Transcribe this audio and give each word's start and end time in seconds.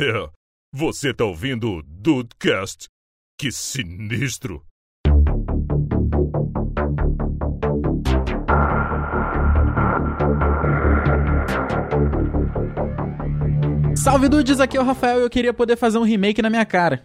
É, 0.00 0.30
você 0.72 1.12
tá 1.12 1.24
ouvindo 1.24 1.72
o 1.72 1.82
Dudecast? 1.82 2.86
Que 3.36 3.50
sinistro! 3.50 4.64
Salve 13.96 14.28
Dudes, 14.28 14.60
aqui 14.60 14.76
é 14.76 14.80
o 14.80 14.84
Rafael 14.84 15.18
e 15.18 15.22
eu 15.22 15.30
queria 15.30 15.52
poder 15.52 15.76
fazer 15.76 15.98
um 15.98 16.04
remake 16.04 16.40
na 16.40 16.48
minha 16.48 16.64
cara. 16.64 17.02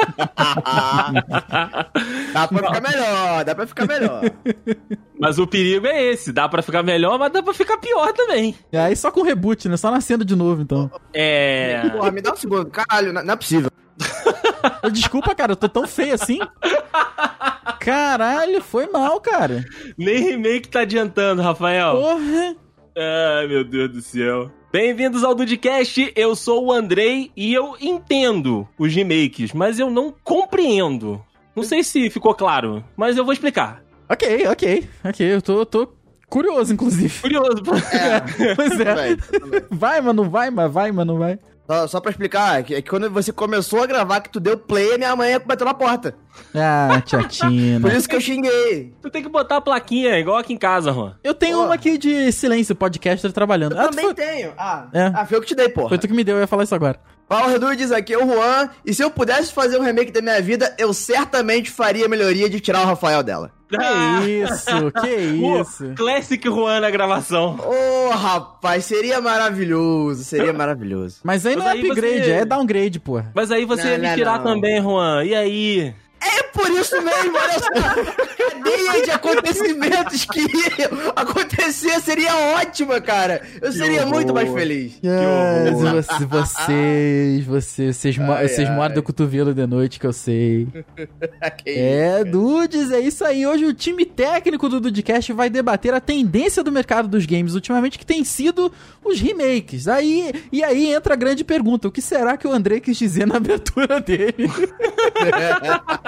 dá 2.32 2.48
pra 2.48 2.58
ficar 2.58 2.80
melhor, 2.80 3.44
dá 3.44 3.54
pra 3.54 3.66
ficar 3.66 3.86
melhor. 3.86 4.22
Mas 5.18 5.38
o 5.38 5.46
perigo 5.46 5.86
é 5.86 6.02
esse, 6.04 6.32
dá 6.32 6.48
pra 6.48 6.62
ficar 6.62 6.82
melhor, 6.82 7.18
mas 7.18 7.32
dá 7.32 7.42
pra 7.42 7.54
ficar 7.54 7.78
pior 7.78 8.12
também. 8.12 8.54
E 8.72 8.76
aí 8.76 8.96
só 8.96 9.10
com 9.10 9.22
reboot, 9.22 9.68
né? 9.68 9.76
Só 9.76 9.90
nascendo 9.90 10.24
de 10.24 10.34
novo, 10.34 10.62
então. 10.62 10.90
É. 11.12 11.88
Porra, 11.90 12.10
me 12.10 12.22
dá 12.22 12.32
um 12.32 12.36
segundo. 12.36 12.70
Caralho, 12.70 13.12
não, 13.12 13.22
não 13.22 13.34
é 13.34 13.36
possível. 13.36 13.70
Desculpa, 14.92 15.34
cara, 15.34 15.52
eu 15.52 15.56
tô 15.56 15.68
tão 15.68 15.86
feio 15.86 16.14
assim. 16.14 16.38
Caralho, 17.78 18.62
foi 18.62 18.86
mal, 18.86 19.20
cara. 19.20 19.64
Nem 19.96 20.22
remake 20.22 20.68
tá 20.68 20.80
adiantando, 20.80 21.42
Rafael. 21.42 21.96
Porra. 21.96 22.56
Ai, 22.96 23.46
meu 23.46 23.64
Deus 23.64 23.90
do 23.90 24.02
céu. 24.02 24.50
Bem-vindos 24.72 25.22
ao 25.24 25.34
Dudcast, 25.34 26.12
eu 26.14 26.34
sou 26.36 26.66
o 26.66 26.72
Andrei 26.72 27.30
e 27.36 27.52
eu 27.52 27.76
entendo 27.80 28.66
os 28.78 28.94
remakes, 28.94 29.52
mas 29.52 29.78
eu 29.78 29.90
não 29.90 30.14
compreendo. 30.24 31.22
Não 31.54 31.62
sei 31.62 31.82
se 31.82 32.08
ficou 32.10 32.34
claro, 32.34 32.84
mas 32.96 33.16
eu 33.16 33.24
vou 33.24 33.32
explicar. 33.32 33.82
Ok, 34.08 34.46
ok, 34.48 34.88
ok, 35.04 35.34
eu 35.34 35.42
tô, 35.42 35.64
tô 35.66 35.88
curioso, 36.28 36.72
inclusive. 36.72 37.20
Curioso. 37.20 37.62
É, 37.92 38.54
pois 38.54 38.80
é. 38.80 39.16
Vai, 39.70 40.00
mas 40.00 40.14
não 40.14 40.28
vai, 40.30 40.50
mas 40.50 40.72
vai, 40.72 40.92
mas 40.92 41.06
não 41.06 41.18
vai. 41.18 41.38
Só, 41.70 41.86
só 41.86 42.00
pra 42.00 42.10
explicar, 42.10 42.58
é 42.58 42.62
que 42.64 42.82
quando 42.82 43.08
você 43.08 43.32
começou 43.32 43.80
a 43.80 43.86
gravar, 43.86 44.20
que 44.20 44.28
tu 44.28 44.40
deu 44.40 44.58
play, 44.58 44.98
minha 44.98 45.14
mãe 45.14 45.38
bateu 45.38 45.64
na 45.64 45.72
porta. 45.72 46.16
Ah, 46.52 47.00
tia 47.00 47.22
Tina. 47.28 47.80
Por 47.80 47.92
isso 47.92 48.08
que 48.08 48.16
eu 48.16 48.20
xinguei. 48.20 48.92
Tu 49.00 49.08
tem 49.08 49.22
que 49.22 49.28
botar 49.28 49.58
a 49.58 49.60
plaquinha, 49.60 50.18
igual 50.18 50.36
aqui 50.36 50.52
em 50.52 50.56
casa, 50.58 50.92
Juan. 50.92 51.14
Eu 51.22 51.32
tenho 51.32 51.58
Porra. 51.58 51.68
uma 51.68 51.74
aqui 51.76 51.96
de 51.96 52.32
silêncio, 52.32 52.74
podcaster 52.74 53.30
trabalhando. 53.30 53.76
Eu 53.76 53.82
ah, 53.82 53.88
também 53.88 54.04
foi... 54.06 54.14
tenho. 54.14 54.52
Ah, 54.58 54.88
É. 54.92 55.12
ah, 55.14 55.24
foi 55.24 55.36
eu 55.36 55.40
que 55.42 55.46
te 55.46 55.54
dei, 55.54 55.68
porra. 55.68 55.90
Foi 55.90 55.98
tu 55.98 56.08
que 56.08 56.12
me 56.12 56.24
deu, 56.24 56.38
eu 56.38 56.40
ia 56.40 56.46
falar 56.48 56.64
isso 56.64 56.74
agora. 56.74 56.98
Power 57.30 57.60
Dudes, 57.60 57.92
aqui 57.92 58.12
é 58.12 58.18
o 58.18 58.26
Juan. 58.26 58.68
E 58.84 58.92
se 58.92 59.04
eu 59.04 59.08
pudesse 59.08 59.52
fazer 59.52 59.78
um 59.78 59.84
remake 59.84 60.10
da 60.10 60.20
minha 60.20 60.42
vida, 60.42 60.74
eu 60.76 60.92
certamente 60.92 61.70
faria 61.70 62.06
a 62.06 62.08
melhoria 62.08 62.50
de 62.50 62.58
tirar 62.58 62.82
o 62.82 62.86
Rafael 62.86 63.22
dela. 63.22 63.52
Que 63.68 63.76
isso, 64.42 64.90
que 65.00 65.38
Pô, 65.40 65.60
isso. 65.60 65.92
Classic 65.96 66.44
Juan 66.44 66.80
na 66.80 66.90
gravação. 66.90 67.56
Ô, 67.64 68.10
rapaz, 68.10 68.84
seria 68.84 69.20
maravilhoso, 69.20 70.24
seria 70.24 70.52
maravilhoso. 70.52 71.18
Mas 71.22 71.46
aí 71.46 71.54
não 71.54 71.64
Mas 71.64 71.76
é 71.76 71.78
aí 71.78 71.86
upgrade, 71.88 72.24
você- 72.24 72.30
é 72.32 72.44
downgrade, 72.44 72.98
porra. 72.98 73.30
Mas 73.32 73.52
aí 73.52 73.64
você 73.64 73.84
Não, 73.84 73.90
ia 73.92 73.98
me 73.98 74.08
não, 74.08 74.14
tirar 74.16 74.38
não. 74.38 74.44
também, 74.54 74.82
Juan. 74.82 75.24
E 75.24 75.32
aí? 75.32 75.94
É 76.22 76.42
por 76.44 76.70
isso 76.70 77.00
mesmo, 77.00 77.36
olha 77.36 77.58
só. 77.58 77.66
A 77.66 78.50
cadeia 78.50 79.02
de 79.04 79.10
acontecimentos 79.10 80.24
que 80.26 80.40
acontecer 81.16 81.98
seria 82.00 82.34
ótima, 82.56 83.00
cara. 83.00 83.40
Eu 83.60 83.72
seria 83.72 84.02
horror. 84.02 84.14
muito 84.14 84.34
mais 84.34 84.52
feliz. 84.52 84.92
Yes, 85.02 85.72
horror. 85.74 86.02
você- 86.02 86.24
vocês, 86.26 87.44
vocês, 87.46 87.96
vocês, 87.96 88.18
Ai, 88.20 88.48
vocês 88.48 88.68
ai. 88.68 88.74
mordem 88.76 88.98
o 88.98 89.02
cotovelo 89.02 89.54
de 89.54 89.66
noite, 89.66 89.98
que 89.98 90.06
eu 90.06 90.12
sei. 90.12 90.68
Que 91.64 91.70
É, 91.70 92.22
Dudes, 92.24 92.90
é 92.92 93.00
isso 93.00 93.24
aí. 93.24 93.46
Hoje 93.46 93.64
o 93.64 93.72
time 93.74 94.04
técnico 94.04 94.68
do 94.68 94.78
Dudcast 94.80 95.32
vai 95.32 95.48
debater 95.50 95.94
a 95.94 96.00
tendência 96.00 96.62
do 96.62 96.70
mercado 96.70 97.08
dos 97.08 97.24
games 97.26 97.54
ultimamente, 97.54 97.98
que 97.98 98.04
tem 98.06 98.24
sido 98.24 98.70
os 99.04 99.18
remakes. 99.20 99.88
Aí, 99.88 100.32
e 100.52 100.62
aí 100.62 100.92
entra 100.92 101.14
a 101.14 101.16
grande 101.16 101.42
pergunta: 101.44 101.88
o 101.88 101.90
que 101.92 102.02
será 102.02 102.36
que 102.36 102.46
o 102.46 102.52
André 102.52 102.78
quis 102.80 102.96
dizer 102.98 103.26
na 103.26 103.36
abertura 103.36 104.00
dele? 104.00 104.34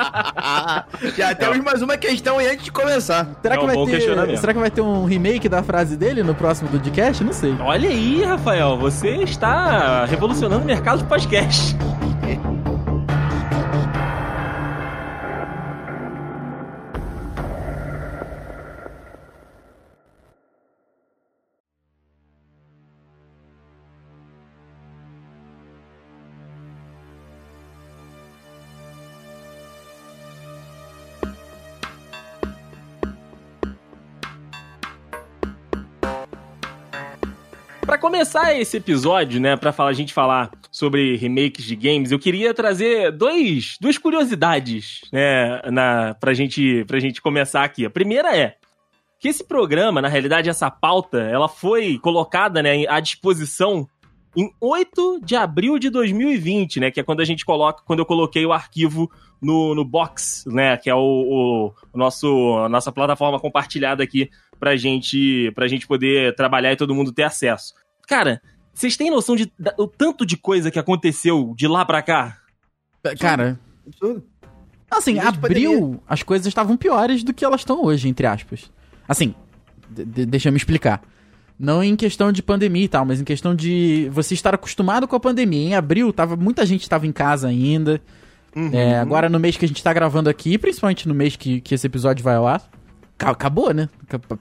Já 1.17 1.35
temos 1.35 1.59
mais 1.59 1.83
uma 1.83 1.97
questão 1.97 2.39
aí 2.39 2.49
antes 2.49 2.65
de 2.65 2.73
começar. 2.73 3.29
Será, 3.41 3.55
É 3.55 3.59
que 3.59 3.65
um 3.65 3.67
vai 3.67 3.77
ter, 3.87 4.39
será 4.39 4.53
que 4.53 4.59
vai 4.59 4.71
ter 4.71 4.81
um 4.81 5.05
remake 5.05 5.49
da 5.49 5.63
frase 5.63 5.97
dele 5.97 6.23
no 6.23 6.35
próximo 6.35 6.69
Dudcast? 6.71 7.23
Não 7.25 7.33
sei. 7.33 7.55
Olha 7.61 7.89
aí, 7.89 8.23
Rafael, 8.25 8.77
você 8.79 9.17
está 9.17 10.05
revolucionando 10.05 10.63
o 10.63 10.67
mercado 10.67 10.99
de 10.99 11.05
podcast. 11.05 11.77
Começar 38.13 38.55
esse 38.55 38.77
episódio, 38.77 39.41
né, 39.41 39.57
pra 39.57 39.73
falar, 39.73 39.89
a 39.89 39.95
gente 39.95 40.13
falar 40.13 40.51
sobre 40.71 41.17
remakes 41.17 41.65
de 41.65 41.75
games, 41.75 42.13
eu 42.13 42.19
queria 42.19 42.53
trazer 42.53 43.11
dois, 43.11 43.79
duas 43.81 43.97
curiosidades, 43.97 45.01
né, 45.11 45.63
na, 45.71 46.13
pra, 46.21 46.35
gente, 46.35 46.85
pra 46.85 47.01
gente 47.01 47.23
começar 47.23 47.65
aqui. 47.65 47.87
A 47.87 47.91
primeira 47.91 48.37
é 48.37 48.57
que 49.19 49.29
esse 49.29 49.43
programa, 49.43 50.03
na 50.03 50.09
realidade, 50.09 50.51
essa 50.51 50.71
pauta, 50.71 51.21
ela 51.23 51.49
foi 51.49 51.99
colocada, 52.01 52.63
né, 52.63 52.85
à 52.87 53.01
disposição 53.01 53.89
em 54.37 54.51
8 54.61 55.21
de 55.25 55.35
abril 55.35 55.79
de 55.79 55.89
2020, 55.89 56.81
né, 56.81 56.91
que 56.91 57.01
é 57.01 57.03
quando 57.03 57.23
a 57.23 57.25
gente 57.25 57.47
coloca, 57.47 57.83
quando 57.87 58.01
eu 58.01 58.07
coloquei 58.07 58.45
o 58.45 58.53
arquivo 58.53 59.11
no, 59.41 59.75
no 59.75 59.87
Box, 59.87 60.45
né, 60.49 60.77
que 60.77 60.91
é 60.91 60.95
o, 60.95 61.73
o 61.93 61.99
nosso, 61.99 62.59
a 62.59 62.69
nossa 62.69 62.93
plataforma 62.93 63.41
compartilhada 63.41 64.03
aqui 64.03 64.29
pra 64.61 64.77
gente, 64.77 65.51
pra 65.55 65.67
gente 65.67 65.87
poder 65.87 66.35
trabalhar 66.37 66.73
e 66.73 66.77
todo 66.77 66.95
mundo 66.95 67.11
ter 67.11 67.23
acesso. 67.23 67.73
Cara, 68.09 68.41
vocês 68.75 68.97
têm 68.97 69.11
noção 69.11 69.37
de 69.37 69.51
da- 69.59 69.75
o 69.79 69.87
tanto 69.87 70.25
de 70.27 70.37
coisa 70.37 70.71
que 70.71 70.79
aconteceu 70.79 71.55
de 71.57 71.67
lá 71.69 71.85
pra 71.85 72.03
cá? 72.03 72.39
Cara, 73.19 73.59
Absurdo. 73.87 74.25
assim, 74.91 75.15
Desde 75.15 75.29
abril 75.29 76.03
as 76.09 76.23
coisas 76.23 76.47
estavam 76.47 76.77
piores 76.77 77.23
do 77.25 77.33
que 77.35 77.45
elas 77.45 77.61
estão 77.63 77.83
hoje, 77.85 78.09
entre 78.09 78.27
aspas. 78.27 78.71
Assim, 79.09 79.35
de- 79.91 80.05
de- 80.05 80.27
deixa 80.27 80.49
eu 80.49 80.53
me 80.53 80.59
explicar. 80.59 81.03
Não 81.59 81.83
em 81.83 81.95
questão 81.95 82.33
de 82.33 82.43
pandemia 82.43 82.85
e 82.85 82.89
tal, 82.89 83.05
mas 83.05 83.21
em 83.21 83.25
questão 83.25 83.55
de 83.55 84.09
você 84.11 84.35
estar 84.35 84.55
acostumado 84.55 85.07
com 85.07 85.15
a 85.15 85.21
pandemia. 85.21 85.69
Em 85.71 85.75
abril, 85.75 86.13
tava, 86.13 86.35
muita 86.37 86.65
gente 86.67 86.83
estava 86.83 87.07
em 87.07 87.13
casa 87.13 87.49
ainda. 87.49 88.01
É, 88.73 88.99
agora 88.99 89.29
no 89.31 89.39
mês 89.41 89.57
que 89.57 89.65
a 89.65 89.69
gente 89.69 89.83
tá 89.83 89.93
gravando 89.93 90.29
aqui, 90.29 90.59
principalmente 90.59 91.09
no 91.09 91.15
mês 91.15 91.37
que, 91.37 91.61
que 91.61 91.75
esse 91.75 91.87
episódio 91.87 92.23
vai 92.23 92.35
ao 92.37 92.47
ar, 92.47 92.63
acabou, 93.31 93.73
né? 93.73 93.89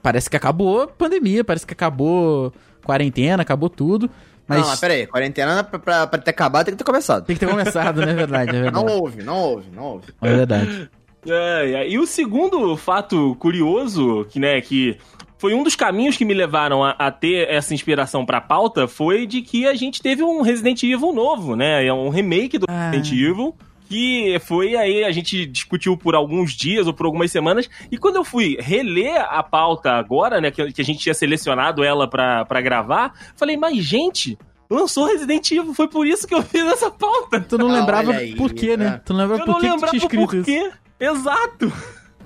Parece 0.02 0.28
que 0.28 0.36
acabou 0.36 0.82
a 0.82 0.86
pandemia, 0.88 1.44
parece 1.44 1.66
que 1.66 1.72
acabou 1.72 2.52
quarentena, 2.84 3.42
acabou 3.42 3.68
tudo. 3.68 4.10
Mas 4.46 4.60
Não, 4.60 4.68
mas 4.68 4.80
pera 4.80 4.94
aí. 4.94 5.06
Quarentena, 5.06 5.62
pra, 5.64 5.78
pra, 5.78 6.06
pra 6.06 6.18
ter 6.20 6.30
acabado, 6.30 6.66
tem 6.66 6.74
que 6.74 6.78
ter 6.78 6.84
começado. 6.84 7.24
tem 7.24 7.36
que 7.36 7.40
ter 7.40 7.48
começado, 7.50 8.04
né? 8.04 8.10
É 8.10 8.14
verdade, 8.14 8.50
é 8.50 8.52
Não 8.54 8.62
verdade. 8.62 8.92
houve, 8.92 9.22
não 9.22 9.36
houve, 9.38 9.70
não 9.70 9.82
houve. 9.84 10.06
É 10.20 10.28
verdade. 10.36 10.90
É, 11.26 11.70
é. 11.84 11.88
E 11.88 11.98
o 11.98 12.06
segundo 12.06 12.76
fato 12.76 13.36
curioso, 13.36 14.26
que, 14.28 14.40
né, 14.40 14.60
que 14.60 14.98
foi 15.38 15.54
um 15.54 15.62
dos 15.62 15.76
caminhos 15.76 16.16
que 16.16 16.24
me 16.24 16.34
levaram 16.34 16.82
a, 16.82 16.90
a 16.98 17.10
ter 17.12 17.48
essa 17.48 17.72
inspiração 17.72 18.26
pra 18.26 18.40
pauta, 18.40 18.88
foi 18.88 19.26
de 19.26 19.40
que 19.42 19.66
a 19.66 19.74
gente 19.74 20.02
teve 20.02 20.22
um 20.24 20.42
Resident 20.42 20.82
Evil 20.82 21.12
novo, 21.12 21.54
né? 21.54 21.86
É 21.86 21.92
um 21.92 22.08
remake 22.08 22.58
do 22.58 22.66
Ah. 22.68 22.90
Resident 22.90 23.12
Evil. 23.12 23.54
Que 23.88 24.38
foi 24.46 24.74
aí, 24.74 25.04
a 25.04 25.12
gente 25.12 25.44
discutiu 25.46 25.96
por 25.96 26.14
alguns 26.14 26.52
dias 26.52 26.86
ou 26.86 26.94
por 26.94 27.04
algumas 27.06 27.30
semanas. 27.30 27.68
E 27.90 27.98
quando 27.98 28.16
eu 28.16 28.24
fui 28.24 28.56
reler 28.58 29.20
a 29.28 29.42
pauta 29.42 29.92
agora, 29.92 30.40
né? 30.40 30.50
Que, 30.50 30.72
que 30.72 30.80
a 30.80 30.84
gente 30.84 30.98
tinha 31.00 31.14
selecionado 31.14 31.84
ela 31.84 32.08
pra, 32.08 32.44
pra 32.46 32.60
gravar, 32.60 33.12
falei, 33.36 33.56
mas 33.56 33.76
gente, 33.84 34.38
lançou 34.70 35.06
Resident 35.06 35.50
Evil, 35.50 35.74
foi 35.74 35.88
por 35.88 36.06
isso 36.06 36.26
que 36.26 36.34
eu 36.34 36.42
fiz 36.42 36.64
essa 36.64 36.90
pauta. 36.90 37.40
Tu 37.40 37.58
não 37.58 37.68
Ah, 37.70 37.80
lembrava 37.80 38.12
aí, 38.12 38.34
por 38.34 38.52
quê, 38.54 38.76
né? 38.76 38.90
né? 38.90 39.00
Tu 39.04 39.12
não 39.12 39.20
lembrava 39.20 39.42
Eu 39.42 39.46
por 39.46 39.52
não 39.52 39.60
que, 39.60 39.66
que 39.66 39.68
tu 39.68 39.72
lembrava 39.74 39.90
tinha 39.90 40.02
escrito 40.02 40.26
por 40.26 40.34
isso. 40.36 40.44
quê. 40.44 40.70
Exato. 40.98 41.72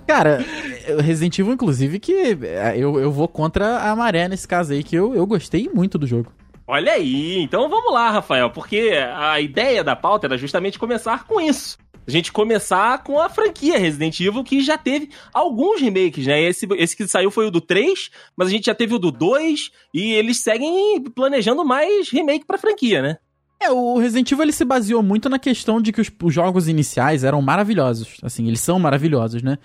Cara, 0.06 0.44
é, 0.86 1.00
Resident 1.02 1.36
Evil, 1.38 1.52
inclusive, 1.54 1.98
que 1.98 2.12
é, 2.44 2.74
eu, 2.76 3.00
eu 3.00 3.10
vou 3.10 3.26
contra 3.26 3.78
a 3.90 3.96
maré 3.96 4.28
nesse 4.28 4.46
caso 4.46 4.72
aí, 4.72 4.84
que 4.84 4.94
eu, 4.94 5.16
eu 5.16 5.26
gostei 5.26 5.68
muito 5.74 5.98
do 5.98 6.06
jogo. 6.06 6.30
Olha 6.68 6.92
aí, 6.92 7.38
então 7.38 7.68
vamos 7.68 7.92
lá, 7.92 8.10
Rafael, 8.10 8.50
porque 8.50 8.90
a 9.14 9.40
ideia 9.40 9.84
da 9.84 9.94
pauta 9.94 10.26
era 10.26 10.36
justamente 10.36 10.80
começar 10.80 11.24
com 11.24 11.40
isso. 11.40 11.78
A 12.04 12.10
gente 12.10 12.32
começar 12.32 13.02
com 13.04 13.20
a 13.20 13.28
franquia 13.28 13.78
Resident 13.78 14.18
Evil, 14.18 14.42
que 14.42 14.60
já 14.60 14.76
teve 14.76 15.10
alguns 15.32 15.80
remakes, 15.80 16.26
né? 16.26 16.42
Esse, 16.42 16.66
esse 16.76 16.96
que 16.96 17.06
saiu 17.06 17.30
foi 17.30 17.46
o 17.46 17.50
do 17.50 17.60
3, 17.60 18.10
mas 18.36 18.48
a 18.48 18.50
gente 18.50 18.66
já 18.66 18.74
teve 18.74 18.94
o 18.94 18.98
do 18.98 19.12
2, 19.12 19.70
e 19.94 20.12
eles 20.14 20.38
seguem 20.38 21.02
planejando 21.14 21.64
mais 21.64 22.10
remake 22.10 22.44
pra 22.44 22.58
franquia, 22.58 23.00
né? 23.00 23.18
É, 23.60 23.70
o 23.70 23.98
Resident 23.98 24.30
Evil 24.30 24.44
ele 24.44 24.52
se 24.52 24.64
baseou 24.64 25.02
muito 25.02 25.28
na 25.28 25.38
questão 25.38 25.80
de 25.80 25.92
que 25.92 26.00
os, 26.00 26.10
os 26.22 26.34
jogos 26.34 26.68
iniciais 26.68 27.22
eram 27.22 27.40
maravilhosos. 27.40 28.18
Assim, 28.22 28.46
eles 28.46 28.60
são 28.60 28.78
maravilhosos, 28.78 29.42
né? 29.42 29.56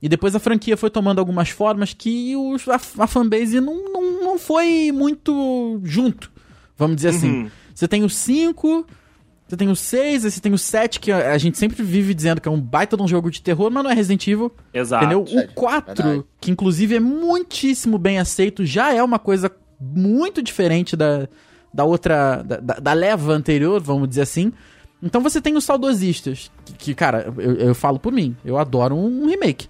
E 0.00 0.08
depois 0.08 0.34
a 0.34 0.40
franquia 0.40 0.76
foi 0.76 0.88
tomando 0.88 1.18
algumas 1.18 1.48
formas 1.48 1.92
que 1.92 2.34
a, 2.68 3.02
a 3.04 3.06
fanbase 3.06 3.60
não, 3.60 3.92
não, 3.92 4.24
não 4.24 4.38
foi 4.38 4.90
muito 4.92 5.80
junto. 5.84 6.30
Vamos 6.80 6.96
dizer 6.96 7.10
assim. 7.10 7.30
Uhum. 7.42 7.50
Você 7.72 7.86
tem 7.86 8.02
o 8.02 8.10
5, 8.10 8.86
você 9.46 9.56
tem 9.56 9.68
o 9.68 9.76
6, 9.76 10.24
aí 10.24 10.30
você 10.30 10.40
tem 10.40 10.52
o 10.52 10.58
7, 10.58 10.98
que 10.98 11.12
a 11.12 11.38
gente 11.38 11.56
sempre 11.58 11.82
vive 11.82 12.12
dizendo 12.14 12.40
que 12.40 12.48
é 12.48 12.50
um 12.50 12.60
baita 12.60 12.96
de 12.96 13.02
um 13.02 13.06
jogo 13.08 13.30
de 13.30 13.40
terror, 13.40 13.70
mas 13.70 13.84
não 13.84 13.90
é 13.90 13.94
Resident 13.94 14.26
Evil. 14.26 14.50
Exato. 14.74 15.04
Entendeu? 15.04 15.22
O 15.22 15.48
4, 15.54 15.94
verdade. 16.02 16.24
que 16.40 16.50
inclusive 16.50 16.96
é 16.96 17.00
muitíssimo 17.00 17.96
bem 17.98 18.18
aceito, 18.18 18.64
já 18.64 18.92
é 18.92 19.02
uma 19.02 19.18
coisa 19.18 19.50
muito 19.80 20.42
diferente 20.42 20.96
da, 20.96 21.28
da 21.72 21.84
outra. 21.84 22.42
Da, 22.42 22.56
da- 22.56 22.74
da 22.80 22.92
leva 22.92 23.32
anterior, 23.32 23.80
vamos 23.80 24.08
dizer 24.08 24.22
assim. 24.22 24.52
Então 25.02 25.22
você 25.22 25.40
tem 25.40 25.56
os 25.56 25.64
saudosistas, 25.64 26.50
que, 26.64 26.72
que, 26.74 26.94
cara, 26.94 27.32
eu, 27.38 27.54
eu 27.56 27.74
falo 27.74 27.98
por 27.98 28.12
mim, 28.12 28.36
eu 28.44 28.58
adoro 28.58 28.94
um, 28.94 29.22
um 29.24 29.26
remake. 29.28 29.68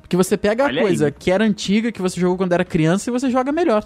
Porque 0.00 0.16
você 0.16 0.36
pega 0.36 0.64
Olha 0.64 0.80
a 0.80 0.84
coisa 0.84 1.06
aí. 1.06 1.12
que 1.12 1.30
era 1.30 1.44
antiga, 1.44 1.90
que 1.92 2.00
você 2.00 2.18
jogou 2.20 2.36
quando 2.38 2.52
era 2.52 2.64
criança, 2.64 3.10
e 3.10 3.12
você 3.12 3.28
joga 3.30 3.50
melhor. 3.52 3.84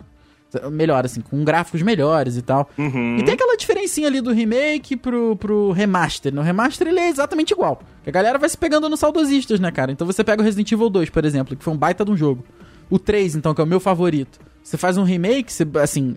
Melhor, 0.70 1.04
assim, 1.04 1.20
com 1.20 1.42
gráficos 1.44 1.82
melhores 1.82 2.36
e 2.36 2.42
tal. 2.42 2.68
Uhum. 2.76 3.18
E 3.18 3.22
tem 3.24 3.34
aquela 3.34 3.56
diferencinha 3.56 4.08
ali 4.08 4.20
do 4.20 4.32
remake 4.32 4.96
pro, 4.96 5.36
pro 5.36 5.72
remaster. 5.72 6.34
No 6.34 6.42
remaster 6.42 6.88
ele 6.88 7.00
é 7.00 7.08
exatamente 7.08 7.52
igual. 7.52 7.80
Que 8.02 8.10
a 8.10 8.12
galera 8.12 8.38
vai 8.38 8.48
se 8.48 8.58
pegando 8.58 8.88
nos 8.88 9.00
saudosistas, 9.00 9.60
né, 9.60 9.70
cara? 9.70 9.92
Então 9.92 10.06
você 10.06 10.22
pega 10.22 10.42
o 10.42 10.44
Resident 10.44 10.70
Evil 10.70 10.90
2, 10.90 11.10
por 11.10 11.24
exemplo, 11.24 11.56
que 11.56 11.64
foi 11.64 11.72
um 11.72 11.76
baita 11.76 12.04
de 12.04 12.10
um 12.10 12.16
jogo. 12.16 12.44
O 12.90 12.98
3, 12.98 13.36
então, 13.36 13.54
que 13.54 13.60
é 13.60 13.64
o 13.64 13.66
meu 13.66 13.80
favorito. 13.80 14.38
Você 14.62 14.76
faz 14.76 14.98
um 14.98 15.02
remake, 15.02 15.52
você, 15.52 15.66
assim, 15.82 16.16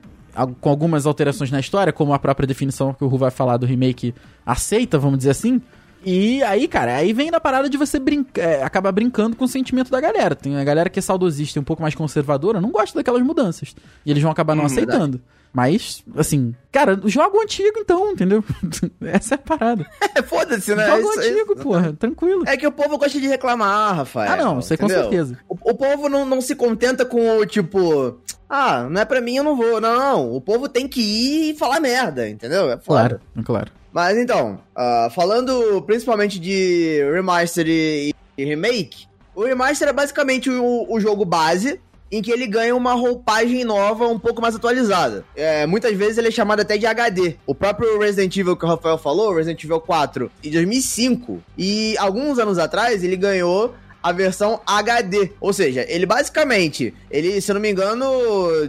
com 0.60 0.70
algumas 0.70 1.06
alterações 1.06 1.50
na 1.50 1.60
história, 1.60 1.94
como 1.94 2.14
a 2.14 2.20
própria 2.20 2.46
definição 2.46 2.94
que 2.94 3.04
o 3.04 3.08
Ru 3.08 3.18
vai 3.18 3.32
falar 3.32 3.58
do 3.58 3.66
remake 3.66 4.14
aceita, 4.46 5.00
vamos 5.00 5.20
dizer 5.20 5.32
assim. 5.32 5.62
E 6.06 6.44
aí, 6.44 6.68
cara, 6.68 6.96
aí 6.98 7.12
vem 7.14 7.32
na 7.32 7.40
parada 7.40 7.68
de 7.68 7.78
você 7.78 7.98
brinca 7.98 8.40
é, 8.40 8.64
acabar 8.64 8.92
brincando 8.92 9.36
com 9.36 9.46
o 9.46 9.48
sentimento 9.48 9.90
da 9.90 10.00
galera. 10.00 10.36
Tem 10.36 10.56
a 10.56 10.64
galera 10.64 10.90
que 10.90 11.00
é 11.00 11.02
saudosista 11.02 11.58
e 11.58 11.62
um 11.62 11.64
pouco 11.64 11.82
mais 11.82 11.96
conservadora, 11.96 12.62
não 12.62 12.70
gosta 12.72 13.00
daquelas 13.00 13.24
mudanças. 13.24 13.76
E 14.06 14.12
eles 14.12 14.22
vão 14.22 14.32
acabar 14.32 14.56
não 14.56 14.64
Hum, 14.64 14.68
aceitando. 14.68 15.20
Mas, 15.52 16.04
assim, 16.18 16.54
cara, 16.70 17.00
joga 17.06 17.38
o 17.38 17.42
antigo 17.42 17.80
então, 17.80 18.12
entendeu? 18.12 18.44
Essa 19.02 19.34
é 19.34 19.38
a 19.38 19.38
parada. 19.38 19.86
É, 20.14 20.22
foda-se, 20.22 20.76
né? 20.76 20.86
Joga 20.86 21.08
o 21.08 21.10
Isso 21.12 21.20
antigo, 21.22 21.56
porra, 21.56 21.94
tranquilo. 21.94 22.44
É 22.46 22.58
que 22.58 22.68
o 22.68 22.72
povo 22.74 22.98
gosta 22.98 23.20
de 23.20 23.26
reclamar, 23.28 23.96
Rafael. 23.96 24.34
Ah, 24.34 24.36
não, 24.36 24.60
isso 24.60 24.74
aí 24.74 24.78
com 24.78 24.90
certeza. 24.90 25.40
O, 25.48 25.54
o 25.72 25.74
povo 25.74 26.10
não, 26.10 26.26
não 26.26 26.42
se 26.42 26.56
contenta 26.56 27.06
com 27.06 27.38
o 27.38 27.46
tipo, 27.46 28.20
ah, 28.50 28.84
não 28.90 29.00
é 29.02 29.06
pra 29.06 29.22
mim, 29.22 29.38
eu 29.38 29.44
não 29.46 29.56
vou. 29.56 29.80
Não, 29.80 29.98
não. 29.98 30.36
O 30.36 30.42
povo 30.42 30.68
tem 30.68 30.90
que 30.90 31.00
ir 31.02 31.52
e 31.52 31.58
falar 31.58 31.80
merda, 31.80 32.28
entendeu? 32.30 32.70
É 32.70 32.78
foda. 32.78 32.86
Claro, 32.86 33.20
claro. 33.46 33.72
Mas 33.96 34.18
então, 34.18 34.60
ah, 34.76 35.08
falando 35.10 35.82
principalmente 35.84 36.38
de 36.38 37.00
remaster 37.14 37.66
e, 37.66 38.14
e 38.38 38.44
remake, 38.44 39.08
o 39.34 39.46
remaster 39.46 39.88
é 39.88 39.94
basicamente 39.94 40.50
o, 40.50 40.86
o 40.90 41.00
jogo 41.00 41.24
base. 41.24 41.80
Em 42.12 42.22
que 42.22 42.32
ele 42.32 42.46
ganha 42.46 42.76
uma 42.76 42.94
roupagem 42.94 43.64
nova, 43.66 44.08
um 44.08 44.20
pouco 44.20 44.40
mais 44.40 44.56
atualizada. 44.56 45.26
É, 45.36 45.66
muitas 45.66 45.98
vezes 45.98 46.20
ele 46.20 46.28
é 46.28 46.32
chamado 46.32 46.60
até 46.60 46.78
de 46.78 46.86
HD. 46.86 47.36
O 47.48 47.56
próprio 47.56 47.98
Resident 48.00 48.38
Evil 48.38 48.56
que 48.56 48.64
o 48.64 48.68
Rafael 48.68 48.98
falou, 48.98 49.34
Resident 49.34 49.62
Evil 49.64 49.82
4, 49.82 50.32
em 50.44 50.52
2005. 50.52 51.44
E 51.58 51.98
alguns 51.98 52.38
anos 52.38 52.60
atrás 52.60 53.04
ele 53.04 53.18
ganhou 53.18 53.74
a 54.04 54.12
versão 54.12 54.62
HD. 54.68 55.32
Ou 55.42 55.52
seja, 55.52 55.84
ele 55.90 56.06
basicamente, 56.06 56.94
ele, 57.10 57.42
se 57.42 57.50
eu 57.50 57.56
não 57.56 57.62
me 57.62 57.72
engano, 57.72 58.08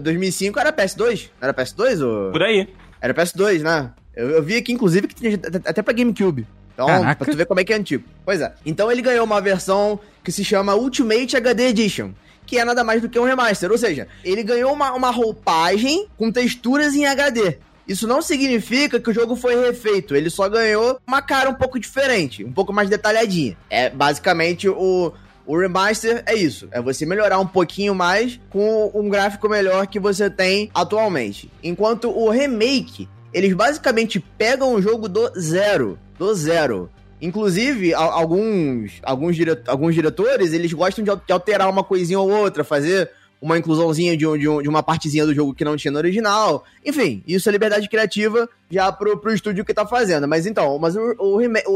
2005 0.00 0.58
era 0.58 0.72
PS2? 0.72 1.28
Era 1.38 1.52
PS2 1.52 2.04
ou... 2.04 2.32
Por 2.32 2.42
aí. 2.42 2.66
Era 3.02 3.12
PS2, 3.12 3.60
né? 3.60 3.92
Eu, 4.16 4.30
eu 4.30 4.42
vi 4.42 4.56
aqui, 4.56 4.72
inclusive, 4.72 5.06
que 5.06 5.14
tinha 5.14 5.34
até- 5.64 5.82
pra 5.82 5.92
GameCube. 5.92 6.46
Então, 6.74 6.86
Caraca. 6.86 7.24
pra 7.24 7.32
tu 7.32 7.36
ver 7.36 7.46
como 7.46 7.60
é 7.60 7.64
que 7.64 7.72
é 7.72 7.76
antigo. 7.76 8.04
Pois 8.24 8.40
é. 8.40 8.52
Então 8.64 8.90
ele 8.90 9.00
ganhou 9.02 9.24
uma 9.24 9.40
versão 9.40 9.98
que 10.24 10.32
se 10.32 10.42
chama 10.44 10.74
Ultimate 10.74 11.36
HD 11.36 11.68
Edition. 11.68 12.10
Que 12.44 12.58
é 12.58 12.64
nada 12.64 12.84
mais 12.84 13.00
do 13.02 13.08
que 13.08 13.18
um 13.18 13.24
remaster. 13.24 13.70
Ou 13.72 13.78
seja, 13.78 14.06
ele 14.24 14.42
ganhou 14.42 14.72
uma, 14.72 14.92
uma 14.92 15.10
roupagem 15.10 16.06
com 16.16 16.30
texturas 16.30 16.94
em 16.94 17.06
HD. 17.06 17.58
Isso 17.88 18.06
não 18.06 18.20
significa 18.20 18.98
que 19.00 19.08
o 19.10 19.12
jogo 19.14 19.36
foi 19.36 19.54
refeito. 19.64 20.14
Ele 20.14 20.28
só 20.28 20.48
ganhou 20.48 20.98
uma 21.06 21.22
cara 21.22 21.48
um 21.48 21.54
pouco 21.54 21.78
diferente, 21.78 22.44
um 22.44 22.52
pouco 22.52 22.72
mais 22.72 22.88
detalhadinha. 22.88 23.56
É 23.70 23.88
basicamente 23.90 24.68
o. 24.68 25.12
O 25.48 25.56
remaster 25.56 26.24
é 26.26 26.34
isso, 26.34 26.66
é 26.72 26.82
você 26.82 27.06
melhorar 27.06 27.38
um 27.38 27.46
pouquinho 27.46 27.94
mais 27.94 28.40
com 28.50 28.90
um 28.92 29.08
gráfico 29.08 29.48
melhor 29.48 29.86
que 29.86 30.00
você 30.00 30.28
tem 30.28 30.68
atualmente. 30.74 31.48
Enquanto 31.62 32.10
o 32.10 32.28
remake, 32.28 33.08
eles 33.36 33.52
basicamente 33.52 34.18
pegam 34.38 34.74
o 34.74 34.80
jogo 34.82 35.08
do 35.08 35.30
zero, 35.38 35.98
do 36.18 36.34
zero. 36.34 36.88
Inclusive, 37.20 37.92
alguns, 37.94 38.92
alguns, 39.02 39.36
dire- 39.36 39.60
alguns 39.66 39.94
diretores, 39.94 40.52
eles 40.52 40.72
gostam 40.72 41.04
de 41.04 41.10
al- 41.10 41.20
de 41.26 41.32
alterar 41.32 41.68
uma 41.68 41.82
coisinha 41.84 42.18
ou 42.20 42.30
outra, 42.30 42.62
fazer 42.64 43.10
uma 43.40 43.58
inclusãozinha 43.58 44.16
de, 44.16 44.26
um- 44.26 44.36
de, 44.38 44.48
um- 44.48 44.62
de 44.62 44.68
uma 44.68 44.82
partezinha 44.82 45.24
do 45.26 45.34
jogo 45.34 45.54
que 45.54 45.64
não 45.64 45.76
tinha 45.76 45.90
no 45.92 45.98
original. 45.98 46.64
Enfim, 46.84 47.22
isso 47.26 47.48
é 47.48 47.52
liberdade 47.52 47.88
criativa 47.88 48.48
já 48.70 48.90
pro, 48.92 49.18
pro 49.18 49.32
estúdio 49.34 49.64
que 49.64 49.74
tá 49.74 49.86
fazendo. 49.86 50.26
Mas 50.28 50.46
então, 50.46 50.78
mas 50.78 50.94
o, 50.96 51.14
o, 51.18 51.70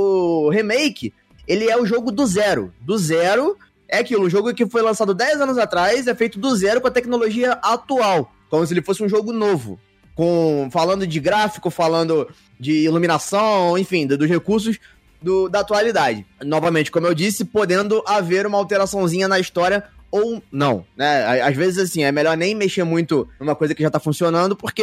o 0.46 0.48
remake, 0.50 1.12
ele 1.48 1.68
é 1.70 1.76
o 1.76 1.84
jogo 1.86 2.10
do 2.10 2.26
zero. 2.26 2.72
Do 2.80 2.96
zero 2.98 3.56
é 3.88 3.98
aquilo, 3.98 4.24
o 4.24 4.30
jogo 4.30 4.54
que 4.54 4.66
foi 4.66 4.82
lançado 4.82 5.12
10 5.14 5.40
anos 5.40 5.58
atrás, 5.58 6.06
é 6.06 6.14
feito 6.14 6.38
do 6.38 6.54
zero 6.56 6.80
com 6.80 6.86
a 6.88 6.90
tecnologia 6.92 7.52
atual. 7.62 8.30
Como 8.48 8.66
se 8.66 8.72
ele 8.74 8.82
fosse 8.82 9.02
um 9.02 9.08
jogo 9.08 9.32
novo. 9.32 9.78
Com, 10.14 10.68
falando 10.70 11.06
de 11.06 11.18
gráfico, 11.20 11.70
falando 11.70 12.28
de 12.58 12.84
iluminação, 12.84 13.78
enfim, 13.78 14.06
do- 14.06 14.18
dos 14.18 14.28
recursos 14.28 14.78
do- 15.22 15.48
da 15.48 15.60
atualidade. 15.60 16.26
Novamente, 16.44 16.90
como 16.90 17.06
eu 17.06 17.14
disse, 17.14 17.44
podendo 17.44 18.02
haver 18.06 18.46
uma 18.46 18.58
alteraçãozinha 18.58 19.28
na 19.28 19.38
história 19.38 19.84
ou 20.10 20.42
não, 20.50 20.84
né? 20.96 21.40
Às 21.42 21.56
vezes, 21.56 21.78
assim, 21.90 22.02
é 22.02 22.10
melhor 22.12 22.36
nem 22.36 22.54
mexer 22.54 22.84
muito 22.84 23.28
numa 23.38 23.54
coisa 23.54 23.74
que 23.74 23.82
já 23.82 23.90
tá 23.90 24.00
funcionando, 24.00 24.56
porque 24.56 24.82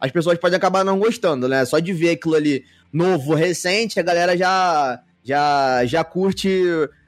as 0.00 0.10
pessoas 0.10 0.38
podem 0.38 0.56
acabar 0.56 0.84
não 0.84 0.98
gostando, 0.98 1.46
né? 1.48 1.64
Só 1.64 1.78
de 1.78 1.92
ver 1.92 2.10
aquilo 2.10 2.34
ali 2.34 2.64
novo, 2.92 3.34
recente, 3.34 4.00
a 4.00 4.02
galera 4.02 4.36
já, 4.36 5.00
já, 5.24 5.84
já 5.86 6.02
curte 6.04 6.48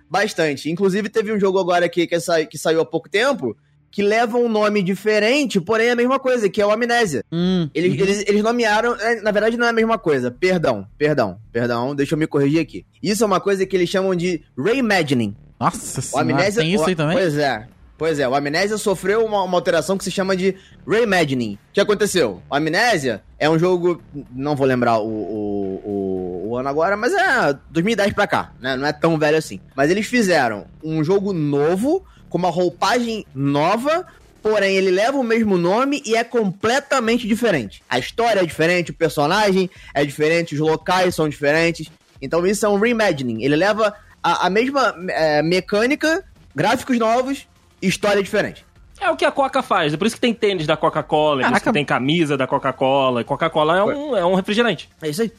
bastante. 0.08 0.70
Inclusive, 0.70 1.08
teve 1.08 1.32
um 1.32 1.40
jogo 1.40 1.58
agora 1.58 1.86
aqui 1.86 2.06
que, 2.06 2.20
sa- 2.20 2.44
que 2.44 2.56
saiu 2.56 2.80
há 2.80 2.86
pouco 2.86 3.08
tempo, 3.08 3.56
que 3.92 4.02
leva 4.02 4.36
um 4.38 4.48
nome 4.48 4.82
diferente, 4.82 5.60
porém 5.60 5.88
é 5.88 5.90
a 5.92 5.96
mesma 5.96 6.18
coisa, 6.18 6.48
que 6.48 6.60
é 6.60 6.66
o 6.66 6.70
Amnésia. 6.72 7.22
Hum, 7.30 7.68
Eles, 7.74 7.92
uhum. 7.92 7.98
eles, 8.00 8.24
eles 8.26 8.42
nomearam. 8.42 8.96
é, 8.98 9.20
Na 9.20 9.30
verdade, 9.30 9.56
não 9.56 9.66
é 9.66 9.68
a 9.68 9.72
mesma 9.72 9.98
coisa. 9.98 10.30
Perdão, 10.30 10.86
perdão, 10.98 11.38
perdão. 11.52 11.94
Deixa 11.94 12.14
eu 12.14 12.18
me 12.18 12.26
corrigir 12.26 12.58
aqui. 12.60 12.84
Isso 13.02 13.22
é 13.22 13.26
uma 13.26 13.38
coisa 13.40 13.64
que 13.66 13.76
eles 13.76 13.88
chamam 13.90 14.14
de 14.16 14.42
reimagining. 14.58 15.36
Nossa 15.60 16.00
O 16.00 16.02
senhora, 16.02 16.32
Amnésia. 16.32 16.62
tem 16.62 16.72
isso 16.74 16.84
aí 16.86 16.96
também? 16.96 17.16
Pois 17.16 17.36
é. 17.36 17.66
Pois 17.98 18.18
é, 18.18 18.26
o 18.26 18.34
Amnésia 18.34 18.76
sofreu 18.78 19.24
uma, 19.24 19.44
uma 19.44 19.56
alteração 19.56 19.96
que 19.96 20.02
se 20.02 20.10
chama 20.10 20.34
de 20.36 20.56
reimagining. 20.88 21.54
O 21.54 21.58
que 21.74 21.80
aconteceu? 21.80 22.42
O 22.50 22.54
Amnésia 22.56 23.22
é 23.38 23.48
um 23.48 23.56
jogo. 23.56 24.02
Não 24.34 24.56
vou 24.56 24.66
lembrar 24.66 24.98
o, 24.98 25.06
o, 25.06 25.82
o, 25.84 26.48
o 26.50 26.56
ano 26.56 26.68
agora, 26.68 26.96
mas 26.96 27.12
é 27.12 27.56
2010 27.70 28.12
pra 28.12 28.26
cá, 28.26 28.52
né? 28.60 28.74
Não 28.76 28.86
é 28.88 28.92
tão 28.92 29.16
velho 29.18 29.36
assim. 29.36 29.60
Mas 29.76 29.88
eles 29.90 30.06
fizeram 30.06 30.64
um 30.82 31.04
jogo 31.04 31.32
novo, 31.32 32.04
com 32.32 32.38
uma 32.38 32.48
roupagem 32.48 33.26
nova, 33.34 34.06
porém 34.42 34.74
ele 34.74 34.90
leva 34.90 35.18
o 35.18 35.22
mesmo 35.22 35.58
nome 35.58 36.02
e 36.06 36.16
é 36.16 36.24
completamente 36.24 37.28
diferente. 37.28 37.82
A 37.86 37.98
história 37.98 38.40
é 38.40 38.46
diferente, 38.46 38.90
o 38.90 38.94
personagem 38.94 39.68
é 39.92 40.02
diferente, 40.02 40.54
os 40.54 40.60
locais 40.60 41.14
são 41.14 41.28
diferentes. 41.28 41.90
Então 42.22 42.46
isso 42.46 42.64
é 42.64 42.68
um 42.70 42.78
reimagining. 42.78 43.42
Ele 43.42 43.54
leva 43.54 43.94
a, 44.22 44.46
a 44.46 44.50
mesma 44.50 44.94
é, 45.10 45.42
mecânica, 45.42 46.24
gráficos 46.56 46.98
novos 46.98 47.46
história 47.82 48.22
diferente. 48.22 48.64
É 48.98 49.10
o 49.10 49.16
que 49.16 49.26
a 49.26 49.30
Coca 49.30 49.62
faz. 49.62 49.92
É 49.92 49.96
por 49.98 50.06
isso 50.06 50.16
que 50.16 50.22
tem 50.22 50.32
tênis 50.32 50.66
da 50.66 50.76
Coca-Cola, 50.76 51.42
é 51.42 51.48
por 51.48 51.56
isso 51.56 51.64
que 51.64 51.72
tem 51.72 51.84
camisa 51.84 52.34
da 52.34 52.46
Coca-Cola. 52.46 53.24
Coca-Cola 53.24 53.76
é 53.76 53.82
um, 53.82 54.16
é 54.16 54.24
um 54.24 54.34
refrigerante. 54.34 54.88
É 55.02 55.10
isso 55.10 55.20
aí. 55.20 55.32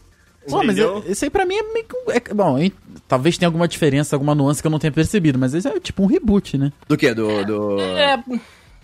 Pô, 0.50 0.63
mas 0.63 0.77
isso 1.07 1.23
aí 1.25 1.29
pra 1.29 1.45
mim 1.45 1.55
é 1.55 1.63
meio 1.73 1.85
que. 1.85 1.95
é- 2.12 2.33
bom, 2.33 2.57
hein, 2.59 2.71
talvez 3.07 3.38
tenha 3.38 3.47
alguma 3.47 3.67
diferença, 3.67 4.15
alguma 4.15 4.33
nuance 4.35 4.62
que 4.62 4.67
eu 4.67 4.71
não 4.71 4.79
tenha 4.79 4.91
percebido, 4.91 5.38
mas 5.39 5.53
isso 5.53 5.67
é 5.67 5.79
tipo 5.79 6.03
um 6.03 6.05
reboot, 6.05 6.57
né? 6.57 6.71
Do 6.88 6.97
que? 6.97 7.13
Do. 7.13 7.45
do... 7.45 7.79
É. 7.79 8.21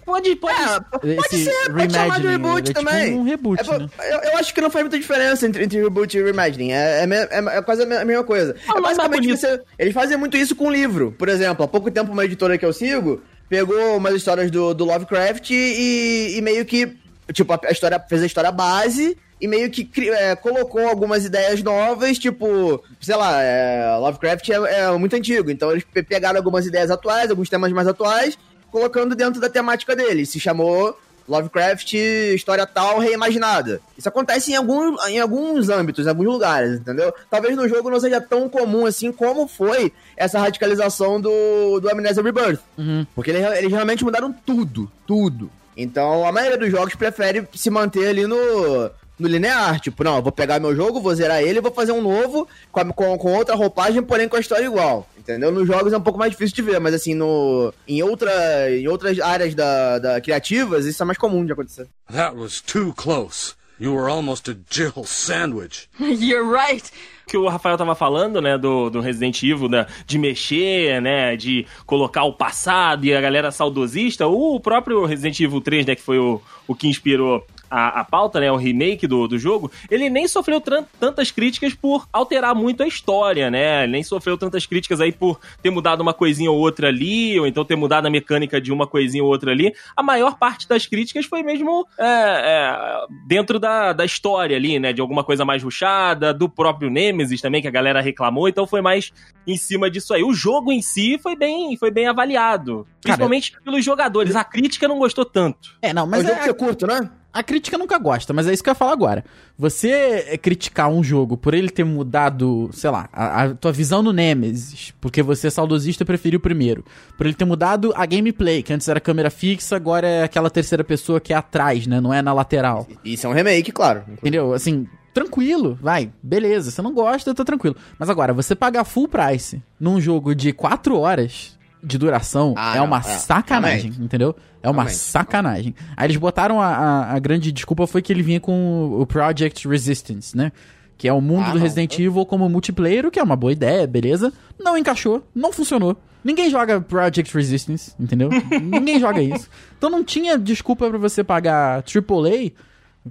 Pode, 0.05 0.35
pode. 0.37 0.55
É, 0.55 1.15
pode 1.15 1.37
ser, 1.37 1.71
pode 1.71 1.93
chamar 1.93 2.19
de 2.19 2.27
reboot 2.27 2.59
é 2.71 2.73
tipo 2.73 2.79
também. 2.83 3.13
um 3.13 3.21
reboot, 3.23 3.61
É, 3.69 3.77
né? 3.77 3.89
eu, 4.11 4.31
eu 4.31 4.37
acho 4.37 4.51
que 4.55 4.59
não 4.59 4.71
faz 4.71 4.83
muita 4.83 4.97
diferença 4.97 5.45
entre, 5.45 5.63
entre 5.65 5.79
reboot 5.79 6.17
e 6.17 6.23
reimagining. 6.23 6.71
É, 6.71 7.03
é, 7.03 7.07
é- 7.29 7.57
é 7.57 7.61
quase 7.61 7.83
a 7.83 7.85
me- 7.85 7.95
a 7.97 8.03
mesma 8.05 8.23
coisa. 8.23 8.55
Ah, 8.67 8.71
é 8.77 8.81
mas 8.81 8.97
basicamente 8.97 9.27
mais 9.27 9.41
bonito. 9.41 9.59
você, 9.59 9.73
eles 9.77 9.93
fazem 9.93 10.17
muito 10.17 10.35
isso 10.35 10.55
com 10.55 10.71
livro. 10.71 11.13
Por 11.15 11.29
exemplo, 11.29 11.63
há 11.63 11.67
pouco 11.67 11.91
tempo 11.91 12.11
uma 12.11 12.25
editora 12.25 12.57
que 12.57 12.65
eu 12.65 12.73
sigo 12.73 13.21
pegou 13.47 13.97
umas 13.97 14.13
histórias 14.15 14.49
do, 14.49 14.73
do 14.73 14.85
Lovecraft 14.85 15.51
e, 15.51 16.33
e 16.37 16.41
meio 16.41 16.65
que. 16.65 16.95
Tipo, 17.31 17.53
a, 17.53 17.59
a 17.65 17.71
história 17.71 18.03
fez 18.09 18.23
a 18.23 18.25
história 18.25 18.51
base 18.51 19.15
e 19.39 19.47
meio 19.47 19.69
que 19.69 19.89
é, 20.09 20.35
colocou 20.35 20.87
algumas 20.87 21.25
ideias 21.25 21.63
novas, 21.63 22.17
tipo, 22.19 22.83
sei 22.99 23.15
lá, 23.15 23.41
é, 23.41 23.95
Lovecraft 23.97 24.49
é, 24.49 24.53
é 24.55 24.91
muito 24.97 25.15
antigo, 25.15 25.49
então 25.49 25.71
eles 25.71 25.83
pe- 25.83 26.03
pegaram 26.03 26.37
algumas 26.37 26.65
ideias 26.65 26.91
atuais, 26.91 27.29
alguns 27.29 27.49
temas 27.49 27.71
mais 27.71 27.87
atuais, 27.87 28.37
colocando 28.71 29.15
dentro 29.15 29.39
da 29.39 29.49
temática 29.49 29.95
dele. 29.95 30.25
Se 30.25 30.39
chamou 30.39 30.97
Lovecraft 31.27 31.93
História 31.93 32.65
Tal 32.65 32.97
Reimaginada. 32.97 33.79
Isso 33.95 34.09
acontece 34.09 34.51
em, 34.51 34.55
algum, 34.55 34.95
em 35.07 35.19
alguns 35.19 35.69
âmbitos, 35.69 36.05
em 36.05 36.09
alguns 36.09 36.25
lugares, 36.25 36.79
entendeu? 36.79 37.13
Talvez 37.29 37.55
no 37.55 37.69
jogo 37.69 37.89
não 37.89 37.99
seja 37.99 38.19
tão 38.19 38.49
comum 38.49 38.85
assim 38.87 39.11
como 39.11 39.47
foi 39.47 39.93
essa 40.17 40.39
radicalização 40.39 41.21
do, 41.21 41.79
do 41.79 41.87
Amnesia 41.89 42.23
Rebirth. 42.23 42.59
Uhum. 42.77 43.05
Porque 43.13 43.29
eles, 43.29 43.45
eles 43.59 43.71
realmente 43.71 44.03
mudaram 44.03 44.33
tudo, 44.33 44.91
tudo. 45.05 45.51
Então 45.77 46.25
a 46.27 46.31
maioria 46.31 46.57
dos 46.57 46.71
jogos 46.71 46.95
prefere 46.95 47.47
se 47.53 47.69
manter 47.69 48.07
ali 48.07 48.25
no, 48.25 48.89
no 49.19 49.27
linear. 49.27 49.79
Tipo, 49.79 50.03
não, 50.03 50.15
eu 50.17 50.21
vou 50.23 50.31
pegar 50.31 50.59
meu 50.59 50.75
jogo, 50.75 51.01
vou 51.01 51.13
zerar 51.13 51.41
ele 51.41 51.59
e 51.59 51.61
vou 51.61 51.71
fazer 51.71 51.91
um 51.91 52.01
novo 52.01 52.47
com, 52.71 52.79
a- 52.79 52.85
com, 52.93 53.17
com 53.17 53.33
outra 53.35 53.55
roupagem, 53.55 54.01
porém 54.01 54.27
com 54.29 54.37
a 54.37 54.39
história 54.39 54.65
igual. 54.65 55.07
Entendeu? 55.17 55.51
Nos 55.51 55.67
jogos 55.67 55.93
é 55.93 55.97
um 55.97 56.01
pouco 56.01 56.17
mais 56.17 56.31
difícil 56.31 56.55
de 56.55 56.61
ver, 56.61 56.79
mas 56.79 56.93
assim, 56.93 57.13
no, 57.13 57.71
em, 57.87 58.01
outra, 58.01 58.31
em 58.71 58.87
outras 58.87 59.19
áreas 59.19 59.53
da, 59.53 59.99
da 59.99 60.21
criativas, 60.21 60.85
isso 60.85 61.03
é 61.03 61.05
mais 61.05 61.17
comum 61.17 61.45
de 61.45 61.51
acontecer. 61.51 61.87
That 62.11 62.35
was 62.35 62.61
too 62.61 62.93
close. 62.95 63.53
You 63.79 63.93
were 63.95 64.11
almost 64.11 64.49
a 64.49 64.55
Jill 64.69 65.05
sandwich. 65.05 65.87
You're 65.99 66.49
right. 66.51 66.83
que 67.27 67.37
o 67.37 67.47
Rafael 67.47 67.77
tava 67.77 67.93
falando, 67.93 68.41
né, 68.41 68.57
do, 68.57 68.89
do 68.89 68.99
Resident 69.01 69.41
Evil, 69.43 69.69
né, 69.69 69.85
de 70.05 70.17
mexer, 70.17 70.99
né, 70.99 71.37
de 71.37 71.65
colocar 71.85 72.23
o 72.23 72.33
passado 72.33 73.05
e 73.05 73.13
a 73.13 73.21
galera 73.21 73.51
saudosista, 73.51 74.25
o 74.27 74.59
próprio 74.59 75.05
Resident 75.05 75.39
Evil 75.39 75.61
3, 75.61 75.85
né, 75.85 75.95
que 75.95 76.01
foi 76.01 76.17
o, 76.17 76.41
o 76.67 76.73
que 76.73 76.87
inspirou 76.87 77.45
a, 77.69 78.01
a 78.01 78.03
pauta, 78.03 78.39
né, 78.39 78.51
o 78.51 78.55
remake 78.55 79.07
do, 79.07 79.27
do 79.27 79.37
jogo, 79.37 79.71
ele 79.89 80.09
nem 80.09 80.27
sofreu 80.27 80.61
tantas 80.99 81.31
críticas 81.31 81.73
por 81.73 82.07
alterar 82.13 82.53
muito 82.53 82.83
a 82.83 82.87
história, 82.87 83.49
né, 83.49 83.83
ele 83.83 83.93
nem 83.93 84.03
sofreu 84.03 84.37
tantas 84.37 84.65
críticas 84.65 85.01
aí 85.01 85.11
por 85.11 85.39
ter 85.61 85.69
mudado 85.69 86.01
uma 86.01 86.13
coisinha 86.13 86.51
ou 86.51 86.57
outra 86.59 86.89
ali, 86.89 87.39
ou 87.39 87.47
então 87.47 87.65
ter 87.65 87.75
mudado 87.75 88.05
a 88.05 88.09
mecânica 88.09 88.61
de 88.61 88.71
uma 88.71 88.85
coisinha 88.85 89.23
ou 89.23 89.29
outra 89.29 89.51
ali. 89.51 89.73
A 89.95 90.03
maior 90.03 90.37
parte 90.37 90.67
das 90.67 90.85
críticas 90.85 91.25
foi 91.25 91.41
mesmo 91.41 91.87
é, 91.97 92.05
é, 92.05 93.05
dentro 93.27 93.59
da, 93.59 93.93
da 93.93 94.05
história 94.05 94.55
ali, 94.55 94.79
né, 94.79 94.93
de 94.93 95.01
alguma 95.01 95.23
coisa 95.23 95.43
mais 95.43 95.63
ruchada, 95.63 96.33
do 96.33 96.47
próprio 96.47 96.89
Nemesis 96.89 97.41
também, 97.41 97.61
que 97.61 97.67
a 97.67 97.71
galera 97.71 98.01
reclamou, 98.01 98.47
então 98.47 98.67
foi 98.67 98.81
mais 98.81 99.11
em 99.47 99.57
cima 99.57 99.89
disso 99.89 100.13
aí. 100.13 100.23
O 100.23 100.33
jogo 100.33 100.71
em 100.71 100.81
si 100.81 101.17
foi 101.21 101.35
bem, 101.35 101.75
foi 101.75 101.89
bem 101.89 102.07
avaliado, 102.07 102.85
principalmente 103.01 103.53
pelos 103.63 103.83
jogadores. 103.83 104.35
A 104.35 104.43
crítica 104.43 104.87
não 104.87 104.99
gostou 104.99 105.25
tanto. 105.25 105.75
É, 105.81 105.91
não, 105.91 106.05
Mas 106.05 106.19
mas 106.19 106.29
é 106.29 106.33
um 106.33 106.35
jogo 106.35 106.39
é, 106.39 106.53
que 106.53 106.59
você 106.59 106.65
curto, 106.65 106.87
né? 106.87 107.09
A 107.31 107.43
crítica 107.43 107.77
nunca 107.77 107.97
gosta, 107.99 108.33
mas 108.33 108.47
é 108.47 108.53
isso 108.53 108.63
que 108.63 108.69
eu 108.69 108.71
ia 108.71 108.75
falar 108.75 108.91
agora. 108.91 109.23
Você 109.57 109.89
é, 109.89 110.37
criticar 110.37 110.89
um 110.89 111.03
jogo 111.03 111.37
por 111.37 111.53
ele 111.53 111.69
ter 111.69 111.83
mudado, 111.83 112.69
sei 112.73 112.89
lá, 112.89 113.07
a, 113.13 113.43
a 113.43 113.53
tua 113.53 113.71
visão 113.71 114.01
no 114.01 114.11
Nemesis, 114.11 114.93
porque 114.99 115.21
você 115.21 115.47
é 115.47 115.49
saudosista 115.51 116.01
e 116.03 116.05
preferiu 116.05 116.39
o 116.39 116.41
primeiro. 116.41 116.83
Por 117.15 117.27
ele 117.27 117.35
ter 117.35 117.45
mudado 117.45 117.93
a 117.95 118.05
gameplay, 118.05 118.63
que 118.63 118.73
antes 118.73 118.87
era 118.87 118.99
câmera 118.99 119.29
fixa, 119.29 119.75
agora 119.75 120.07
é 120.07 120.23
aquela 120.23 120.49
terceira 120.49 120.83
pessoa 120.83 121.19
que 121.21 121.31
é 121.31 121.35
atrás, 121.35 121.85
né? 121.85 122.01
Não 122.01 122.11
é 122.11 122.21
na 122.21 122.33
lateral. 122.33 122.87
Isso 123.05 123.27
é 123.27 123.29
um 123.29 123.33
remake, 123.33 123.71
claro. 123.71 124.03
Entendeu? 124.09 124.53
Assim, 124.53 124.87
tranquilo, 125.13 125.77
vai, 125.79 126.11
beleza. 126.23 126.71
Você 126.71 126.81
não 126.81 126.93
gosta, 126.93 127.35
tá 127.35 127.45
tranquilo. 127.45 127.75
Mas 127.99 128.09
agora, 128.09 128.33
você 128.33 128.55
pagar 128.55 128.83
full 128.85 129.07
price 129.07 129.61
num 129.79 130.01
jogo 130.01 130.33
de 130.33 130.51
4 130.51 130.97
horas 130.97 131.58
de 131.83 131.97
duração 131.97 132.53
Ah, 132.57 132.75
é 132.75 132.77
não, 132.79 132.85
uma 132.85 132.97
é, 132.97 133.01
sacanagem, 133.01 133.77
realmente. 133.91 134.01
entendeu? 134.03 134.35
É 134.61 134.67
uma 134.69 134.83
Realmente. 134.83 134.95
sacanagem. 134.97 135.75
Aí 135.95 136.05
eles 136.07 136.17
botaram 136.17 136.61
a, 136.61 136.67
a, 136.67 137.13
a 137.15 137.19
grande 137.19 137.51
desculpa 137.51 137.87
foi 137.87 138.01
que 138.01 138.11
ele 138.11 138.21
vinha 138.23 138.39
com 138.39 138.97
o 138.99 139.05
Project 139.05 139.67
Resistance, 139.67 140.35
né? 140.35 140.51
Que 140.97 141.07
é 141.07 141.13
o 141.13 141.21
mundo 141.21 141.45
Ah, 141.45 141.51
do 141.51 141.55
não. 141.55 141.61
Resident 141.63 141.97
Evil 141.97 142.25
como 142.25 142.49
multiplayer, 142.49 143.05
o 143.05 143.11
que 143.11 143.19
é 143.19 143.23
uma 143.23 143.35
boa 143.37 143.53
ideia, 143.53 143.87
beleza? 143.87 144.33
Não 144.59 144.77
encaixou, 144.77 145.23
não 145.33 145.53
funcionou. 145.53 145.95
Ninguém 146.21 146.49
joga 146.49 146.81
Project 146.81 147.33
Resistance, 147.33 147.93
entendeu? 147.97 148.29
Ninguém 148.61 148.99
joga 148.99 149.21
isso. 149.21 149.47
Então 149.77 149.89
não 149.89 150.03
tinha 150.03 150.37
desculpa 150.37 150.89
pra 150.89 150.97
você 150.97 151.23
pagar 151.23 151.77
AAA, 151.77 152.51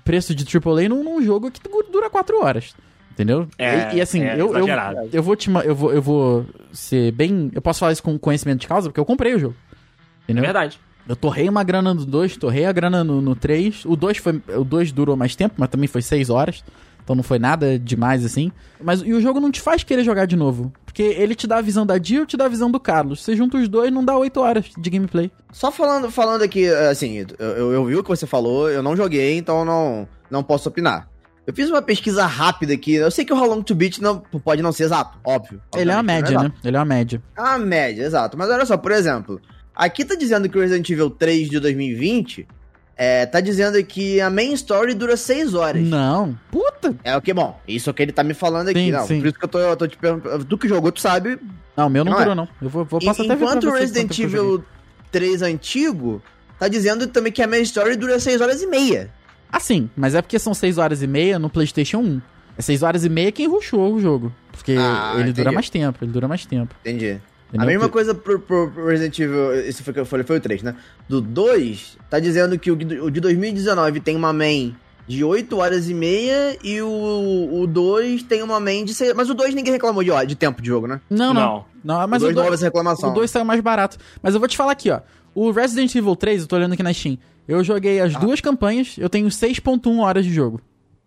preço 0.05 0.35
de 0.35 0.45
AAA 0.45 0.91
num, 0.91 1.03
num 1.03 1.23
jogo 1.23 1.51
que 1.51 1.61
dura 1.91 2.11
4 2.11 2.45
horas. 2.45 2.75
Entendeu? 3.19 3.49
É, 3.59 3.95
e, 3.95 3.97
e 3.97 4.01
assim, 4.01 4.23
é 4.23 4.35
eu, 4.35 4.57
eu, 4.57 4.69
eu 5.13 5.23
vou 5.25 5.35
te 5.35 5.51
eu 5.51 5.75
vou, 5.75 5.93
eu 5.93 6.01
vou 6.01 6.47
ser 6.73 7.11
bem. 7.11 7.51
Eu 7.53 7.61
posso 7.61 7.81
falar 7.81 7.91
isso 7.91 8.03
com 8.03 8.17
conhecimento 8.17 8.61
de 8.61 8.69
causa, 8.69 8.89
porque 8.89 9.01
eu 9.01 9.05
comprei 9.05 9.35
o 9.35 9.41
jogo. 9.41 9.57
É 9.73 10.31
Entendeu? 10.31 10.45
verdade. 10.45 10.79
Eu 11.09 11.17
torrei 11.17 11.49
uma 11.49 11.65
grana 11.65 11.93
no 11.93 12.07
2, 12.07 12.37
torrei 12.37 12.65
a 12.65 12.71
grana 12.71 13.03
no 13.03 13.35
3. 13.35 13.87
O 13.87 13.97
2 13.97 14.19
foi. 14.19 14.41
O 14.57 14.63
2 14.63 14.93
durou 14.93 15.17
mais 15.17 15.35
tempo, 15.35 15.57
mas 15.59 15.69
também 15.69 15.89
foi 15.89 16.01
6 16.01 16.31
horas. 16.31 16.63
Então 17.03 17.17
não 17.17 17.25
foi 17.25 17.41
nada 17.41 17.77
demais 17.77 18.25
assim. 18.25 18.53
Mas 18.81 19.01
e 19.01 19.13
o 19.13 19.21
jogo 19.21 19.41
não 19.41 19.51
te 19.51 19.61
faz 19.61 19.83
querer 19.83 20.05
jogar 20.05 20.27
de 20.27 20.37
novo. 20.37 20.73
Porque 20.85 21.03
ele 21.03 21.35
te 21.35 21.49
dá 21.49 21.57
a 21.57 21.63
visão 21.63 21.85
da 21.85 22.01
Jill 22.01 22.23
e 22.23 22.27
te 22.27 22.37
dá 22.37 22.45
a 22.45 22.49
visão 22.49 22.71
do 22.71 22.79
Carlos. 22.79 23.25
Você 23.25 23.35
junta 23.35 23.57
os 23.57 23.67
dois 23.67 23.91
não 23.91 24.05
dá 24.05 24.17
8 24.17 24.39
horas 24.39 24.67
de 24.79 24.91
gameplay. 24.91 25.29
Só 25.51 25.73
falando, 25.73 26.09
falando 26.09 26.43
aqui, 26.43 26.69
assim, 26.69 27.27
eu, 27.37 27.47
eu, 27.49 27.73
eu 27.73 27.85
vi 27.85 27.97
o 27.97 28.03
que 28.05 28.09
você 28.09 28.29
falou, 28.29 28.71
eu 28.71 28.83
não 28.83 28.95
joguei, 28.95 29.37
então 29.37 29.65
não, 29.65 30.07
não 30.31 30.45
posso 30.45 30.69
opinar. 30.69 31.09
Eu 31.49 31.55
fiz 31.55 31.71
uma 31.71 31.81
pesquisa 31.81 32.27
rápida 32.27 32.75
aqui. 32.75 32.93
Eu 32.93 33.11
sei 33.11 33.25
que 33.25 33.33
o 33.33 33.37
How 33.37 33.47
Long 33.49 33.63
to 33.63 33.75
Beat 33.75 34.01
não, 34.01 34.19
pode 34.21 34.61
não 34.61 34.71
ser 34.71 34.85
exato, 34.85 35.17
óbvio. 35.25 35.59
Ele 35.75 35.91
é 35.91 35.95
uma 35.95 36.03
média, 36.03 36.33
exato. 36.33 36.45
né? 36.45 36.53
Ele 36.63 36.77
é 36.77 36.79
uma 36.79 36.85
média. 36.85 37.23
É 37.35 37.41
uma 37.41 37.57
média, 37.59 38.03
exato. 38.05 38.37
Mas 38.37 38.51
olha 38.51 38.67
só, 38.67 38.77
por 38.77 38.93
exemplo, 38.93 39.41
aqui 39.75 40.05
tá 40.05 40.15
dizendo 40.15 40.47
que 40.47 40.59
o 40.59 40.61
Resident 40.61 40.91
Evil 40.91 41.09
3 41.09 41.49
de 41.49 41.59
2020 41.59 42.47
é, 42.95 43.25
tá 43.25 43.41
dizendo 43.41 43.83
que 43.83 44.21
a 44.21 44.29
main 44.29 44.53
story 44.53 44.93
dura 44.93 45.17
6 45.17 45.55
horas. 45.55 45.83
Não. 45.89 46.39
Puta! 46.51 46.95
É 47.03 47.17
o 47.17 47.23
que, 47.23 47.33
bom, 47.33 47.59
isso 47.67 47.89
é 47.89 47.93
o 47.93 47.95
que 47.95 48.03
ele 48.03 48.13
tá 48.13 48.23
me 48.23 48.35
falando 48.35 48.69
aqui. 48.69 48.81
Sim, 48.81 48.91
não, 48.91 49.07
sim. 49.07 49.19
por 49.19 49.29
isso 49.29 49.39
que 49.39 49.45
eu 49.47 49.49
tô, 49.49 49.59
eu 49.59 49.75
tô 49.75 49.87
te 49.87 49.97
perguntando. 49.97 50.45
Tu 50.45 50.59
que 50.59 50.69
jogou, 50.69 50.93
tu 50.93 51.01
sabe. 51.01 51.39
Não, 51.75 51.87
o 51.87 51.91
meu 51.91 52.05
não, 52.05 52.13
Não 52.13 52.19
é. 52.19 52.23
durou, 52.25 52.35
não. 52.35 52.49
Eu 52.61 52.69
vou, 52.69 52.85
vou 52.85 53.01
posso 53.01 53.23
En- 53.23 53.25
até 53.25 53.35
Enquanto 53.43 53.69
o 53.69 53.73
Resident. 53.73 54.19
Evil 54.19 54.63
3 55.11 55.41
antigo 55.41 56.23
tá 56.59 56.69
dizendo 56.69 57.07
também 57.07 57.33
que 57.33 57.41
a 57.43 57.47
main 57.47 57.63
story 57.63 57.97
dura 57.97 58.21
6 58.21 58.43
horas 58.43 58.61
e 58.61 58.67
meia. 58.67 59.17
Ah, 59.51 59.61
sim, 59.61 59.89
mas 59.97 60.15
é 60.15 60.23
porque 60.23 60.39
são 60.39 60.53
6 60.55 60.79
horas 60.79 61.03
e 61.03 61.07
meia 61.07 61.39
no 61.39 61.49
PlayStation 61.49 61.99
1. 61.99 62.21
É 62.57 62.63
6 62.63 62.83
horas 62.83 63.05
e 63.05 63.09
meia 63.09 63.31
quem 63.33 63.47
rushou 63.49 63.95
o 63.95 64.01
jogo. 64.01 64.33
Porque 64.53 64.73
Ah, 64.79 65.13
ele 65.15 65.25
dura 65.33 65.43
entendi. 65.43 65.55
mais 65.55 65.71
tempo, 65.71 65.99
ele 66.05 66.13
dura 66.13 66.27
mais 66.29 66.45
tempo. 66.45 66.75
Entendi. 66.81 67.21
Entendeu? 67.49 67.63
A 67.63 67.65
mesma 67.65 67.87
Que- 67.87 67.93
coisa 67.93 68.15
pro, 68.15 68.39
pro- 68.41 68.71
pro 68.71 68.87
Resident 68.87 69.19
Evil, 69.19 69.55
esse 69.55 69.83
foi 69.83 69.95
que 69.95 70.01
eu 70.01 70.05
falei, 70.07 70.25
foi 70.27 70.37
o 70.37 70.41
3, 70.41 70.63
né? 70.63 70.75
Do 71.09 71.21
2, 71.21 71.97
tá 72.11 72.19
dizendo 72.21 72.59
que 72.59 72.71
o, 72.71 72.77
de- 72.77 73.01
o 73.01 73.11
de 73.11 73.21
2019 73.21 74.01
tem 74.01 74.15
uma 74.17 74.33
main 74.35 74.75
de 75.07 75.25
8 75.25 75.57
horas 75.57 75.89
e 75.89 75.95
meia 75.95 76.59
e 76.63 76.83
o, 76.83 77.49
o 77.63 77.67
2 77.67 78.23
tem 78.25 78.43
uma 78.43 78.61
main 78.61 78.85
de 78.85 78.93
6 78.93 79.15
Mas 79.15 79.31
o 79.31 79.35
2 79.35 79.55
ninguém 79.55 79.73
reclamou 79.73 80.05
de, 80.05 80.11
de 80.27 80.35
tempo 80.35 80.61
de 80.61 80.69
jogo, 80.69 80.87
né? 80.87 81.01
Não, 81.09 81.33
não. 81.33 81.65
Não. 81.85 82.01
Não, 82.01 82.09
mas 82.09 82.23
o 82.23 82.27
o 82.27 82.29
2 82.29 82.35
não 82.35 82.43
2 82.43 82.45
houve 82.47 82.55
essa 82.57 82.65
reclamação. 82.67 83.11
o 83.11 83.15
2 83.15 83.31
saiu 83.31 83.45
mais 83.47 83.61
barato. 83.63 83.97
Mas 84.23 84.35
eu 84.35 84.41
vou 84.41 84.49
te 84.49 84.57
falar 84.57 84.73
aqui, 84.73 84.91
ó. 84.91 85.01
O 85.35 85.51
Resident 85.51 85.95
Evil 85.95 86.17
3, 86.17 86.43
eu 86.43 86.49
tô 86.49 86.57
olhando 86.57 86.73
aqui 86.75 86.83
na 86.83 86.93
Steam. 86.93 87.17
Eu 87.49 87.65
joguei 87.65 87.99
Ah. 88.01 88.05
as 88.05 88.15
duas 88.17 88.41
campanhas, 88.41 88.97
eu 88.99 89.09
tenho 89.09 89.27
6.1 89.31 89.99
horas 90.01 90.25
de 90.25 90.33
jogo. 90.33 90.61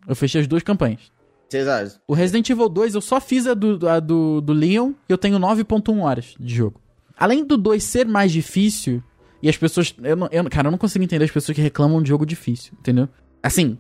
Eu 0.08 0.16
fechei 0.16 0.42
as 0.42 0.48
duas 0.48 0.64
campanhas. 0.64 1.12
6 1.50 1.68
horas. 1.68 2.00
O 2.08 2.14
Resident 2.14 2.50
Evil 2.50 2.68
2, 2.68 2.96
eu 2.96 3.02
só 3.02 3.22
fiz 3.22 3.46
a 3.46 3.54
do, 3.54 3.88
a 3.88 4.00
do, 4.00 4.42
do 4.42 4.52
Leon 4.54 4.94
e 5.08 5.12
eu 5.14 5.18
tenho 5.18 5.38
9.1 5.38 6.02
horas 6.02 6.34
de 6.40 6.56
jogo. 6.56 6.82
Além 7.16 7.46
do 7.46 7.56
2 7.58 7.84
ser 7.84 8.08
mais 8.08 8.32
difícil, 8.32 9.04
e 9.44 9.48
as 9.50 9.58
pessoas. 9.58 9.94
Eu 10.02 10.16
não, 10.16 10.28
eu, 10.32 10.44
cara, 10.50 10.68
eu 10.68 10.72
não 10.72 10.78
consigo 10.78 11.04
entender 11.04 11.24
as 11.26 11.32
pessoas 11.32 11.56
que 11.56 11.62
reclamam 11.62 12.02
de 12.02 12.10
jogo 12.10 12.26
difícil, 12.26 12.74
entendeu? 12.80 13.08
Assim, 13.44 13.78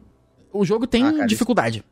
o 0.53 0.63
jogo 0.65 0.85
tem 0.85 1.03
Ah, 1.07 1.11
cara, 1.13 1.25
dificuldade. 1.25 1.83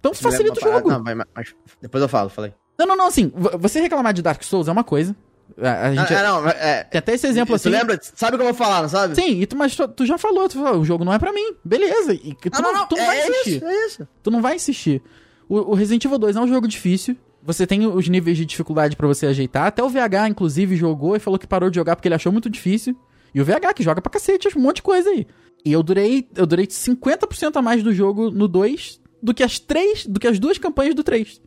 Então 0.00 0.12
Isso 0.12 0.22
me 0.24 0.30
facilita 0.30 0.58
o 0.58 0.62
jogo. 0.62 0.90
Não, 0.90 1.02
mas- 1.02 1.16
mas 1.34 1.54
depois 1.80 2.02
eu 2.02 2.08
falo, 2.08 2.28
falei. 2.28 2.52
Não, 2.78 2.86
não, 2.86 2.96
não, 2.96 3.06
assim, 3.06 3.32
você 3.58 3.80
reclamar 3.80 4.12
de 4.12 4.20
Dark 4.20 4.42
Souls 4.42 4.68
é 4.68 4.72
uma 4.72 4.84
coisa. 4.84 5.14
A, 5.60 5.86
a 5.88 5.94
gente. 5.94 6.14
Ah, 6.14 6.22
não, 6.22 6.48
é. 6.48 6.84
Tem 6.84 6.98
até 6.98 7.14
esse 7.14 7.26
exemplo 7.26 7.54
Tu 7.54 7.56
assim. 7.56 7.68
lembra? 7.68 7.98
Sabe 8.02 8.34
o 8.34 8.38
que 8.38 8.42
eu 8.42 8.48
vou 8.48 8.54
falar, 8.54 8.82
não 8.82 8.88
sabe? 8.88 9.14
Sim, 9.14 9.40
e 9.40 9.46
tu, 9.46 9.56
mas 9.56 9.76
tu, 9.76 9.86
tu 9.88 10.06
já 10.06 10.18
falou, 10.18 10.48
tu 10.48 10.54
falou, 10.58 10.80
o 10.80 10.84
jogo 10.84 11.04
não 11.04 11.12
é 11.12 11.18
pra 11.18 11.32
mim. 11.32 11.54
Beleza. 11.64 12.12
E 12.14 12.34
tu 12.34 12.62
não, 12.62 12.86
tu 12.86 12.96
não 12.96 13.02
é 13.02 13.06
vai 13.06 13.18
isso, 13.20 13.30
insistir. 13.30 13.64
é 13.64 13.86
isso. 13.86 14.08
Tu 14.22 14.30
não 14.30 14.42
vai 14.42 14.56
insistir. 14.56 15.02
O, 15.48 15.72
o 15.72 15.74
Resident 15.74 16.04
Evil 16.04 16.18
2 16.18 16.36
é 16.36 16.40
um 16.40 16.48
jogo 16.48 16.66
difícil. 16.66 17.16
Você 17.42 17.66
tem 17.66 17.86
os 17.86 18.08
níveis 18.08 18.36
de 18.38 18.46
dificuldade 18.46 18.96
pra 18.96 19.06
você 19.06 19.26
ajeitar. 19.26 19.66
Até 19.66 19.82
o 19.82 19.88
VH, 19.88 20.28
inclusive, 20.30 20.76
jogou 20.76 21.14
e 21.14 21.20
falou 21.20 21.38
que 21.38 21.46
parou 21.46 21.68
de 21.68 21.76
jogar 21.76 21.94
porque 21.94 22.08
ele 22.08 22.14
achou 22.14 22.32
muito 22.32 22.48
difícil. 22.48 22.96
E 23.34 23.40
o 23.40 23.44
VH, 23.44 23.74
que 23.74 23.82
joga 23.82 24.00
pra 24.00 24.10
cacete, 24.10 24.48
um 24.56 24.60
monte 24.62 24.76
de 24.76 24.82
coisa 24.82 25.10
aí. 25.10 25.26
E 25.64 25.72
eu 25.72 25.82
durei, 25.82 26.26
eu 26.36 26.46
durei 26.46 26.66
50% 26.66 27.56
a 27.56 27.62
mais 27.62 27.82
do 27.82 27.92
jogo 27.92 28.30
no 28.30 28.48
2 28.48 29.00
do 29.22 29.32
que 29.32 29.42
as 29.42 29.58
três, 29.58 30.06
do 30.06 30.20
que 30.20 30.26
as 30.26 30.38
duas 30.38 30.58
campanhas 30.58 30.94
do 30.94 31.02
3. 31.02 31.40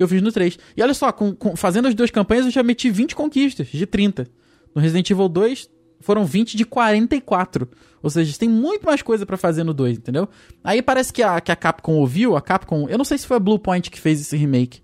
Eu 0.00 0.08
fiz 0.08 0.20
no 0.22 0.32
3. 0.32 0.58
E 0.76 0.82
olha 0.82 0.94
só, 0.94 1.12
com- 1.12 1.34
com- 1.34 1.54
fazendo 1.54 1.86
as 1.86 1.94
duas 1.94 2.10
campanhas, 2.10 2.46
eu 2.46 2.50
já 2.50 2.62
meti 2.62 2.90
20 2.90 3.14
conquistas 3.14 3.68
de 3.68 3.86
30. 3.86 4.26
No 4.74 4.80
Resident 4.80 5.08
Evil 5.10 5.28
2, 5.28 5.68
foram 6.00 6.24
20 6.24 6.56
de 6.56 6.64
44. 6.64 7.68
Ou 8.02 8.08
seja, 8.08 8.36
tem 8.38 8.48
muito 8.48 8.86
mais 8.86 9.02
coisa 9.02 9.26
pra 9.26 9.36
fazer 9.36 9.62
no 9.62 9.74
2, 9.74 9.98
entendeu? 9.98 10.26
Aí 10.64 10.80
parece 10.80 11.12
que 11.12 11.22
a, 11.22 11.38
que 11.40 11.52
a 11.52 11.56
Capcom 11.56 11.92
ouviu, 11.96 12.34
a 12.34 12.40
Capcom... 12.40 12.88
Eu 12.88 12.96
não 12.96 13.04
sei 13.04 13.18
se 13.18 13.26
foi 13.26 13.36
a 13.36 13.40
Bluepoint 13.40 13.90
que 13.90 14.00
fez 14.00 14.20
esse 14.20 14.36
remake. 14.36 14.80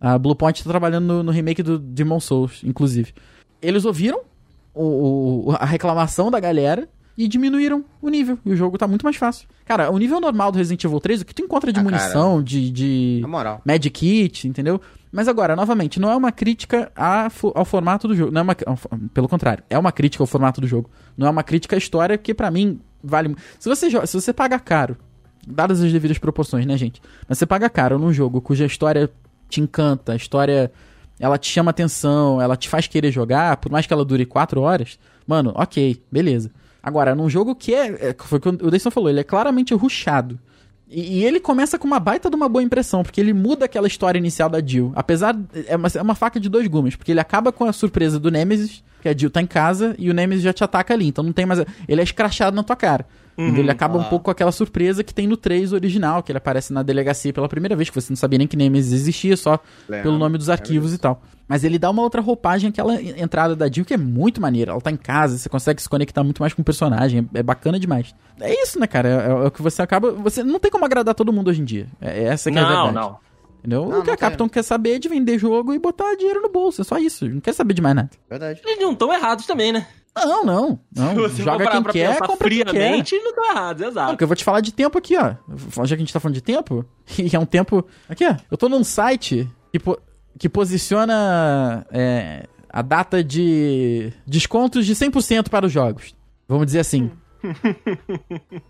A 0.00 0.16
Bluepoint 0.16 0.62
tá 0.62 0.70
trabalhando 0.70 1.06
no, 1.06 1.22
no 1.24 1.32
remake 1.32 1.62
do 1.62 1.78
Demon 1.78 2.20
Souls, 2.20 2.60
inclusive. 2.62 3.12
Eles 3.60 3.84
ouviram 3.84 4.20
o- 4.74 5.50
o- 5.50 5.56
a 5.58 5.64
reclamação 5.64 6.30
da 6.30 6.38
galera 6.38 6.88
e 7.16 7.28
diminuíram 7.28 7.84
o 8.00 8.08
nível. 8.08 8.38
E 8.44 8.50
o 8.50 8.56
jogo 8.56 8.78
tá 8.78 8.88
muito 8.88 9.02
mais 9.04 9.16
fácil. 9.16 9.46
Cara, 9.64 9.90
o 9.90 9.98
nível 9.98 10.20
normal 10.20 10.50
do 10.50 10.58
Resident 10.58 10.82
Evil 10.84 11.00
3, 11.00 11.20
o 11.20 11.24
que 11.24 11.34
tu 11.34 11.42
encontra 11.42 11.72
de 11.72 11.78
Ah, 11.80 11.84
cara. 11.84 11.96
munição, 11.96 12.42
de... 12.42 12.70
de... 12.70 13.18
Na 13.22 13.28
moral. 13.28 13.60
Magic 13.64 13.90
Kit, 13.90 14.48
entendeu? 14.48 14.80
Mas 15.10 15.28
agora, 15.28 15.54
novamente, 15.54 16.00
não 16.00 16.10
é 16.10 16.16
uma 16.16 16.32
crítica 16.32 16.90
a 16.96 17.28
ao 17.54 17.64
formato 17.66 18.08
do 18.08 18.14
jogo. 18.16 18.32
Não 18.32 18.40
é 18.40 18.42
uma, 18.44 18.56
pelo 19.12 19.28
contrário, 19.28 19.62
é 19.68 19.78
uma 19.78 19.92
crítica 19.92 20.22
ao 20.22 20.26
formato 20.26 20.58
do 20.60 20.66
jogo. 20.66 20.90
Não 21.16 21.26
é 21.26 21.30
uma 21.30 21.42
crítica 21.42 21.76
à 21.76 21.78
história, 21.78 22.16
que 22.16 22.32
pra 22.32 22.50
mim 22.50 22.80
vale. 23.04 23.36
Se 23.58 23.68
você, 23.68 23.90
se 24.06 24.14
você 24.20 24.32
paga 24.32 24.58
caro, 24.58 24.96
dadas 25.46 25.82
as 25.82 25.92
devidas 25.92 26.16
proporções, 26.18 26.64
né, 26.64 26.78
gente? 26.78 27.02
Mas 27.28 27.36
você 27.36 27.44
paga 27.44 27.68
caro 27.68 27.98
num 27.98 28.10
jogo 28.12 28.40
cuja 28.40 28.64
história 28.64 29.10
te 29.50 29.60
encanta, 29.60 30.12
a 30.12 30.16
história 30.16 30.72
ela 31.20 31.36
te 31.36 31.46
chama 31.52 31.70
atenção, 31.70 32.40
ela 32.40 32.56
te 32.56 32.70
faz 32.70 32.86
querer 32.86 33.12
jogar, 33.12 33.58
por 33.58 33.70
mais 33.70 33.86
que 33.86 33.92
ela 33.92 34.04
dure 34.06 34.24
4 34.24 34.62
horas, 34.62 34.98
mano, 35.26 35.52
ok, 35.54 36.02
beleza. 36.10 36.50
Agora, 36.82 37.14
num 37.14 37.30
jogo 37.30 37.54
que 37.54 37.74
é. 37.74 38.10
é 38.10 38.16
foi 38.18 38.38
o 38.38 38.40
que 38.40 38.48
o 38.48 38.70
Deison 38.70 38.90
falou, 38.90 39.08
ele 39.08 39.20
é 39.20 39.24
claramente 39.24 39.72
rushado. 39.74 40.38
E, 40.88 41.18
e 41.18 41.24
ele 41.24 41.38
começa 41.40 41.78
com 41.78 41.86
uma 41.86 42.00
baita 42.00 42.28
de 42.28 42.36
uma 42.36 42.48
boa 42.48 42.62
impressão, 42.62 43.02
porque 43.02 43.20
ele 43.20 43.32
muda 43.32 43.64
aquela 43.64 43.86
história 43.86 44.18
inicial 44.18 44.48
da 44.48 44.60
Jill. 44.60 44.92
Apesar. 44.94 45.36
É 45.66 45.76
uma, 45.76 45.88
é 45.94 46.02
uma 46.02 46.14
faca 46.14 46.40
de 46.40 46.48
dois 46.48 46.66
gumes, 46.66 46.96
porque 46.96 47.12
ele 47.12 47.20
acaba 47.20 47.52
com 47.52 47.64
a 47.64 47.72
surpresa 47.72 48.18
do 48.18 48.30
Nemesis, 48.30 48.82
que 49.00 49.08
a 49.08 49.16
Jill 49.16 49.30
tá 49.30 49.40
em 49.40 49.46
casa 49.46 49.94
e 49.98 50.10
o 50.10 50.14
Nemesis 50.14 50.44
já 50.44 50.52
te 50.52 50.62
ataca 50.64 50.92
ali. 50.92 51.06
Então 51.06 51.24
não 51.24 51.32
tem 51.32 51.46
mais. 51.46 51.64
Ele 51.88 52.00
é 52.00 52.04
escrachado 52.04 52.54
na 52.54 52.62
tua 52.62 52.76
cara. 52.76 53.06
Então 53.36 53.58
ele 53.58 53.70
acaba 53.70 53.98
um 53.98 54.04
pouco 54.04 54.26
com 54.26 54.30
aquela 54.30 54.52
surpresa 54.52 55.02
que 55.02 55.12
tem 55.14 55.26
no 55.26 55.36
3 55.36 55.72
original, 55.72 56.22
que 56.22 56.30
ele 56.32 56.38
aparece 56.38 56.72
na 56.72 56.82
delegacia 56.82 57.32
pela 57.32 57.48
primeira 57.48 57.74
vez, 57.74 57.88
que 57.88 57.94
você 58.00 58.12
não 58.12 58.16
sabia 58.16 58.38
nem 58.38 58.46
que 58.46 58.56
Nemesis 58.56 58.92
existia, 58.92 59.36
só 59.36 59.58
pelo 59.88 60.18
nome 60.18 60.38
dos 60.38 60.50
arquivos 60.50 60.92
e 60.92 60.98
tal. 60.98 61.22
Mas 61.48 61.64
ele 61.64 61.78
dá 61.78 61.90
uma 61.90 62.02
outra 62.02 62.20
roupagem, 62.22 62.70
aquela 62.70 63.00
entrada 63.02 63.54
da 63.54 63.70
Jill 63.70 63.84
que 63.84 63.92
é 63.94 63.98
muito 63.98 64.40
maneira. 64.40 64.72
Ela 64.72 64.80
tá 64.80 64.90
em 64.90 64.96
casa, 64.96 65.36
você 65.36 65.48
consegue 65.48 65.82
se 65.82 65.88
conectar 65.88 66.22
muito 66.24 66.40
mais 66.40 66.54
com 66.54 66.62
o 66.62 66.64
personagem, 66.64 67.28
é 67.34 67.40
é 67.40 67.42
bacana 67.42 67.78
demais. 67.78 68.14
É 68.40 68.62
isso, 68.62 68.78
né, 68.78 68.86
cara? 68.86 69.08
É, 69.08 69.30
é 69.30 69.46
o 69.48 69.50
que 69.50 69.60
você 69.60 69.82
acaba. 69.82 70.12
Você 70.12 70.42
não 70.44 70.60
tem 70.60 70.70
como 70.70 70.84
agradar 70.84 71.14
todo 71.14 71.32
mundo 71.32 71.48
hoje 71.48 71.60
em 71.60 71.64
dia. 71.64 71.86
É, 72.00 72.24
essa 72.24 72.50
que 72.50 72.56
é 72.58 72.60
a 72.60 72.64
Não, 72.64 72.84
verdade. 72.84 72.94
não. 72.94 73.18
Entendeu? 73.58 73.88
Não, 73.88 73.98
o 73.98 74.02
que 74.02 74.08
não 74.08 74.14
a 74.14 74.16
Capcom 74.16 74.48
quer 74.48 74.62
saber 74.64 74.94
é 74.94 74.98
de 74.98 75.08
vender 75.08 75.38
jogo 75.38 75.72
e 75.72 75.78
botar 75.78 76.16
dinheiro 76.16 76.40
no 76.40 76.48
bolso. 76.48 76.80
É 76.80 76.84
só 76.84 76.98
isso. 76.98 77.28
Não 77.28 77.40
quer 77.40 77.52
saber 77.52 77.74
de 77.74 77.82
mais 77.82 77.94
nada. 77.94 78.10
Verdade. 78.28 78.60
Eles 78.64 78.80
não 78.80 78.92
estão 78.92 79.12
errados 79.12 79.46
também, 79.46 79.72
né? 79.72 79.86
Não, 80.14 80.44
não. 80.44 80.80
não. 80.94 81.08
Se 81.10 81.14
você 81.14 81.42
Joga 81.42 81.70
quem 81.70 81.82
pra 81.82 81.92
quer, 81.92 82.18
compra 82.18 82.48
quem 82.50 82.64
quer. 82.64 82.96
não 82.98 83.00
estão 83.00 83.50
errados, 83.50 83.82
Não, 83.82 83.88
exato. 83.88 84.10
porque 84.10 84.24
eu 84.24 84.28
vou 84.28 84.36
te 84.36 84.44
falar 84.44 84.60
de 84.60 84.72
tempo 84.72 84.98
aqui, 84.98 85.16
ó. 85.16 85.34
Já 85.84 85.88
que 85.88 85.94
a 85.94 85.96
gente 86.04 86.12
tá 86.12 86.20
falando 86.20 86.34
de 86.34 86.42
tempo, 86.42 86.84
e 87.18 87.34
é 87.34 87.38
um 87.38 87.46
tempo. 87.46 87.84
Aqui, 88.08 88.26
ó. 88.26 88.36
Eu 88.50 88.56
tô 88.58 88.68
num 88.68 88.84
site 88.84 89.48
que, 89.72 89.78
po- 89.78 89.98
que 90.38 90.48
posiciona 90.50 91.86
é, 91.90 92.46
a 92.68 92.82
data 92.82 93.24
de 93.24 94.12
descontos 94.26 94.84
de 94.84 94.94
100% 94.94 95.48
para 95.48 95.66
os 95.66 95.72
jogos. 95.72 96.14
Vamos 96.48 96.66
dizer 96.66 96.80
assim. 96.80 97.10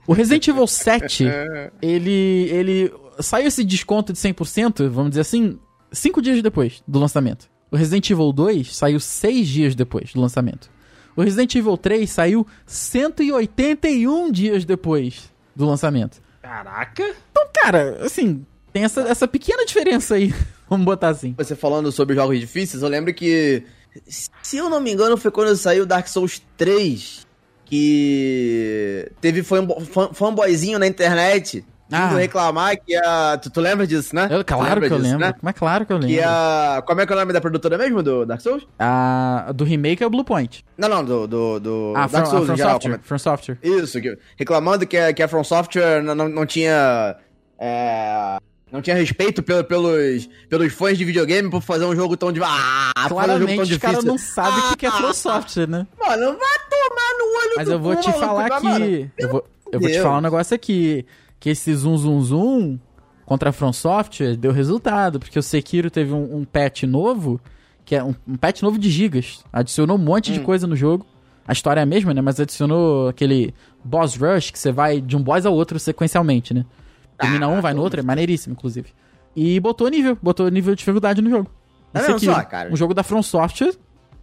O 0.07 0.13
Resident 0.13 0.47
Evil 0.49 0.67
7, 0.67 1.27
ele, 1.81 2.49
ele 2.51 2.93
saiu 3.21 3.47
esse 3.49 3.63
desconto 3.65 4.13
de 4.13 4.19
100%, 4.19 4.89
vamos 4.89 5.11
dizer 5.11 5.21
assim, 5.23 5.59
5 5.93 6.23
dias 6.23 6.43
depois 6.43 6.83
do 6.87 6.99
lançamento. 6.99 7.51
O 7.71 7.77
Resident 7.77 8.09
Evil 8.11 8.33
2 8.33 8.75
saiu 8.75 8.99
6 9.01 9.47
dias 9.49 9.75
depois 9.75 10.13
do 10.13 10.21
lançamento. 10.21 10.71
O 11.17 11.23
Resident 11.23 11.55
Evil 11.55 11.77
3 11.77 12.09
saiu 12.11 12.47
181 12.67 14.31
dias 14.31 14.65
depois 14.65 15.31
do 15.55 15.67
lançamento. 15.67 16.21
Caraca. 16.41 17.15
Então, 17.31 17.47
cara, 17.53 17.99
assim, 18.05 18.45
tem 18.73 18.85
essa, 18.85 19.03
essa 19.03 19.29
pequena 19.29 19.65
diferença 19.65 20.15
aí. 20.15 20.35
Vamos 20.69 20.85
botar 20.87 21.09
assim. 21.09 21.35
Você 21.37 21.55
falando 21.55 21.93
sobre 21.93 22.15
jogos 22.15 22.41
difíceis, 22.41 22.83
eu 22.83 22.89
lembro 22.89 23.13
que, 23.13 23.63
se 24.09 24.57
eu 24.57 24.71
não 24.71 24.81
me 24.81 24.91
engano, 24.93 25.17
foi 25.19 25.31
quando 25.31 25.55
saiu 25.55 25.85
Dark 25.85 26.09
Souls 26.09 26.43
3, 26.57 27.27
que 27.67 29.11
teve 29.21 29.43
fanbo- 29.43 29.81
fan- 29.83 30.13
fanboyzinho 30.13 30.79
na 30.79 30.87
internet 30.87 31.65
Ah. 31.95 32.09
reclamar 32.17 32.77
que 32.77 32.95
a... 32.97 33.39
Tu, 33.43 33.51
tu 33.51 33.61
lembra 33.61 33.87
disso, 33.87 34.15
né? 34.15 34.29
Eu, 34.31 34.43
Tu 34.45 34.47
claro 34.55 34.65
lembra 34.75 34.89
que 34.89 34.95
eu 34.95 34.99
disso, 34.99 35.11
lembro. 35.13 35.27
né? 35.27 35.35
Mas 35.43 35.55
claro 35.55 35.87
que 35.87 35.93
eu 35.93 35.97
lembro. 35.99 36.15
Que 36.17 36.21
a... 36.23 36.83
Como 36.87 37.01
é 37.01 37.07
que 37.07 37.13
é 37.13 37.17
o 37.17 37.19
nome 37.19 37.33
da 37.33 37.41
produtora 37.41 37.77
mesmo 37.79 38.03
do 38.03 38.25
Dark 38.27 38.41
Souls? 38.41 38.67
A 38.79 39.53
do 39.55 39.65
remake 39.65 40.03
é 40.03 40.07
o 40.07 40.11
Blue 40.11 40.25
Point. 40.25 40.65
Não, 40.77 40.89
não, 40.89 41.05
do, 41.05 41.27
do, 41.27 41.61
do 41.61 41.93
Ah, 41.97 42.07
Dark 42.07 42.11
From, 42.11 42.27
Souls 42.27 42.45
From 42.47 42.55
em 42.55 42.57
geral. 42.57 42.73
Software. 42.73 42.93
como 42.93 43.05
From 43.05 43.19
Software. 43.19 43.59
é- 43.63 43.69
Isso, 43.69 44.01
que- 44.01 44.19
reclamando 44.37 44.87
que, 44.87 44.97
a- 44.97 45.13
que 45.13 45.23
a 45.23 45.29
From 45.29 45.45
Software 45.45 46.03
não, 46.03 46.15
não, 46.15 46.29
não 46.29 46.47
tinha... 46.47 47.17
é, 47.59 48.39
Não 48.71 48.81
tinha 48.81 48.97
respeito 48.97 49.43
pelo- 49.43 49.65
pelos, 49.65 50.29
pelos 50.49 50.73
fãs 50.73 50.97
de 50.97 51.05
videogame 51.05 51.51
por 51.51 51.61
fazer 51.63 51.85
um 51.85 51.95
jogo 51.95 52.17
tão 52.17 52.33
de. 52.33 52.41
Ah, 52.43 52.93
um 53.05 53.09
Claramente 53.09 53.55
tão 53.57 53.63
os 53.65 53.77
caras 53.77 54.05
não 54.05 54.17
sabem 54.17 54.59
o 54.59 54.69
que 54.71 54.77
que 54.79 54.87
é 54.87 54.89
Ah, 54.89 54.93
From 54.93 55.13
Software, 55.13 55.67
né? 55.69 55.87
Mano, 56.01 56.25
vai 56.39 56.59
tomar 56.71 57.19
no 57.19 57.25
olho 57.41 57.53
Mas 57.57 57.67
do 57.67 57.73
eu 57.73 57.79
vou 57.81 57.97
te 57.97 58.11
falar 58.13 58.49
que. 58.61 59.11
Eu 59.19 59.29
vou, 59.29 59.45
eu 59.71 59.79
vou 59.81 59.89
te 59.91 60.01
falar 60.01 60.19
um 60.19 60.23
negócio 60.23 60.55
aqui. 60.55 61.05
Que 61.43 61.51
esse 61.51 61.75
zoom 61.75 61.97
zoom 61.99 62.21
zoom 62.23 62.79
contra 63.27 63.51
a 63.51 63.53
From 63.53 63.73
Software 63.73 64.37
deu 64.37 64.53
resultado. 64.53 65.19
Porque 65.19 65.37
o 65.37 65.43
Sekiro 65.43 65.91
teve 65.91 66.13
um, 66.13 66.37
um 66.37 66.45
patch 66.45 66.85
novo. 66.85 67.41
Que 67.85 67.97
é 67.97 68.05
um, 68.05 68.15
um 68.29 68.37
patch 68.37 68.63
novo 68.63 68.79
de 68.79 68.89
gigas. 68.89 69.43
Adicionou 69.53 69.97
um 69.97 70.01
monte 70.01 70.33
de 70.33 70.39
Hum. 70.39 70.45
coisa 70.45 70.69
no 70.69 70.77
jogo. 70.77 71.05
A 71.45 71.53
história 71.53 71.81
é 71.81 71.83
a 71.83 71.87
mesma, 71.87 72.15
né? 72.15 72.21
Mas 72.21 72.39
adicionou 72.39 73.09
aquele 73.09 73.53
boss 73.83 74.15
rush 74.15 74.53
que 74.53 74.59
você 74.59 74.71
vai 74.71 75.01
de 75.01 75.17
um 75.17 75.23
boss 75.23 75.45
ao 75.45 75.53
outro 75.53 75.77
sequencialmente, 75.81 76.55
né? 76.55 76.65
Termina 77.19 77.47
Ah, 77.47 77.49
um, 77.49 77.61
vai 77.61 77.75
no 77.75 77.83
outro, 77.83 77.99
é 77.99 78.03
maneiríssimo, 78.05 78.53
inclusive. 78.53 78.91
E 79.35 79.59
botou 79.59 79.89
nível, 79.89 80.17
botou 80.23 80.49
nível 80.49 80.73
de 80.77 80.79
dificuldade 80.79 81.21
no 81.21 81.29
jogo. 81.29 81.51
Tá 81.93 82.01
Sekiro, 82.03 82.33
só, 82.35 82.45
cara? 82.45 82.73
Um 82.73 82.77
jogo 82.77 82.95
da 82.95 83.03
From 83.03 83.23
Software, 83.25 83.73
que 83.73 83.79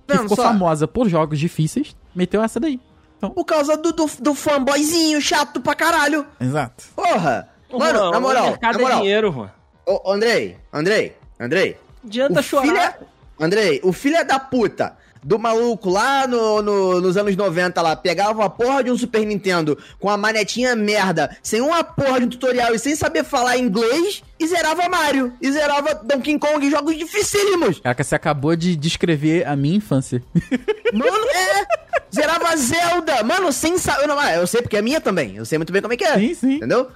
Vendo 0.08 0.22
ficou 0.22 0.38
só? 0.38 0.43
famosa 0.43 0.88
por 0.88 1.10
jogos 1.10 1.38
difíceis, 1.38 1.93
meteu 2.15 2.41
essa 2.41 2.58
daí. 2.62 2.80
Por 3.19 3.43
causa 3.45 3.75
do, 3.77 3.91
do, 3.91 4.05
do 4.19 4.34
fanboyzinho 4.34 5.19
chato 5.21 5.60
pra 5.62 5.75
caralho. 5.75 6.25
Exato. 6.39 6.86
Porra. 6.95 7.49
Mano, 7.71 7.99
Juan, 7.99 8.12
na 8.12 8.19
moral, 8.19 8.45
O 8.45 8.49
mercado 8.49 8.73
na 8.75 8.79
moral. 8.79 8.97
é 8.97 9.01
dinheiro, 9.01 9.32
Juan. 9.32 9.51
Ô, 9.86 10.12
Andrei, 10.12 10.58
Andrei, 10.73 11.15
Andrei. 11.39 11.77
Adianta 12.03 12.39
o 12.39 12.43
chorar. 12.43 12.63
filho 12.65 12.77
é- 12.77 12.97
Andrei, 13.41 13.79
o 13.84 13.93
filho 13.93 14.15
é 14.17 14.23
da 14.23 14.39
puta 14.39 14.97
do 15.23 15.38
maluco 15.38 15.89
lá 15.89 16.25
no, 16.27 16.62
no- 16.62 17.01
nos 17.01 17.17
anos 17.17 17.36
90 17.36 17.82
lá, 17.82 17.95
pegava 17.95 18.45
a 18.45 18.49
porra 18.49 18.84
de 18.84 18.91
um 18.91 18.97
Super 18.97 19.25
Nintendo 19.25 19.77
com 19.99 20.10
a 20.10 20.15
manetinha 20.17 20.75
merda, 20.75 21.36
sem 21.43 21.62
uma 21.62 21.84
porra 21.84 22.19
de 22.19 22.25
um 22.25 22.29
tutorial 22.29 22.73
e 22.73 22.79
sem 22.79 22.95
saber 22.95 23.23
falar 23.23 23.58
inglês, 23.58 24.23
e 24.39 24.47
zerava 24.47 24.88
Mario, 24.88 25.34
e 25.41 25.51
zerava 25.51 25.93
Donkey 25.95 26.39
Kong, 26.39 26.69
jogos 26.69 26.97
dificílimos. 26.97 27.79
Caraca, 27.79 28.03
você 28.03 28.15
acabou 28.15 28.55
de 28.55 28.75
descrever 28.75 29.45
a 29.45 29.55
minha 29.55 29.75
infância. 29.77 30.23
Mano, 30.93 31.25
é. 31.36 31.65
Zerava 32.13 32.55
Zelda. 32.58 33.23
Mano, 33.23 33.51
sem 33.51 33.77
saber. 33.77 34.10
Eu, 34.10 34.17
ah, 34.19 34.34
eu 34.34 34.47
sei 34.47 34.62
porque 34.62 34.77
é 34.77 34.82
minha 34.82 34.99
também. 34.99 35.36
Eu 35.36 35.45
sei 35.45 35.58
muito 35.60 35.71
bem 35.71 35.82
como 35.82 35.93
é 35.93 35.97
que 35.97 36.03
é. 36.03 36.17
Sim, 36.17 36.34
sim. 36.34 36.53
Entendeu? 36.55 36.88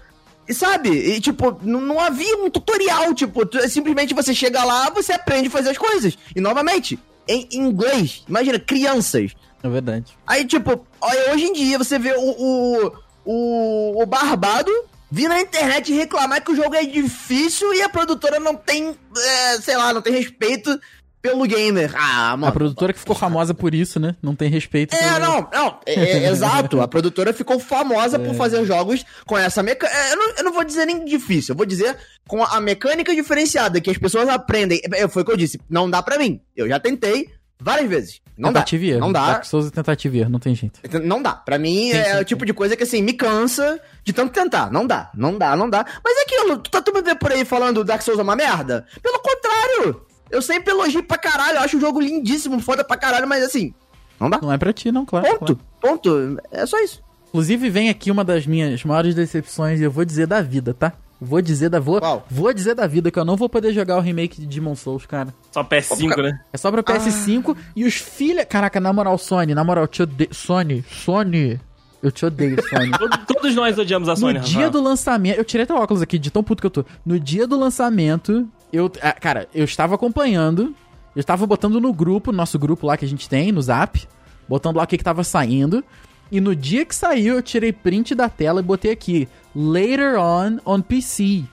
E 0.47 0.53
sabe? 0.53 0.89
E 0.89 1.21
tipo, 1.21 1.59
não, 1.61 1.79
não 1.79 1.99
havia 1.99 2.35
um 2.37 2.49
tutorial. 2.49 3.13
Tipo, 3.13 3.41
simplesmente 3.69 4.13
você 4.13 4.33
chega 4.33 4.63
lá, 4.63 4.89
você 4.89 5.13
aprende 5.13 5.49
a 5.49 5.51
fazer 5.51 5.69
as 5.69 5.77
coisas. 5.77 6.17
E 6.35 6.41
novamente, 6.41 6.97
em 7.27 7.47
inglês. 7.51 8.23
Imagina, 8.27 8.59
crianças. 8.59 9.33
É 9.61 9.69
verdade. 9.69 10.17
Aí, 10.27 10.45
tipo, 10.45 10.85
olha, 10.99 11.33
hoje 11.33 11.45
em 11.45 11.53
dia 11.53 11.77
você 11.77 11.97
vê 11.97 12.13
o, 12.13 12.21
o, 12.21 12.91
o, 13.25 14.03
o 14.03 14.05
Barbado 14.05 14.71
vir 15.09 15.29
na 15.29 15.39
internet 15.39 15.93
reclamar 15.93 16.43
que 16.43 16.51
o 16.51 16.55
jogo 16.55 16.73
é 16.75 16.83
difícil 16.83 17.73
e 17.73 17.81
a 17.81 17.87
produtora 17.87 18.39
não 18.39 18.55
tem, 18.55 18.97
é, 19.15 19.61
sei 19.61 19.77
lá, 19.77 19.93
não 19.93 20.01
tem 20.01 20.11
respeito 20.11 20.79
pelo 21.23 21.45
gamer. 21.47 21.91
Ah, 21.95 22.35
mano. 22.35 22.47
A 22.47 22.51
produtora 22.51 22.91
que 22.91 22.99
ficou 22.99 23.15
famosa 23.15 23.53
por 23.53 23.73
isso, 23.73 23.97
né? 23.97 24.15
Não 24.21 24.35
tem 24.35 24.49
respeito. 24.49 24.93
É, 24.93 24.99
pelo- 24.99 25.19
não, 25.21 25.49
não, 25.53 25.79
é, 25.87 25.93
é, 25.93 26.27
exato. 26.29 26.81
A 26.81 26.87
produtora 26.87 27.31
ficou 27.33 27.57
famosa 27.59 28.19
por 28.19 28.35
fazer 28.35 28.63
jogos 28.65 29.05
com 29.25 29.37
essa 29.37 29.63
mecânica. 29.63 29.97
Eu, 30.11 30.17
não- 30.17 30.33
eu 30.37 30.43
não 30.43 30.53
vou 30.53 30.65
dizer 30.65 30.85
nem 30.85 31.03
difícil, 31.05 31.53
eu 31.53 31.57
vou 31.57 31.65
dizer 31.65 31.97
com 32.27 32.43
a 32.43 32.59
mecânica 32.59 33.15
diferenciada, 33.15 33.79
que 33.79 33.89
as 33.89 33.97
pessoas 33.97 34.27
aprendem. 34.27 34.81
É, 34.93 35.07
Foi 35.07 35.21
o 35.21 35.25
que 35.25 35.31
eu 35.31 35.37
disse, 35.37 35.59
não 35.69 35.89
dá 35.89 36.03
pra 36.03 36.17
mim. 36.17 36.41
Eu 36.55 36.67
já 36.67 36.77
tentei 36.77 37.29
várias 37.59 37.89
vezes. 37.89 38.21
Não 38.37 38.51
dá. 38.51 38.59
Tentativa 38.59 38.85
erro. 38.85 38.99
Não 38.99 39.11
dá. 39.13 39.27
Dark 39.27 39.45
Souls 39.45 39.67
é 39.67 39.69
tentativa 39.69 40.17
e 40.17 40.19
erro, 40.19 40.29
não 40.31 40.39
tem 40.39 40.53
jeito. 40.53 40.79
Não 41.03 41.21
dá. 41.21 41.33
Pra 41.33 41.57
mim 41.57 41.91
Sim, 41.91 41.97
é 41.97 42.15
sim, 42.15 42.19
o 42.21 42.25
tipo 42.25 42.45
de 42.45 42.51
coisa 42.53 42.75
que 42.75 42.83
assim, 42.83 43.01
me 43.01 43.13
cansa 43.13 43.79
de 44.03 44.11
tanto 44.11 44.33
tentar. 44.33 44.69
Não 44.71 44.85
dá, 44.85 45.09
não 45.15 45.37
dá, 45.37 45.55
não 45.55 45.69
dá. 45.69 45.85
Mas 46.03 46.17
é 46.17 46.21
aquilo, 46.23 46.57
tu 46.57 46.69
tá 46.69 46.81
tu 46.81 46.91
me 46.93 47.01
vê 47.01 47.15
por 47.15 47.31
aí 47.31 47.45
falando 47.45 47.83
Dark 47.83 48.01
Souls 48.01 48.19
é 48.19 48.23
uma 48.23 48.35
merda? 48.35 48.85
Pelo 49.01 49.19
contrário. 49.19 50.05
Eu 50.33 50.41
sempre 50.41 50.73
elogio 50.73 51.03
pra 51.03 51.17
caralho, 51.17 51.57
eu 51.57 51.61
acho 51.61 51.77
o 51.77 51.79
jogo 51.79 52.01
lindíssimo, 52.01 52.59
foda 52.59 52.83
pra 52.83 52.97
caralho, 52.97 53.27
mas 53.27 53.43
assim, 53.43 53.71
não 54.19 54.29
dá. 54.29 54.39
Não 54.41 54.51
é 54.51 54.57
pra 54.57 54.73
ti, 54.73 54.91
não, 54.91 55.05
claro. 55.05 55.27
Ponto, 55.27 55.55
claro. 55.55 55.59
ponto. 55.79 56.41
É 56.51 56.65
só 56.65 56.79
isso. 56.79 57.03
Inclusive, 57.29 57.69
vem 57.69 57.89
aqui 57.89 58.09
uma 58.09 58.23
das 58.23 58.47
minhas 58.47 58.83
maiores 58.83 59.13
decepções, 59.13 59.79
e 59.79 59.83
eu 59.83 59.91
vou 59.91 60.03
dizer 60.03 60.25
da 60.25 60.41
vida, 60.41 60.73
tá? 60.73 60.93
Vou 61.21 61.41
dizer 61.41 61.69
da 61.69 61.79
vou, 61.79 61.99
Qual? 61.99 62.25
vou 62.29 62.53
dizer 62.53 62.75
da 62.75 62.85
vida 62.87 63.11
que 63.11 63.17
eu 63.17 63.23
não 63.23 63.37
vou 63.37 63.47
poder 63.47 63.71
jogar 63.73 63.97
o 63.97 64.01
remake 64.01 64.41
de 64.41 64.47
Demon 64.47 64.75
Souls, 64.75 65.05
cara. 65.05 65.33
Só 65.51 65.63
PS5, 65.63 66.21
né? 66.21 66.39
É 66.51 66.57
só 66.57 66.71
pra 66.71 66.83
PS5 66.83 67.55
e 67.75 67.85
os 67.85 67.93
filha, 67.93 68.43
caraca, 68.45 68.79
na 68.79 68.91
moral, 68.91 69.17
Sony, 69.17 69.53
na 69.53 69.63
moral, 69.63 69.87
te 69.87 70.01
odeio, 70.01 70.33
Sony, 70.33 70.83
Sony, 70.89 71.61
eu 72.03 72.11
te 72.11 72.25
odeio, 72.25 72.57
Sony. 72.69 72.91
Todo- 72.99 73.17
Todos 73.25 73.55
nós 73.55 73.77
odiamos 73.79 74.07
a 74.07 74.15
Sony. 74.15 74.37
No 74.39 74.45
dia 74.45 74.69
do 74.69 74.81
lançamento, 74.81 75.37
eu 75.37 75.43
tirei 75.45 75.63
até 75.63 75.73
o 75.73 75.77
óculos 75.77 76.01
aqui, 76.03 76.19
de 76.19 76.29
tão 76.29 76.43
puto 76.43 76.61
que 76.61 76.67
eu 76.67 76.71
tô. 76.71 76.85
No 77.05 77.19
dia 77.19 77.47
do 77.47 77.57
lançamento, 77.57 78.47
eu, 78.71 78.91
ah, 79.01 79.13
cara, 79.13 79.47
eu 79.55 79.63
estava 79.65 79.95
acompanhando, 79.95 80.75
eu 81.15 81.19
estava 81.19 81.47
botando 81.47 81.79
no 81.81 81.91
grupo, 81.93 82.31
nosso 82.31 82.59
grupo 82.59 82.85
lá 82.85 82.95
que 82.97 83.05
a 83.05 83.07
gente 83.07 83.27
tem, 83.27 83.51
no 83.51 83.61
Zap, 83.61 84.07
botando 84.47 84.75
lá 84.77 84.83
o 84.83 84.87
que 84.87 84.97
que 84.97 85.03
tava 85.03 85.23
saindo. 85.23 85.83
E 86.31 86.39
no 86.41 86.55
dia 86.55 86.83
que 86.85 86.95
saiu, 86.95 87.35
eu 87.35 87.41
tirei 87.41 87.71
print 87.71 88.15
da 88.15 88.27
tela 88.29 88.59
e 88.59 88.63
botei 88.63 88.91
aqui, 88.91 89.27
later 89.55 90.17
on 90.19 90.57
on 90.65 90.81
PC. 90.81 91.43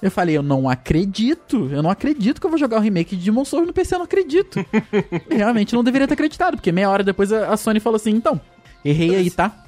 Eu 0.00 0.12
falei, 0.12 0.36
eu 0.36 0.42
não 0.44 0.68
acredito, 0.70 1.68
eu 1.72 1.82
não 1.82 1.90
acredito 1.90 2.40
que 2.40 2.46
eu 2.46 2.50
vou 2.50 2.58
jogar 2.58 2.76
o 2.76 2.80
remake 2.80 3.16
de 3.16 3.24
Demon 3.24 3.44
Souls 3.44 3.66
no 3.66 3.72
PC, 3.72 3.94
eu 3.96 3.98
não 3.98 4.04
acredito. 4.04 4.64
Realmente 5.28 5.74
não 5.74 5.82
deveria 5.82 6.06
ter 6.06 6.14
acreditado, 6.14 6.54
porque 6.56 6.70
meia 6.70 6.88
hora 6.88 7.02
depois 7.02 7.32
a 7.32 7.56
Sony 7.56 7.80
falou 7.80 7.96
assim, 7.96 8.10
então, 8.12 8.40
errei 8.84 9.16
aí, 9.16 9.28
tá? 9.30 9.64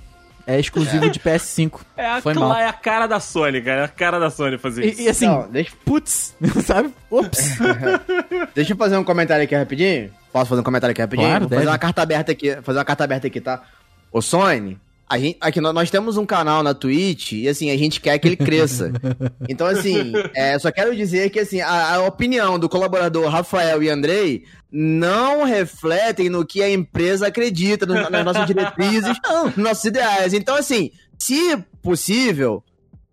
É 0.47 0.59
exclusivo 0.59 1.09
de 1.11 1.19
PS5. 1.21 1.81
É 1.97 2.07
a, 2.07 2.21
Foi 2.21 2.35
mal. 2.35 2.55
é 2.57 2.67
a 2.67 2.73
cara 2.73 3.07
da 3.07 3.21
Sony, 3.21 3.61
cara. 3.63 3.83
É 3.83 3.85
a 3.85 3.89
cara 3.89 4.19
da 4.19 4.31
Sony 4.31 4.59
fazer 4.59 4.85
isso. 4.85 5.01
E, 5.01 5.05
e 5.05 5.09
assim, 5.09 5.27
Não, 5.27 5.49
deixa, 5.49 5.73
putz, 5.85 6.35
sabe? 6.65 6.93
Ops. 7.11 7.59
deixa 8.55 8.73
eu 8.73 8.77
fazer 8.77 8.97
um 8.97 9.05
comentário 9.05 9.45
aqui 9.45 9.55
rapidinho. 9.55 10.11
Posso 10.33 10.49
fazer 10.49 10.61
um 10.61 10.65
comentário 10.65 10.93
aqui 10.93 11.01
rapidinho? 11.01 11.29
Claro, 11.29 11.41
Vou 11.43 11.49
fazer 11.51 11.61
deve. 11.63 11.71
uma 11.73 11.79
carta 11.79 12.03
aberta 12.03 12.33
aqui, 12.33 12.57
fazer 12.63 12.79
uma 12.79 12.85
carta 12.85 13.05
aberta 13.05 13.27
aqui, 13.27 13.41
tá? 13.41 13.63
Ô 14.13 14.21
Sony, 14.23 14.79
A 15.11 15.19
gente, 15.19 15.37
aqui 15.41 15.61
nós, 15.61 15.91
temos 15.91 16.17
um 16.17 16.25
canal 16.25 16.63
na 16.63 16.73
Twitch 16.73 17.33
e 17.33 17.49
assim, 17.49 17.69
a 17.73 17.77
gente 17.77 18.01
quer 18.01 18.17
que 18.19 18.29
ele 18.29 18.37
cresça. 18.37 18.93
Então, 19.49 19.67
assim, 19.67 20.13
é, 20.35 20.57
só 20.59 20.71
quero 20.71 20.95
dizer 20.95 21.31
que 21.31 21.41
assim, 21.41 21.61
a, 21.61 21.95
a 21.97 22.03
opinião 22.07 22.57
do 22.59 22.69
colaborador 22.69 23.29
Rafael 23.29 23.83
e 23.83 23.89
Andrei 23.89 24.45
não 24.71 25.43
refletem 25.43 26.29
no 26.29 26.47
que 26.47 26.63
a 26.63 26.71
empresa 26.71 27.27
acredita, 27.27 27.85
no- 27.85 28.09
nas 28.09 28.25
nossas 28.25 28.47
diretrizes, 28.47 29.17
nos 29.57 29.57
nossos 29.57 29.85
ideais. 29.85 30.33
Então, 30.33 30.55
assim, 30.55 30.93
se 31.19 31.57
possível, 31.83 32.63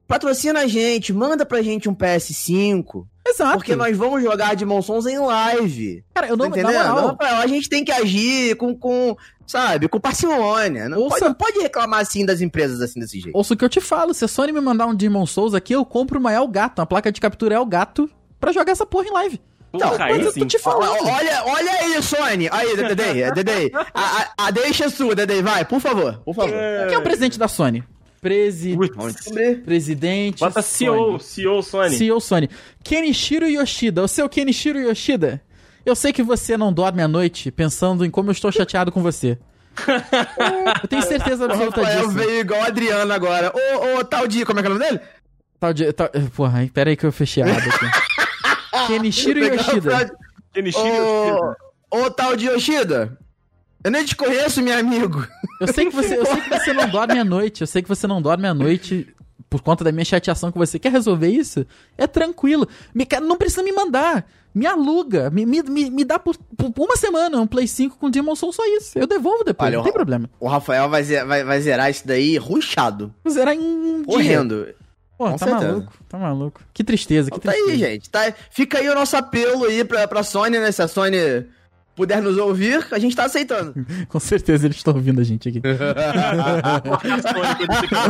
patrocina 0.07 0.59
a 0.61 0.67
gente, 0.67 1.11
manda 1.11 1.43
pra 1.45 1.63
gente 1.63 1.89
um 1.89 1.95
PS5, 1.95 3.05
Exato. 3.29 3.57
porque 3.57 3.75
nós 3.75 3.95
vamos 3.97 4.21
jogar 4.23 4.55
Demon 4.55 4.81
Souls 4.81 5.05
em 5.05 5.17
live. 5.19 6.03
Cara, 6.13 6.27
eu 6.27 6.37
Tá 6.37 6.43
não, 6.43 6.49
na 6.49 6.57
entendendo? 6.59 6.77
moral, 6.89 7.07
Rafael, 7.07 7.35
a 7.37 7.47
gente 7.47 7.69
tem 7.69 7.83
que 7.83 7.91
agir 7.91 8.55
com, 8.55 8.75
com 8.75 9.15
sabe, 9.45 9.87
com 9.87 9.99
parcimônia. 9.99 10.89
Não, 10.89 10.99
Ouça- 10.99 11.15
pode, 11.19 11.25
não 11.25 11.33
pode 11.33 11.59
reclamar 11.59 11.99
assim 12.01 12.25
das 12.25 12.41
empresas 12.41 12.81
assim 12.81 12.99
desse 12.99 13.19
jeito. 13.19 13.35
ouça 13.37 13.53
o 13.53 13.57
que 13.57 13.63
eu 13.65 13.69
te 13.69 13.81
falo. 13.81 14.13
Se 14.13 14.25
a 14.25 14.27
Sony 14.27 14.51
me 14.51 14.61
mandar 14.61 14.85
um 14.87 14.95
Demon 14.95 15.25
Souls 15.25 15.53
aqui, 15.53 15.73
eu 15.73 15.85
compro 15.85 16.19
uma 16.19 16.33
Elgato, 16.33 16.81
uma 16.81 16.85
placa 16.85 17.11
de 17.11 17.19
captura 17.21 17.55
Elgato, 17.55 18.09
pra 18.39 18.51
jogar 18.51 18.71
essa 18.71 18.85
porra 18.85 19.07
em 19.07 19.11
live. 19.11 19.41
Então, 19.73 19.89
Porra, 19.89 20.05
Mas 20.09 20.25
eu 20.25 20.33
tô 20.33 20.45
te 20.45 20.57
falando. 20.57 21.05
Olha, 21.05 21.43
olha 21.45 21.71
aí, 21.71 22.01
Sony. 22.01 22.47
Aí, 22.51 22.75
Dedei, 22.77 23.31
Dedei. 23.31 23.71
A, 23.93 24.01
a, 24.37 24.47
a 24.47 24.51
deixa 24.51 24.85
é 24.85 24.89
sua, 24.89 25.13
Dedei. 25.13 25.41
Vai, 25.41 25.65
por 25.65 25.81
favor, 25.81 26.21
por 26.23 26.33
favor. 26.33 26.53
Quem 26.87 26.95
é 26.95 26.97
o 26.97 27.03
presidente 27.03 27.37
da 27.37 27.49
Sony? 27.49 27.83
Presi... 28.21 28.75
Presidente. 29.63 30.39
Bota 30.39 30.61
CEO, 30.61 31.19
Sony. 31.19 31.23
CEO 31.23 31.61
Sony. 31.61 31.95
CEO 31.95 32.19
Sony. 32.19 32.49
Kenichiro 32.83 33.47
Yoshida. 33.47 34.03
O 34.03 34.07
seu 34.07 34.27
Kenichiro 34.27 34.79
Yoshida. 34.79 35.41
Eu 35.85 35.95
sei 35.95 36.11
que 36.11 36.21
você 36.21 36.57
não 36.57 36.73
dorme 36.73 37.01
à 37.01 37.07
noite 37.07 37.51
pensando 37.51 38.05
em 38.05 38.09
como 38.09 38.29
eu 38.29 38.33
estou 38.33 38.51
chateado 38.51 38.91
com 38.91 39.01
você. 39.01 39.37
Eu 40.83 40.87
tenho 40.89 41.03
certeza 41.03 41.45
absoluta 41.45 41.85
disso. 41.85 42.09
veio 42.09 42.41
igual 42.41 42.61
o 42.61 42.65
Adriano 42.65 43.13
agora. 43.13 43.53
Ô, 43.53 43.99
ô, 43.99 44.03
tal 44.03 44.27
dia, 44.27 44.45
como 44.45 44.59
é 44.59 44.63
que 44.63 44.67
é 44.67 44.71
o 44.71 44.73
nome 44.73 44.85
dele? 44.85 44.99
Tal 45.59 45.73
de, 45.73 45.93
tal... 45.93 46.09
Porra, 46.35 46.59
aí, 46.59 46.69
pera 46.69 46.89
aí 46.89 46.97
que 46.97 47.05
eu 47.05 47.11
fechei 47.11 47.43
a 47.43 47.45
aba 47.45 47.57
aqui. 47.59 48.87
Kenichiro 48.87 49.39
Yoshida. 49.39 50.11
Kenichiro 50.53 50.85
Ô, 51.91 51.99
ô, 51.99 52.11
tal 52.11 52.35
de 52.35 52.47
Yoshida. 52.47 53.17
Eu 53.83 53.91
nem 53.91 54.03
te 54.03 54.15
conheço, 54.15 54.61
meu 54.61 54.77
amigo. 54.77 55.25
Eu 55.61 55.67
sei, 55.73 55.85
que 55.85 55.95
você, 55.95 56.17
eu 56.17 56.25
sei 56.25 56.41
que 56.41 56.49
você 56.49 56.73
não 56.73 56.89
dorme 56.89 57.19
à 57.19 57.23
noite. 57.23 57.61
Eu 57.61 57.67
sei 57.67 57.81
que 57.81 57.87
você 57.89 58.05
não 58.07 58.21
dorme 58.21 58.47
à 58.47 58.53
noite 58.53 59.07
por 59.49 59.61
conta 59.61 59.83
da 59.83 59.91
minha 59.91 60.03
chateação 60.05 60.51
com 60.51 60.59
você. 60.59 60.77
Quer 60.77 60.91
resolver 60.91 61.29
isso? 61.29 61.65
É 61.97 62.05
tranquilo. 62.05 62.67
Me, 62.93 63.07
não 63.21 63.37
precisa 63.37 63.63
me 63.63 63.71
mandar. 63.71 64.25
Me 64.53 64.65
aluga. 64.65 65.29
Me, 65.29 65.45
me, 65.45 65.61
me, 65.89 66.03
dá 66.03 66.17
por, 66.19 66.35
por 66.57 66.73
uma 66.85 66.97
semana 66.97 67.39
um 67.39 67.47
Play 67.47 67.67
5 67.67 67.97
com 67.97 68.09
Demon 68.09 68.35
Soul, 68.35 68.51
só 68.51 68.63
isso. 68.65 68.97
Eu 68.97 69.07
devolvo 69.07 69.43
depois, 69.43 69.67
Olha, 69.67 69.77
não 69.77 69.83
tem 69.83 69.91
o- 69.91 69.95
problema. 69.95 70.29
O 70.39 70.47
Rafael 70.47 70.89
vai, 70.89 71.03
vai, 71.03 71.43
vai 71.43 71.61
zerar 71.61 71.89
isso 71.89 72.05
daí 72.05 72.37
ruxado. 72.37 73.13
Vou 73.23 73.31
zerar 73.33 73.53
em 73.55 73.59
um 73.59 73.97
dia. 73.97 74.05
Correndo. 74.05 74.67
Pô, 75.17 75.25
Com 75.29 75.37
tá 75.37 75.45
certeza. 75.47 75.67
maluco. 75.71 75.93
Tá 76.09 76.17
maluco. 76.17 76.61
Que 76.73 76.83
tristeza, 76.83 77.31
que 77.31 77.39
tá 77.39 77.51
tristeza. 77.51 77.71
aí, 77.71 77.77
gente. 77.79 78.09
Tá, 78.09 78.33
fica 78.51 78.79
aí 78.79 78.89
o 78.89 78.95
nosso 78.95 79.15
apelo 79.15 79.65
aí 79.65 79.83
pra, 79.85 80.07
pra 80.07 80.23
Sony, 80.23 80.59
né? 80.59 80.71
Se 80.71 80.81
a 80.81 80.87
Sony 80.87 81.17
puder 81.97 82.21
nos 82.21 82.37
ouvir, 82.37 82.87
a 82.91 82.99
gente 82.99 83.15
tá 83.15 83.25
aceitando. 83.25 83.73
Com 84.07 84.19
certeza 84.19 84.67
eles 84.67 84.77
estão 84.77 84.93
ouvindo 84.93 85.19
a 85.19 85.23
gente 85.23 85.49
aqui. 85.49 85.59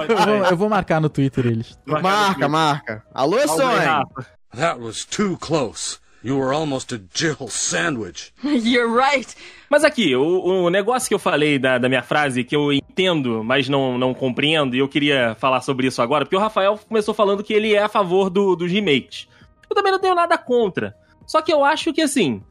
Eu 0.09 0.17
vou, 0.25 0.45
eu 0.51 0.57
vou 0.57 0.69
marcar 0.69 0.99
no 0.99 1.09
Twitter 1.09 1.47
eles. 1.47 1.79
marca, 1.85 2.49
marca. 2.49 3.03
Alô, 3.13 3.39
Sony. 3.47 4.03
That 4.53 4.79
was 4.79 5.05
too 5.05 5.37
close. 5.37 5.99
You 6.23 6.39
were 6.39 6.53
almost 6.53 6.93
a 6.93 6.99
Jill 7.13 7.47
sandwich. 7.47 8.33
You're 8.43 8.91
right. 8.93 9.33
Mas 9.69 9.85
aqui, 9.85 10.15
o, 10.15 10.65
o 10.65 10.69
negócio 10.69 11.07
que 11.07 11.13
eu 11.13 11.19
falei 11.19 11.57
da, 11.57 11.77
da 11.77 11.87
minha 11.87 12.01
frase, 12.01 12.43
que 12.43 12.55
eu 12.55 12.73
entendo, 12.73 13.43
mas 13.43 13.69
não, 13.69 13.97
não 13.97 14.13
compreendo, 14.13 14.75
e 14.75 14.79
eu 14.79 14.89
queria 14.89 15.35
falar 15.39 15.61
sobre 15.61 15.87
isso 15.87 16.01
agora, 16.01 16.25
porque 16.25 16.35
o 16.35 16.39
Rafael 16.39 16.77
começou 16.87 17.13
falando 17.13 17.43
que 17.43 17.53
ele 17.53 17.73
é 17.73 17.83
a 17.83 17.87
favor 17.87 18.29
do, 18.29 18.55
dos 18.55 18.71
remakes. 18.71 19.27
Eu 19.69 19.75
também 19.75 19.91
não 19.91 19.99
tenho 19.99 20.15
nada 20.15 20.37
contra. 20.37 20.95
Só 21.25 21.41
que 21.41 21.53
eu 21.53 21.63
acho 21.63 21.93
que, 21.93 22.01
assim, 22.01 22.41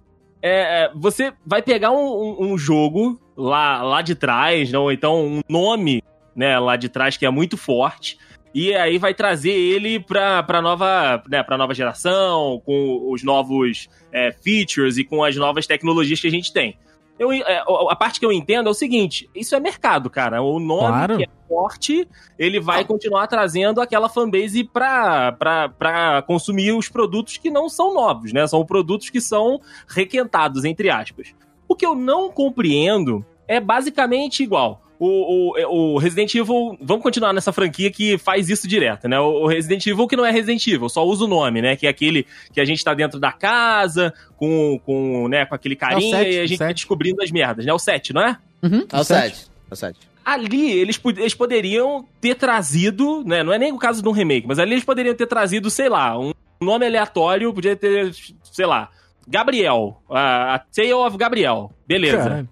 é, 0.46 0.84
é, 0.84 0.90
você 0.94 1.32
vai 1.44 1.60
pegar 1.62 1.90
um, 1.90 1.96
um- 2.40 2.52
um 2.52 2.58
jogo 2.58 3.20
lá, 3.36 3.82
lá 3.82 4.02
de 4.02 4.14
trás, 4.14 4.72
ou 4.72 4.92
então 4.92 5.24
um 5.26 5.40
nome 5.48 6.02
né, 6.34 6.58
lá 6.58 6.76
de 6.76 6.88
trás 6.88 7.16
que 7.16 7.26
é 7.26 7.30
muito 7.30 7.56
forte, 7.56 8.18
e 8.54 8.74
aí 8.74 8.96
vai 8.98 9.12
trazer 9.12 9.50
ele 9.50 9.98
pra, 10.00 10.42
pra, 10.42 10.62
nova, 10.62 11.22
né, 11.28 11.42
pra 11.42 11.58
nova 11.58 11.74
geração, 11.74 12.60
com 12.64 13.10
os 13.12 13.22
novos 13.22 13.88
é, 14.12 14.32
features 14.32 14.96
e 14.98 15.04
com 15.04 15.22
as 15.24 15.36
novas 15.36 15.66
tecnologias 15.66 16.20
que 16.20 16.26
a 16.26 16.30
gente 16.30 16.52
tem. 16.52 16.76
Eu, 17.18 17.32
é, 17.32 17.64
a 17.88 17.96
parte 17.96 18.20
que 18.20 18.26
eu 18.26 18.32
entendo 18.32 18.68
é 18.68 18.70
o 18.70 18.74
seguinte: 18.74 19.28
isso 19.34 19.54
é 19.54 19.60
mercado, 19.60 20.10
cara. 20.10 20.42
O 20.42 20.58
nome 20.58 20.88
Claro. 20.88 21.16
que 21.16 21.24
é 21.24 21.28
forte, 21.48 22.08
ele 22.38 22.60
vai 22.60 22.84
continuar 22.84 23.26
trazendo 23.26 23.80
aquela 23.80 24.08
fanbase 24.08 24.64
pra, 24.64 25.32
pra, 25.32 25.68
pra 25.68 26.22
consumir 26.22 26.72
os 26.72 26.88
produtos 26.88 27.36
que 27.36 27.50
não 27.50 27.68
são 27.68 27.94
novos, 27.94 28.32
né? 28.32 28.46
São 28.46 28.64
produtos 28.66 29.08
que 29.10 29.20
são 29.20 29.60
requentados, 29.88 30.64
entre 30.64 30.90
aspas. 30.90 31.34
O 31.68 31.74
que 31.74 31.86
eu 31.86 31.94
não 31.94 32.30
compreendo 32.30 33.24
é 33.48 33.60
basicamente 33.60 34.42
igual. 34.42 34.82
O, 34.98 35.52
o, 35.54 35.94
o 35.94 35.98
Resident 35.98 36.34
Evil, 36.34 36.76
vamos 36.80 37.02
continuar 37.02 37.32
nessa 37.32 37.52
franquia 37.52 37.90
que 37.90 38.16
faz 38.18 38.48
isso 38.48 38.66
direto, 38.66 39.08
né? 39.08 39.20
O 39.20 39.44
o 39.44 39.46
Resident 39.46 39.86
Evil 39.86 40.06
que 40.06 40.16
não 40.16 40.24
é 40.24 40.30
Resident 40.30 40.66
Evil, 40.66 40.88
só 40.88 41.04
usa 41.06 41.24
o 41.24 41.28
nome, 41.28 41.60
né? 41.62 41.76
Que 41.76 41.86
é 41.86 41.90
aquele 41.90 42.26
que 42.52 42.60
a 42.60 42.64
gente 42.64 42.82
tá 42.84 42.94
dentro 42.94 43.20
da 43.20 43.30
casa, 43.32 44.12
com, 44.36 44.80
com, 44.84 45.28
né, 45.28 45.44
com 45.46 45.54
aquele 45.54 45.76
carinha 45.76 46.16
sete, 46.16 46.30
e 46.30 46.40
a 46.40 46.46
gente 46.46 46.58
tá 46.58 46.72
descobrindo 46.72 47.22
as 47.22 47.30
merdas, 47.30 47.64
né? 47.64 47.72
O 47.72 47.78
7, 47.78 48.12
não 48.12 48.22
é? 48.22 48.36
Uhum, 48.62 48.86
É 48.92 49.00
o 49.00 49.04
7. 49.04 49.46
É 49.70 49.74
o 49.74 49.76
7. 49.76 49.98
ali 50.24 50.72
eles, 50.72 51.00
eles 51.04 51.34
poderiam 51.34 52.04
ter 52.20 52.34
trazido, 52.34 53.22
né? 53.24 53.42
Não 53.42 53.52
é 53.52 53.58
nem 53.58 53.72
o 53.72 53.78
caso 53.78 54.02
de 54.02 54.08
um 54.08 54.12
remake, 54.12 54.46
mas 54.46 54.58
ali 54.58 54.72
eles 54.72 54.84
poderiam 54.84 55.14
ter 55.14 55.26
trazido, 55.26 55.70
sei 55.70 55.88
lá, 55.88 56.18
um 56.18 56.32
nome 56.60 56.86
aleatório, 56.86 57.52
podia 57.52 57.76
ter, 57.76 58.12
sei 58.42 58.66
lá, 58.66 58.90
Gabriel, 59.28 60.00
a, 60.08 60.54
a 60.54 60.58
Tale 60.58 60.92
of 60.94 61.16
Gabriel, 61.16 61.70
beleza. 61.86 62.18
Caralho. 62.18 62.48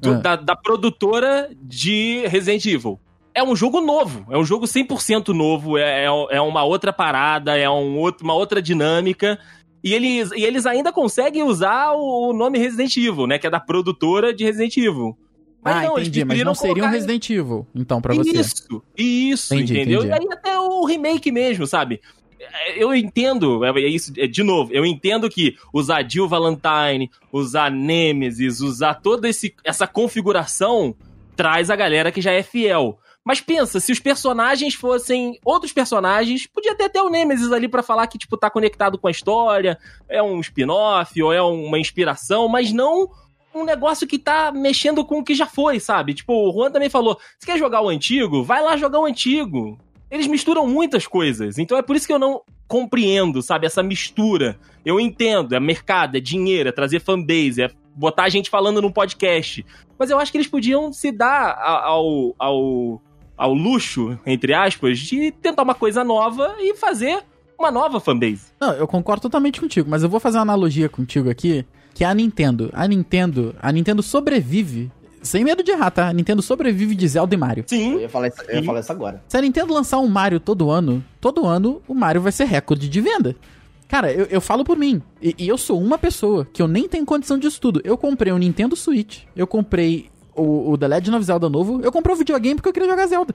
Do- 0.00 0.12
Ah. 0.12 0.18
da, 0.18 0.36
da 0.36 0.56
produtora 0.56 1.48
de 1.62 2.26
Resident 2.26 2.64
Evil. 2.66 2.98
É 3.34 3.42
um 3.42 3.54
jogo 3.54 3.80
novo, 3.80 4.24
é 4.30 4.38
um 4.38 4.44
jogo 4.44 4.66
100% 4.66 5.28
novo, 5.34 5.76
é, 5.76 6.04
é, 6.04 6.36
é 6.36 6.40
uma 6.40 6.64
outra 6.64 6.92
parada, 6.92 7.56
é 7.56 7.68
um 7.68 7.98
outro, 7.98 8.24
uma 8.24 8.34
outra 8.34 8.62
dinâmica. 8.62 9.38
E 9.84 9.92
eles, 9.92 10.30
e 10.32 10.42
eles 10.42 10.64
ainda 10.66 10.90
conseguem 10.92 11.42
usar 11.42 11.92
o, 11.92 12.32
nome 12.32 12.58
Resident 12.58 12.96
Evil, 12.96 13.26
né? 13.26 13.38
Que 13.38 13.46
é 13.46 13.50
da 13.50 13.60
produtora 13.60 14.32
de 14.34 14.42
Resident 14.44 14.76
Evil. 14.78 15.16
ah, 15.64 15.84
eles 15.84 16.08
entendi, 16.08 16.24
mas 16.24 16.42
não 16.44 16.54
seria 16.54 16.84
um 16.84 16.88
Resident 16.88 17.28
Evil, 17.30 17.66
então, 17.74 18.00
pra 18.00 18.14
você. 18.14 18.30
isso, 18.30 18.82
isso, 18.96 19.54
entendeu? 19.54 20.00
entendi. 20.04 20.08
E 20.08 20.12
aí 20.12 20.26
até 20.32 20.58
o 20.58 20.84
remake 20.86 21.30
mesmo, 21.30 21.66
sabe? 21.66 22.00
É, 22.52 22.82
Eu 22.82 22.94
entendo, 22.94 23.64
é 23.64 23.70
é 23.70 23.88
isso, 23.88 24.12
é, 24.16 24.26
de 24.26 24.42
novo, 24.42 24.72
eu 24.72 24.84
entendo 24.84 25.28
que 25.28 25.56
usar 25.72 26.08
Jill 26.08 26.28
Valentine, 26.28 27.10
usar 27.32 27.70
Nemesis, 27.70 28.60
usar 28.60 28.94
toda 28.94 29.28
esse, 29.28 29.54
essa 29.64 29.86
configuração 29.86 30.94
traz 31.34 31.70
a 31.70 31.76
galera 31.76 32.10
que 32.10 32.20
já 32.20 32.32
é 32.32 32.42
fiel. 32.42 32.98
Mas 33.24 33.40
pensa, 33.40 33.80
se 33.80 33.90
os 33.90 33.98
personagens 33.98 34.74
fossem 34.74 35.38
outros 35.44 35.72
personagens, 35.72 36.46
podia 36.46 36.76
ter 36.76 36.84
até 36.84 37.02
o 37.02 37.10
Nemesis 37.10 37.50
ali 37.50 37.66
pra 37.66 37.82
falar 37.82 38.06
que, 38.06 38.16
tipo, 38.16 38.36
tá 38.36 38.48
conectado 38.48 38.96
com 38.96 39.08
a 39.08 39.10
história, 39.10 39.76
é 40.08 40.22
um 40.22 40.38
spin-off 40.38 41.20
ou 41.20 41.32
é 41.32 41.42
uma 41.42 41.78
inspiração, 41.78 42.46
mas 42.46 42.72
não 42.72 43.10
um 43.52 43.64
negócio 43.64 44.06
que 44.06 44.18
tá 44.18 44.52
mexendo 44.52 45.04
com 45.04 45.18
o 45.18 45.24
que 45.24 45.34
já 45.34 45.46
foi, 45.46 45.80
sabe? 45.80 46.14
Tipo, 46.14 46.48
o 46.48 46.52
Juan 46.52 46.70
também 46.70 46.88
falou: 46.88 47.18
você 47.38 47.46
quer 47.46 47.58
jogar 47.58 47.80
o 47.80 47.88
antigo? 47.88 48.44
Vai 48.44 48.62
lá 48.62 48.76
jogar 48.76 49.00
o 49.00 49.06
antigo. 49.06 49.78
Eles 50.10 50.26
misturam 50.26 50.66
muitas 50.66 51.06
coisas. 51.06 51.58
Então 51.58 51.76
é 51.76 51.82
por 51.82 51.96
isso 51.96 52.06
que 52.06 52.12
eu 52.12 52.18
não 52.18 52.42
compreendo, 52.68 53.42
sabe? 53.42 53.66
Essa 53.66 53.82
mistura. 53.82 54.58
Eu 54.84 55.00
entendo, 55.00 55.54
é 55.54 55.60
mercado, 55.60 56.16
é 56.16 56.20
dinheiro, 56.20 56.68
é 56.68 56.72
trazer 56.72 57.00
fanbase, 57.00 57.62
é 57.62 57.70
botar 57.94 58.24
a 58.24 58.28
gente 58.28 58.50
falando 58.50 58.80
num 58.82 58.92
podcast. 58.92 59.64
Mas 59.98 60.10
eu 60.10 60.18
acho 60.18 60.30
que 60.30 60.38
eles 60.38 60.46
podiam 60.46 60.92
se 60.92 61.10
dar 61.10 61.58
ao, 61.58 62.34
ao, 62.38 63.02
ao 63.36 63.54
luxo, 63.54 64.18
entre 64.26 64.52
aspas, 64.52 64.98
de 64.98 65.32
tentar 65.32 65.62
uma 65.62 65.74
coisa 65.74 66.04
nova 66.04 66.56
e 66.58 66.74
fazer 66.76 67.24
uma 67.58 67.70
nova 67.70 67.98
fanbase. 67.98 68.48
Não, 68.60 68.72
eu 68.72 68.86
concordo 68.86 69.22
totalmente 69.22 69.60
contigo, 69.60 69.88
mas 69.88 70.02
eu 70.02 70.08
vou 70.08 70.20
fazer 70.20 70.38
uma 70.38 70.42
analogia 70.42 70.88
contigo 70.88 71.30
aqui, 71.30 71.64
que 71.94 72.04
é 72.04 72.06
a 72.06 72.14
Nintendo. 72.14 72.70
A 72.72 72.86
Nintendo, 72.86 73.54
a 73.60 73.72
Nintendo 73.72 74.02
sobrevive, 74.02 74.90
sem 75.26 75.44
medo 75.44 75.62
de 75.62 75.70
errar, 75.70 75.90
tá? 75.90 76.08
A 76.08 76.12
Nintendo 76.12 76.40
sobrevive 76.40 76.94
de 76.94 77.06
Zelda 77.08 77.34
e 77.34 77.38
Mario. 77.38 77.64
Eu 77.64 77.68
Sim, 77.68 77.98
ia 77.98 78.08
falar 78.08 78.28
isso, 78.28 78.42
eu 78.48 78.56
ia 78.56 78.64
falar 78.64 78.80
isso 78.80 78.92
agora. 78.92 79.22
Se 79.28 79.36
a 79.36 79.40
Nintendo 79.42 79.74
lançar 79.74 79.98
um 79.98 80.08
Mario 80.08 80.40
todo 80.40 80.70
ano, 80.70 81.04
todo 81.20 81.46
ano 81.46 81.82
o 81.86 81.94
Mario 81.94 82.20
vai 82.20 82.32
ser 82.32 82.44
recorde 82.44 82.88
de 82.88 83.00
venda. 83.00 83.36
Cara, 83.88 84.12
eu, 84.12 84.26
eu 84.26 84.40
falo 84.40 84.64
por 84.64 84.76
mim. 84.76 85.00
E, 85.20 85.34
e 85.38 85.48
eu 85.48 85.58
sou 85.58 85.80
uma 85.80 85.98
pessoa 85.98 86.46
que 86.52 86.60
eu 86.60 86.68
nem 86.68 86.88
tenho 86.88 87.04
condição 87.04 87.38
disso 87.38 87.60
tudo. 87.60 87.80
Eu 87.84 87.96
comprei 87.96 88.32
um 88.32 88.38
Nintendo 88.38 88.74
Switch, 88.74 89.22
eu 89.36 89.46
comprei 89.46 90.10
o, 90.34 90.72
o 90.72 90.78
The 90.78 90.88
Legend 90.88 91.16
of 91.16 91.24
Zelda 91.24 91.48
novo, 91.48 91.80
eu 91.82 91.92
comprei 91.92 92.14
o 92.14 92.18
videogame 92.18 92.56
porque 92.56 92.68
eu 92.68 92.72
queria 92.72 92.88
jogar 92.88 93.06
Zelda. 93.06 93.34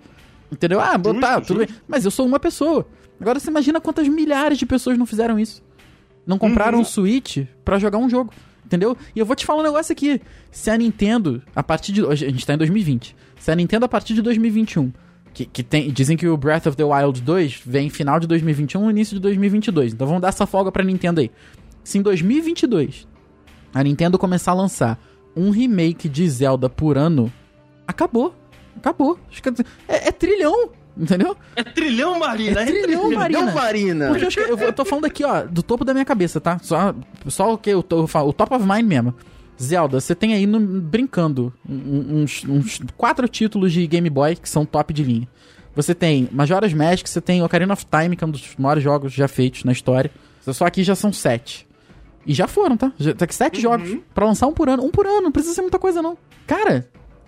Entendeu? 0.52 0.82
Ah, 0.82 1.00
tá, 1.00 1.38
Justo, 1.38 1.48
tudo 1.48 1.60
bem. 1.60 1.70
Mas 1.88 2.04
eu 2.04 2.12
sou 2.12 2.26
uma 2.26 2.40
pessoa. 2.40 2.86
Agora 3.20 3.40
você 3.40 3.50
imagina 3.50 3.80
quantas 3.80 4.08
milhares 4.08 4.58
de 4.58 4.66
pessoas 4.66 4.98
não 4.98 5.06
fizeram 5.06 5.40
isso. 5.40 5.64
Não 6.26 6.38
compraram 6.38 6.80
um 6.80 6.84
Switch 6.84 7.46
pra 7.64 7.80
jogar 7.80 7.98
um 7.98 8.10
jogo. 8.10 8.34
Entendeu? 8.72 8.96
E 9.14 9.20
eu 9.20 9.26
vou 9.26 9.36
te 9.36 9.46
falar 9.46 9.60
um 9.60 9.64
negócio 9.64 9.92
aqui. 9.92 10.22
Se 10.50 10.70
a 10.70 10.78
Nintendo, 10.78 11.44
a 11.54 11.62
partir 11.62 11.92
de. 11.92 12.06
A 12.06 12.16
gente 12.16 12.46
tá 12.46 12.54
em 12.54 12.58
2020. 12.58 13.14
Se 13.38 13.52
a 13.52 13.56
Nintendo, 13.56 13.84
a 13.84 13.90
partir 13.90 14.14
de 14.14 14.22
2021. 14.22 14.94
Que, 15.34 15.46
que 15.46 15.62
tem, 15.62 15.92
dizem 15.92 16.16
que 16.16 16.26
o 16.26 16.38
Breath 16.38 16.68
of 16.68 16.78
the 16.78 16.84
Wild 16.84 17.22
2 17.22 17.64
vem 17.66 17.90
final 17.90 18.18
de 18.18 18.28
2021 18.28 18.90
início 18.90 19.16
de 19.16 19.20
2022. 19.20 19.92
Então 19.92 20.08
vamos 20.08 20.22
dar 20.22 20.30
essa 20.30 20.46
folga 20.46 20.72
pra 20.72 20.86
Nintendo 20.86 21.20
aí. 21.20 21.30
Se 21.84 21.98
em 21.98 22.02
2022 22.02 23.08
a 23.74 23.84
Nintendo 23.84 24.18
começar 24.18 24.52
a 24.52 24.56
lançar 24.56 24.98
um 25.36 25.50
remake 25.50 26.08
de 26.08 26.30
Zelda 26.30 26.70
por 26.70 26.98
ano, 26.98 27.32
acabou. 27.86 28.34
Acabou. 28.78 29.20
É, 29.86 30.08
é 30.08 30.12
trilhão, 30.14 30.70
entendeu? 30.98 31.36
É 31.56 31.64
trilhão, 31.64 32.20
Marina. 32.20 32.62
É 32.62 32.66
trilhão, 32.66 33.12
Marina. 33.12 33.42
Não, 33.46 33.54
Marina. 33.54 34.08
Porque 34.10 34.24
eu, 34.24 34.28
acho 34.28 34.38
que 34.44 34.50
eu, 34.52 34.58
eu 34.58 34.74
tô 34.74 34.86
falando 34.86 35.06
aqui, 35.06 35.24
ó, 35.24 35.44
do 35.44 35.62
topo 35.64 35.84
da 35.86 35.94
minha 35.94 36.06
cabeça, 36.06 36.40
tá? 36.42 36.60
Só, 36.62 36.94
só 37.28 37.54
o 37.54 37.58
que 37.58 37.70
eu 37.70 37.82
tô, 37.84 38.00
eu 38.00 38.08
falo, 38.08 38.30
o 38.30 38.34
top 38.34 38.54
of 38.56 38.66
mind 38.68 38.86
mesmo. 38.86 39.14
Zelda, 39.62 40.00
você 40.00 40.16
tem 40.16 40.34
aí 40.34 40.48
no- 40.48 40.60
brincando 40.60 41.54
uns, 41.70 42.44
uns 42.48 42.82
quatro 42.98 43.28
títulos 43.28 43.72
de 43.72 43.86
Game 43.86 44.10
Boy 44.10 44.36
que 44.36 44.50
são 44.50 44.66
top 44.66 44.94
de 44.94 45.04
linha. 45.04 45.28
Você 45.76 45.94
tem 45.94 46.28
Majora's 46.32 46.74
Mask, 46.74 47.06
você 47.08 47.22
tem 47.22 47.44
Ocarina 47.44 47.74
of 47.74 47.86
Time, 47.86 48.16
que 48.16 48.24
é 48.24 48.28
um 48.28 48.32
dos 48.32 48.56
maiores 48.58 48.84
jogos 48.84 49.14
já 49.14 49.28
feitos 49.28 49.64
na 49.64 49.72
história. 49.72 50.10
Só 50.42 50.66
aqui 50.66 50.84
já 50.84 50.96
são 50.96 51.14
sete. 51.14 51.68
E 52.26 52.34
já 52.34 52.48
foram, 52.48 52.76
tá? 52.76 52.92
Já, 53.00 53.14
tá 53.14 53.26
aqui 53.26 53.34
sete 53.36 53.62
jogos 53.62 53.98
pra 54.14 54.26
lançar 54.26 54.48
um 54.48 54.54
por 54.54 54.68
ano. 54.68 54.84
Um 54.84 54.90
por 54.92 55.06
ano, 55.08 55.22
não 55.22 55.32
precisa 55.32 55.54
ser 55.56 55.62
muita 55.62 55.80
coisa, 55.80 56.02
não. 56.02 56.18
Cara, 56.46 56.88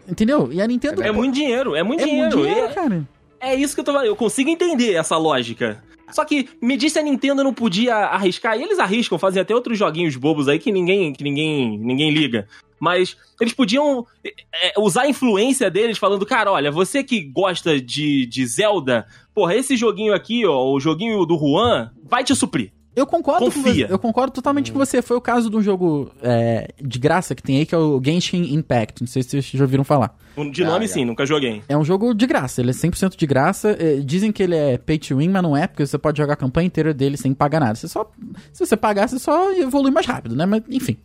entendeu? 0.09 0.49
E 0.51 0.61
a 0.61 0.67
Nintendo. 0.67 1.01
É 1.03 1.11
muito 1.11 1.33
dinheiro, 1.35 1.75
é 1.75 1.83
muito 1.83 2.01
é 2.01 2.05
dinheiro. 2.05 2.35
muito 2.37 2.47
dinheiro, 2.49 2.67
É- 2.67 2.73
cara. 2.73 3.07
É 3.43 3.53
isso 3.53 3.75
que 3.75 3.81
eu 3.81 3.83
tô 3.83 3.91
falando. 3.91 4.07
Eu 4.07 4.15
consigo 4.15 4.49
entender 4.49 4.93
essa 4.93 5.17
lógica. 5.17 5.83
Só 6.11 6.23
que 6.23 6.47
me 6.61 6.77
disse 6.77 6.97
a 6.97 7.01
Nintendo 7.01 7.43
não 7.43 7.53
podia 7.53 7.93
arriscar. 7.93 8.57
E 8.57 8.63
eles 8.63 8.79
arriscam, 8.79 9.19
fazem 9.19 9.41
até 9.41 9.53
outros 9.53 9.77
joguinhos 9.77 10.15
bobos 10.15 10.47
aí 10.47 10.57
que 10.59 10.71
ninguém, 10.71 11.11
que 11.11 11.25
ninguém, 11.25 11.77
ninguém 11.77 12.11
liga. 12.11 12.47
Mas 12.79 13.17
eles 13.41 13.53
podiam 13.53 14.05
é, 14.23 14.73
usar 14.77 15.03
a 15.03 15.09
influência 15.09 15.69
deles 15.69 15.97
falando, 15.97 16.25
cara, 16.25 16.53
olha, 16.53 16.71
você 16.71 17.03
que 17.03 17.19
gosta 17.21 17.81
de, 17.81 18.25
de 18.27 18.45
Zelda, 18.45 19.05
porra, 19.33 19.55
esse 19.55 19.75
joguinho 19.75 20.13
aqui, 20.13 20.45
ó, 20.45 20.71
o 20.71 20.79
joguinho 20.79 21.25
do 21.25 21.37
Juan, 21.37 21.91
vai 22.01 22.23
te 22.23 22.33
suprir. 22.35 22.71
Eu 22.95 23.07
concordo 23.07 23.45
com 23.45 23.51
Confia. 23.51 23.87
você. 23.87 23.93
Eu 23.93 23.97
concordo 23.99 24.31
totalmente 24.33 24.71
com 24.71 24.77
você. 24.77 25.01
Foi 25.01 25.17
o 25.17 25.21
caso 25.21 25.49
de 25.49 25.57
um 25.57 25.61
jogo 25.61 26.11
é, 26.21 26.69
de 26.81 26.99
graça 26.99 27.33
que 27.33 27.41
tem 27.41 27.57
aí, 27.57 27.65
que 27.65 27.73
é 27.73 27.77
o 27.77 27.99
Genshin 28.03 28.53
Impact. 28.53 29.01
Não 29.01 29.07
sei 29.07 29.23
se 29.23 29.29
vocês 29.29 29.45
já 29.45 29.63
ouviram 29.63 29.83
falar. 29.83 30.15
De 30.51 30.63
nome, 30.63 30.85
Ah, 30.85 30.87
sim, 30.87 31.05
nunca 31.05 31.25
joguei. 31.25 31.61
É 31.67 31.77
um 31.77 31.83
jogo 31.83 32.13
de 32.13 32.25
graça, 32.25 32.61
ele 32.61 32.71
é 32.71 32.73
100% 32.73 33.15
de 33.15 33.25
graça. 33.25 33.75
É, 33.79 33.95
dizem 33.97 34.31
que 34.31 34.41
ele 34.43 34.55
é 34.55 34.77
pay 34.77 34.97
to 34.97 35.17
win, 35.17 35.29
mas 35.29 35.43
não 35.43 35.55
é, 35.55 35.67
porque 35.67 35.85
você 35.85 35.97
pode 35.97 36.17
jogar 36.17 36.33
a 36.33 36.37
campanha 36.37 36.65
inteira 36.67 36.93
dele 36.93 37.17
sem 37.17 37.33
pagar 37.33 37.59
nada. 37.59 37.75
Você 37.75 37.87
só, 37.87 38.09
se 38.51 38.65
você 38.65 38.75
pagar, 38.77 39.07
você 39.07 39.19
só 39.19 39.51
evolui 39.53 39.91
mais 39.91 40.05
rápido, 40.05 40.35
né? 40.35 40.45
Mas, 40.45 40.63
enfim. 40.69 40.97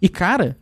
E, 0.00 0.08
cara, 0.08 0.56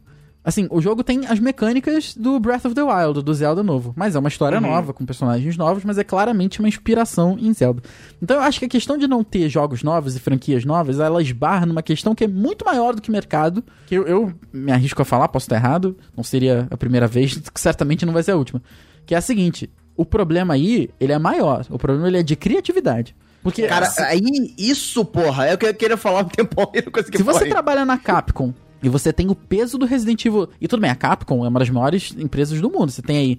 assim, 0.49 0.67
o 0.71 0.81
jogo 0.81 1.05
tem 1.05 1.27
as 1.27 1.39
mecânicas 1.39 2.15
do 2.17 2.41
Breath 2.41 2.65
of 2.65 2.75
the 2.75 2.83
Wild, 2.83 3.23
do 3.23 3.35
Zelda 3.35 3.63
novo. 3.63 3.93
Mas 3.95 4.17
é 4.17 4.19
uma 4.19 4.31
história 4.31 4.59
nova, 4.59 4.95
com 4.95 5.05
personagens 5.05 5.59
novos, 5.59 5.85
mas 5.85 5.99
é 5.99 6.05
claramente 6.05 6.59
uma 6.59 6.69
inspiração 6.69 7.37
em 7.39 7.53
Zelda. 7.53 7.83
Então 8.23 8.39
eu 8.39 8.43
acho 8.43 8.59
que 8.59 8.65
a 8.65 8.69
questão 8.69 8.97
de 8.97 9.07
não 9.07 9.23
ter 9.23 9.51
jogos 9.51 9.83
novos 9.83 10.17
e 10.17 10.19
franquias 10.19 10.65
novas, 10.65 11.01
ela 11.01 11.21
esbarra 11.21 11.67
numa 11.67 11.83
questão 11.83 12.15
que 12.15 12.25
é 12.25 12.29
muito 12.29 12.65
maior 12.65 12.95
do 12.95 13.03
que 13.03 13.11
mercado, 13.11 13.63
que 13.87 13.95
eu, 13.95 14.07
eu 14.07 14.33
me 14.51 14.73
arrisco 14.73 15.03
a 15.03 15.05
falar, 15.05 15.29
posso 15.29 15.45
estar 15.45 15.57
errado, 15.57 15.95
não 16.17 16.25
seria 16.25 16.67
a 16.71 16.77
primeira 16.79 17.07
vez, 17.07 17.37
que 17.53 17.61
certamente 17.61 18.07
não 18.07 18.15
vai 18.15 18.23
ser 18.23 18.31
a 18.31 18.37
última. 18.37 18.63
Que 19.05 19.15
é 19.15 19.19
a 19.19 19.23
seguinte, 19.23 19.69
o 19.95 20.07
problema 20.07 20.55
aí, 20.55 20.89
ele 20.99 21.13
é 21.13 21.19
maior. 21.19 21.67
O 21.69 21.79
problema 21.79 22.09
ele 22.09 22.21
é 22.21 22.23
de 22.23 22.37
criatividade. 22.37 23.15
Porque 23.43 23.67
Cara, 23.67 23.93
aí, 23.99 24.55
isso, 24.57 25.05
porra, 25.05 25.47
é 25.47 25.55
o 25.55 25.59
que 25.59 25.67
eu 25.67 25.75
queria 25.75 25.97
falar 25.99 26.21
um 26.21 26.29
tempão 26.29 26.71
e 26.75 26.83
não 26.83 26.91
consegui 26.91 27.19
se 27.19 27.23
você 27.23 27.47
trabalha 27.47 27.85
na 27.85 27.99
Capcom 27.99 28.53
e 28.83 28.88
você 28.88 29.12
tem 29.12 29.29
o 29.31 29.35
peso 29.35 29.77
do 29.79 29.87
Resident 29.87 30.25
Evil. 30.25 30.49
E 30.61 30.69
tudo 30.69 30.81
bem, 30.81 30.91
a 30.91 30.95
Capcom 30.95 31.45
é 31.45 31.49
uma 31.49 31.59
das 31.59 31.71
maiores 31.71 32.14
empresas 32.19 32.61
do 32.61 32.71
mundo. 32.71 32.91
Você 32.91 33.03
tem 33.03 33.17
aí. 33.17 33.38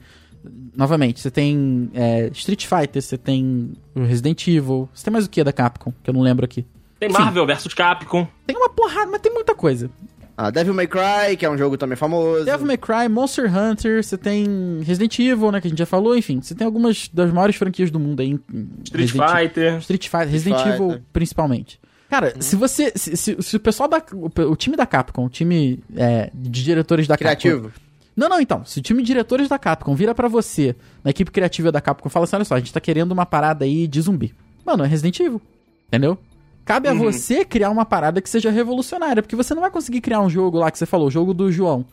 Novamente, 0.76 1.20
você 1.20 1.30
tem 1.30 1.90
é, 1.94 2.30
Street 2.34 2.66
Fighter, 2.66 3.02
você 3.02 3.18
tem 3.18 3.74
Resident 3.96 4.48
Evil. 4.48 4.88
Você 4.94 5.04
tem 5.04 5.12
mais 5.12 5.26
o 5.26 5.30
que 5.30 5.44
da 5.44 5.52
Capcom? 5.52 5.94
Que 6.02 6.10
eu 6.10 6.14
não 6.14 6.22
lembro 6.22 6.46
aqui. 6.46 6.66
Tem 7.00 7.10
Enfim. 7.10 7.20
Marvel 7.20 7.46
vs 7.46 7.74
Capcom. 7.74 8.28
Tem 8.48 8.56
uma 8.56 8.70
porrada, 8.70 9.12
mas 9.12 9.22
tem 9.22 9.34
muita 9.34 9.54
coisa. 9.54 9.90
Ah, 10.38 10.50
Devil 10.50 10.74
May 10.74 10.88
Cry, 10.88 11.36
que 11.38 11.46
é 11.46 11.50
um 11.50 11.58
jogo 11.58 11.78
também 11.78 11.98
famoso. 11.98 12.46
Devil 12.46 12.66
May 12.66 12.78
Cry, 12.78 13.10
Monster 13.10 13.54
Hunter, 13.54 14.02
você 14.02 14.18
tem 14.18 14.80
Resident 14.84 15.20
Evil, 15.20 15.52
né, 15.52 15.60
que 15.60 15.68
a 15.68 15.70
gente 15.70 15.80
já 15.80 15.86
falou, 15.86 16.16
enfim. 16.16 16.40
Você 16.42 16.56
tem 16.56 16.66
algumas 16.66 17.10
das 17.14 17.30
maiores 17.34 17.58
franquias 17.58 17.92
do 17.92 18.00
mundo 18.00 18.22
aí. 18.22 18.40
Street 18.86 19.12
Resident- 19.12 19.30
Fighter. 19.30 19.78
Street 19.80 20.08
Fighter, 20.08 20.30
Resident 20.30 20.58
Fighter. 20.62 20.76
Evil 20.76 21.02
principalmente. 21.12 21.78
Cara, 22.10 22.34
se 22.42 22.56
você. 22.56 22.92
Se, 22.96 23.16
se- 23.16 23.38
se 23.42 23.56
o 23.56 23.60
pessoal 23.60 23.88
da. 23.88 24.02
O, 24.14 24.52
o 24.52 24.56
time 24.56 24.76
da 24.76 24.86
Capcom, 24.86 25.26
o 25.26 25.30
time 25.30 25.80
é, 25.96 26.32
de 26.34 26.64
diretores 26.64 27.08
da 27.08 27.16
Capcom. 27.18 27.40
Criativo. 27.42 27.72
Não, 28.16 28.28
não, 28.28 28.42
então. 28.42 28.66
Se 28.66 28.80
o 28.80 28.82
time 28.82 29.02
de 29.02 29.08
diretores 29.08 29.48
da 29.48 29.60
Capcom 29.60 29.94
vira 29.96 30.14
pra 30.16 30.28
você, 30.28 30.76
na 31.04 31.12
equipe 31.12 31.32
criativa 31.32 31.72
da 31.72 31.80
Capcom, 31.80 32.10
fala 32.10 32.24
assim: 32.26 32.36
olha 32.36 32.46
só, 32.46 32.56
a 32.56 32.60
gente 32.60 32.74
tá 32.74 32.80
querendo 32.82 33.12
uma 33.12 33.26
parada 33.26 33.64
aí 33.64 33.88
de 33.88 34.02
zumbi. 34.02 34.34
Mano, 34.66 34.84
é 34.84 34.88
Resident 34.88 35.20
Evil. 35.20 35.42
Entendeu? 35.88 36.18
Cabe 36.66 36.88
a 36.88 36.94
você 36.94 37.44
criar 37.46 37.70
uma 37.72 37.86
parada 37.86 38.22
que 38.22 38.30
seja 38.30 38.52
revolucionária, 38.52 39.24
porque 39.24 39.36
você 39.36 39.54
não 39.56 39.62
vai 39.62 39.72
conseguir 39.72 40.02
criar 40.02 40.22
um 40.22 40.30
jogo 40.30 40.60
lá 40.60 40.70
que 40.70 40.78
você 40.78 40.86
falou, 40.86 41.08
o 41.08 41.12
jogo 41.12 41.34
do 41.34 41.52
João. 41.52 41.84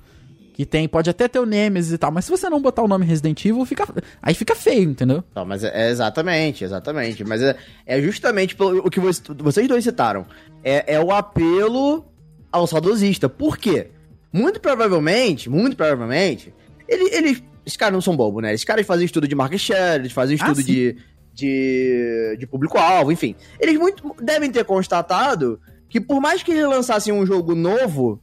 Que 0.57 0.65
tem, 0.65 0.89
pode 0.89 1.11
até 1.11 1.29
ter 1.29 1.39
o 1.39 1.45
Nemesis 1.45 1.93
e 1.93 1.99
tal, 1.99 2.11
mas 2.11 2.25
se 2.25 2.31
você 2.31 2.49
não 2.49 2.63
botar 2.63 2.83
o 2.83 2.89
nome 2.89 3.05
Resident 3.05 3.45
Evil, 3.45 3.63
fica, 3.67 3.87
aí 4.23 4.33
fica 4.33 4.57
feio, 4.57 4.89
entendeu? 4.89 5.23
Não, 5.35 5.45
mas 5.45 5.63
é, 5.63 5.71
é 5.89 5.91
exatamente, 5.91 6.65
exatamente. 6.65 7.23
Mas 7.25 7.43
é, 7.43 7.55
é 7.85 8.01
justamente 8.01 8.57
pelo, 8.57 8.79
o 8.79 8.91
que 8.91 8.99
vocês, 8.99 9.23
vocês 9.37 9.69
dois 9.69 9.85
citaram. 9.85 10.25
É, 10.65 10.95
é 10.95 10.99
o 10.99 11.13
apelo 11.13 12.07
ao 12.51 12.67
saudosista. 12.67 13.29
Por 13.29 13.59
quê? 13.59 13.89
Muito 14.33 14.59
provavelmente, 14.59 15.51
muito 15.51 15.77
provavelmente, 15.77 16.55
ele, 16.89 17.15
eles. 17.15 17.43
Esses 17.67 17.77
caras 17.77 17.93
não 17.93 18.01
são 18.01 18.17
bobos, 18.17 18.43
né? 18.43 18.55
Esses 18.55 18.65
caras 18.65 18.87
fazem 18.87 19.05
estudo 19.05 19.29
de 19.29 19.35
market 19.35 19.61
share, 19.61 20.01
eles 20.01 20.13
fazem 20.13 20.39
Ah, 20.41 20.43
estudo 20.43 20.65
sim. 20.65 20.73
de, 20.73 20.97
de, 21.35 22.37
de 22.39 22.47
público-alvo, 22.47 23.13
enfim. 23.13 23.35
Eles 23.61 23.79
muito 23.79 24.17
devem 24.23 24.51
ter 24.51 24.65
constatado 24.65 25.61
que 25.87 26.01
por 26.01 26.19
mais 26.19 26.43
que 26.43 26.53
eles 26.53 26.67
lançassem 26.67 27.13
um 27.13 27.27
jogo 27.27 27.55
novo, 27.55 28.19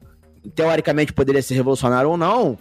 teoricamente 0.55 1.13
poderia 1.13 1.41
ser 1.41 1.55
revolucionário 1.55 2.09
ou 2.09 2.17
não, 2.17 2.57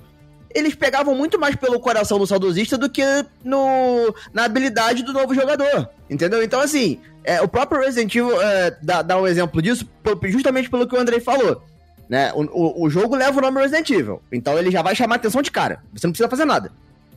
eles 0.55 0.75
pegavam 0.75 1.14
muito 1.14 1.38
mais 1.38 1.57
pelo 1.57 1.81
coração 1.81 2.18
do 2.18 2.27
saudosista 2.27 2.77
do 2.77 2.88
que 2.88 3.03
no, 3.42 4.14
na 4.33 4.45
habilidade 4.45 5.03
do 5.03 5.12
novo 5.12 5.35
jogador. 5.35 5.88
Entendeu? 6.09 6.42
Então, 6.42 6.61
assim, 6.61 7.01
é, 7.25 7.40
o 7.40 7.49
próprio 7.49 7.81
Resident 7.81 8.14
Evil 8.14 8.40
é, 8.40 8.77
dá, 8.83 9.03
dá 9.03 9.21
um 9.21 9.27
exemplo 9.27 9.62
disso 9.62 9.88
justamente 10.25 10.68
pelo 10.68 10.87
que 10.87 10.95
o 10.95 11.01
Andrei 11.01 11.21
falou. 11.21 11.62
Né? 12.09 12.33
O, 12.35 12.42
o, 12.42 12.85
o 12.85 12.90
jogo 12.90 13.16
leva 13.16 13.38
o 13.38 13.40
nome 13.40 13.61
Resident 13.61 13.88
Evil. 13.90 14.23
Então 14.31 14.59
ele 14.59 14.71
já 14.71 14.83
vai 14.83 14.95
chamar 14.95 15.16
atenção 15.16 15.40
de 15.40 15.51
cara. 15.51 15.83
Você 15.95 16.07
não 16.07 16.12
precisa 16.12 16.29
fazer 16.29 16.45
nada. 16.45 16.71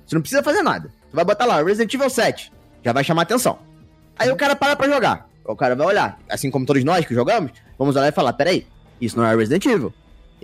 Você 0.06 0.16
não 0.16 0.22
precisa 0.22 0.44
fazer 0.44 0.62
nada. 0.62 0.90
Você 1.10 1.16
vai 1.16 1.26
botar 1.26 1.46
lá, 1.46 1.62
Resident 1.62 1.94
Evil 1.94 2.10
7. 2.10 2.52
Já 2.84 2.94
vai 2.94 3.04
chamar 3.04 3.24
atenção. 3.24 3.60
Aí 4.18 4.32
o 4.32 4.36
cara 4.36 4.56
para 4.56 4.76
pra 4.76 4.88
jogar. 4.88 5.28
O 5.44 5.56
cara 5.56 5.76
vai 5.76 5.88
olhar. 5.88 6.20
Assim 6.30 6.50
como 6.50 6.66
todos 6.66 6.84
nós 6.84 7.06
que 7.06 7.14
jogamos, 7.14 7.52
vamos 7.78 7.96
olhar 7.96 8.08
e 8.08 8.12
falar: 8.12 8.34
peraí, 8.34 8.66
isso 9.02 9.18
não 9.18 9.26
é 9.26 9.36
Resident 9.36 9.66
Evil. 9.66 9.94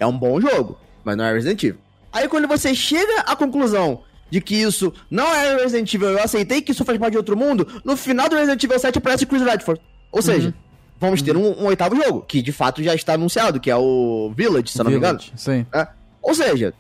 É 0.01 0.05
um 0.07 0.17
bom 0.17 0.41
jogo, 0.41 0.77
mas 1.03 1.15
não 1.15 1.23
é 1.25 1.33
Resident 1.33 1.63
Evil. 1.63 1.79
Aí 2.11 2.27
quando 2.27 2.47
você 2.47 2.73
chega 2.75 3.21
à 3.21 3.35
conclusão 3.35 4.01
de 4.29 4.41
que 4.41 4.55
isso 4.55 4.91
não 5.09 5.25
é 5.33 5.55
Resident 5.57 5.93
Evil, 5.93 6.09
eu 6.09 6.23
aceitei 6.23 6.61
que 6.61 6.71
isso 6.71 6.83
faz 6.83 6.97
parte 6.97 7.11
de 7.11 7.17
outro 7.17 7.37
mundo, 7.37 7.67
no 7.85 7.95
final 7.95 8.27
do 8.27 8.35
Resident 8.35 8.63
Evil 8.63 8.79
7 8.79 8.97
aparece 8.97 9.25
Chris 9.25 9.41
Redford. 9.43 9.79
Ou 10.11 10.21
seja, 10.21 10.53
vamos 10.99 11.21
ter 11.21 11.37
um, 11.37 11.61
um 11.61 11.65
oitavo 11.67 11.95
jogo, 11.95 12.21
que 12.21 12.41
de 12.41 12.51
fato 12.51 12.81
já 12.83 12.95
está 12.95 13.13
anunciado, 13.13 13.59
que 13.59 13.69
é 13.69 13.75
o 13.77 14.33
Village, 14.35 14.69
se 14.71 14.77
não 14.79 14.89
me 14.91 14.97
engano. 14.97 15.19
Village, 15.19 15.33
Sim. 15.37 15.65
É. 15.73 15.87
Ou 16.21 16.33
seja, 16.33 16.73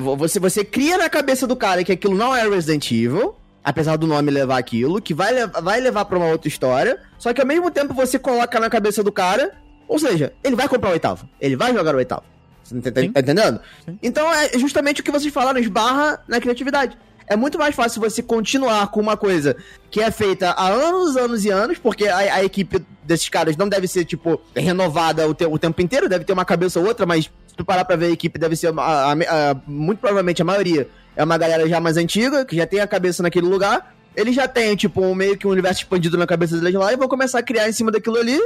vo- 0.00 0.16
você, 0.16 0.38
você 0.38 0.64
cria 0.64 0.98
na 0.98 1.08
cabeça 1.08 1.46
do 1.46 1.56
cara 1.56 1.82
que 1.82 1.92
aquilo 1.92 2.14
não 2.16 2.34
é 2.36 2.48
Resident 2.48 2.90
Evil, 2.92 3.34
apesar 3.64 3.96
do 3.96 4.06
nome 4.06 4.30
levar 4.30 4.58
aquilo, 4.58 5.00
que 5.02 5.12
vai, 5.14 5.46
vai 5.46 5.80
levar 5.80 6.04
pra 6.04 6.16
uma 6.18 6.28
outra 6.28 6.48
história, 6.48 6.98
só 7.18 7.32
que 7.32 7.40
ao 7.40 7.46
mesmo 7.46 7.70
tempo 7.70 7.92
você 7.94 8.18
coloca 8.18 8.58
na 8.60 8.70
cabeça 8.70 9.02
do 9.02 9.12
cara, 9.12 9.52
ou 9.86 9.98
seja, 9.98 10.32
ele 10.42 10.56
vai 10.56 10.68
comprar 10.68 10.90
o 10.90 10.92
oitavo, 10.92 11.28
ele 11.40 11.56
vai 11.56 11.72
jogar 11.74 11.94
o 11.94 11.98
oitavo. 11.98 12.22
Você 12.70 12.90
tá, 12.90 13.00
Sim. 13.00 13.06
entendendo? 13.08 13.60
Sim. 13.84 13.98
Então 14.02 14.32
é 14.32 14.58
justamente 14.58 15.00
o 15.00 15.04
que 15.04 15.10
vocês 15.10 15.32
falaram, 15.32 15.58
esbarra 15.60 16.20
na 16.28 16.40
criatividade. 16.40 16.96
É 17.26 17.36
muito 17.36 17.58
mais 17.58 17.74
fácil 17.76 18.00
você 18.00 18.22
continuar 18.22 18.88
com 18.88 18.98
uma 19.00 19.16
coisa 19.16 19.56
que 19.90 20.00
é 20.00 20.10
feita 20.10 20.50
há 20.50 20.68
anos, 20.68 21.16
anos 21.16 21.44
e 21.44 21.50
anos, 21.50 21.78
porque 21.78 22.08
a, 22.08 22.16
a 22.36 22.44
equipe 22.44 22.84
desses 23.04 23.28
caras 23.28 23.56
não 23.56 23.68
deve 23.68 23.86
ser, 23.86 24.04
tipo, 24.04 24.40
renovada 24.54 25.28
o, 25.28 25.34
te- 25.34 25.46
o 25.46 25.56
tempo 25.58 25.80
inteiro, 25.80 26.08
deve 26.08 26.24
ter 26.24 26.32
uma 26.32 26.44
cabeça 26.44 26.80
ou 26.80 26.86
outra, 26.86 27.06
mas 27.06 27.26
se 27.46 27.54
tu 27.56 27.64
parar 27.64 27.84
pra 27.84 27.94
ver 27.94 28.06
a 28.06 28.10
equipe, 28.10 28.36
deve 28.36 28.56
ser, 28.56 28.72
a- 28.76 29.12
a- 29.12 29.56
muito 29.66 30.00
provavelmente 30.00 30.42
a 30.42 30.44
maioria, 30.44 30.88
é 31.14 31.22
uma 31.22 31.38
galera 31.38 31.68
já 31.68 31.78
mais 31.80 31.96
antiga, 31.96 32.44
que 32.44 32.56
já 32.56 32.66
tem 32.66 32.80
a 32.80 32.86
cabeça 32.86 33.22
naquele 33.22 33.46
lugar, 33.46 33.94
eles 34.16 34.34
já 34.34 34.48
têm, 34.48 34.74
tipo, 34.74 35.00
um, 35.00 35.14
meio 35.14 35.36
que 35.38 35.46
um 35.46 35.50
universo 35.50 35.82
expandido 35.82 36.18
na 36.18 36.26
cabeça 36.26 36.56
deles 36.58 36.74
lá, 36.74 36.92
e 36.92 36.96
vão 36.96 37.06
começar 37.06 37.38
a 37.38 37.42
criar 37.44 37.68
em 37.68 37.72
cima 37.72 37.92
daquilo 37.92 38.16
ali, 38.16 38.40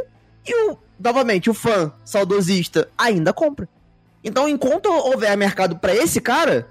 e 0.46 0.70
o, 0.70 0.76
novamente, 1.00 1.48
o 1.48 1.54
fã 1.54 1.90
saudosista 2.04 2.86
ainda 2.98 3.32
compra. 3.32 3.66
Então, 4.24 4.48
enquanto 4.48 4.86
houver 4.86 5.36
mercado 5.36 5.76
pra 5.76 5.94
esse 5.94 6.20
cara, 6.20 6.66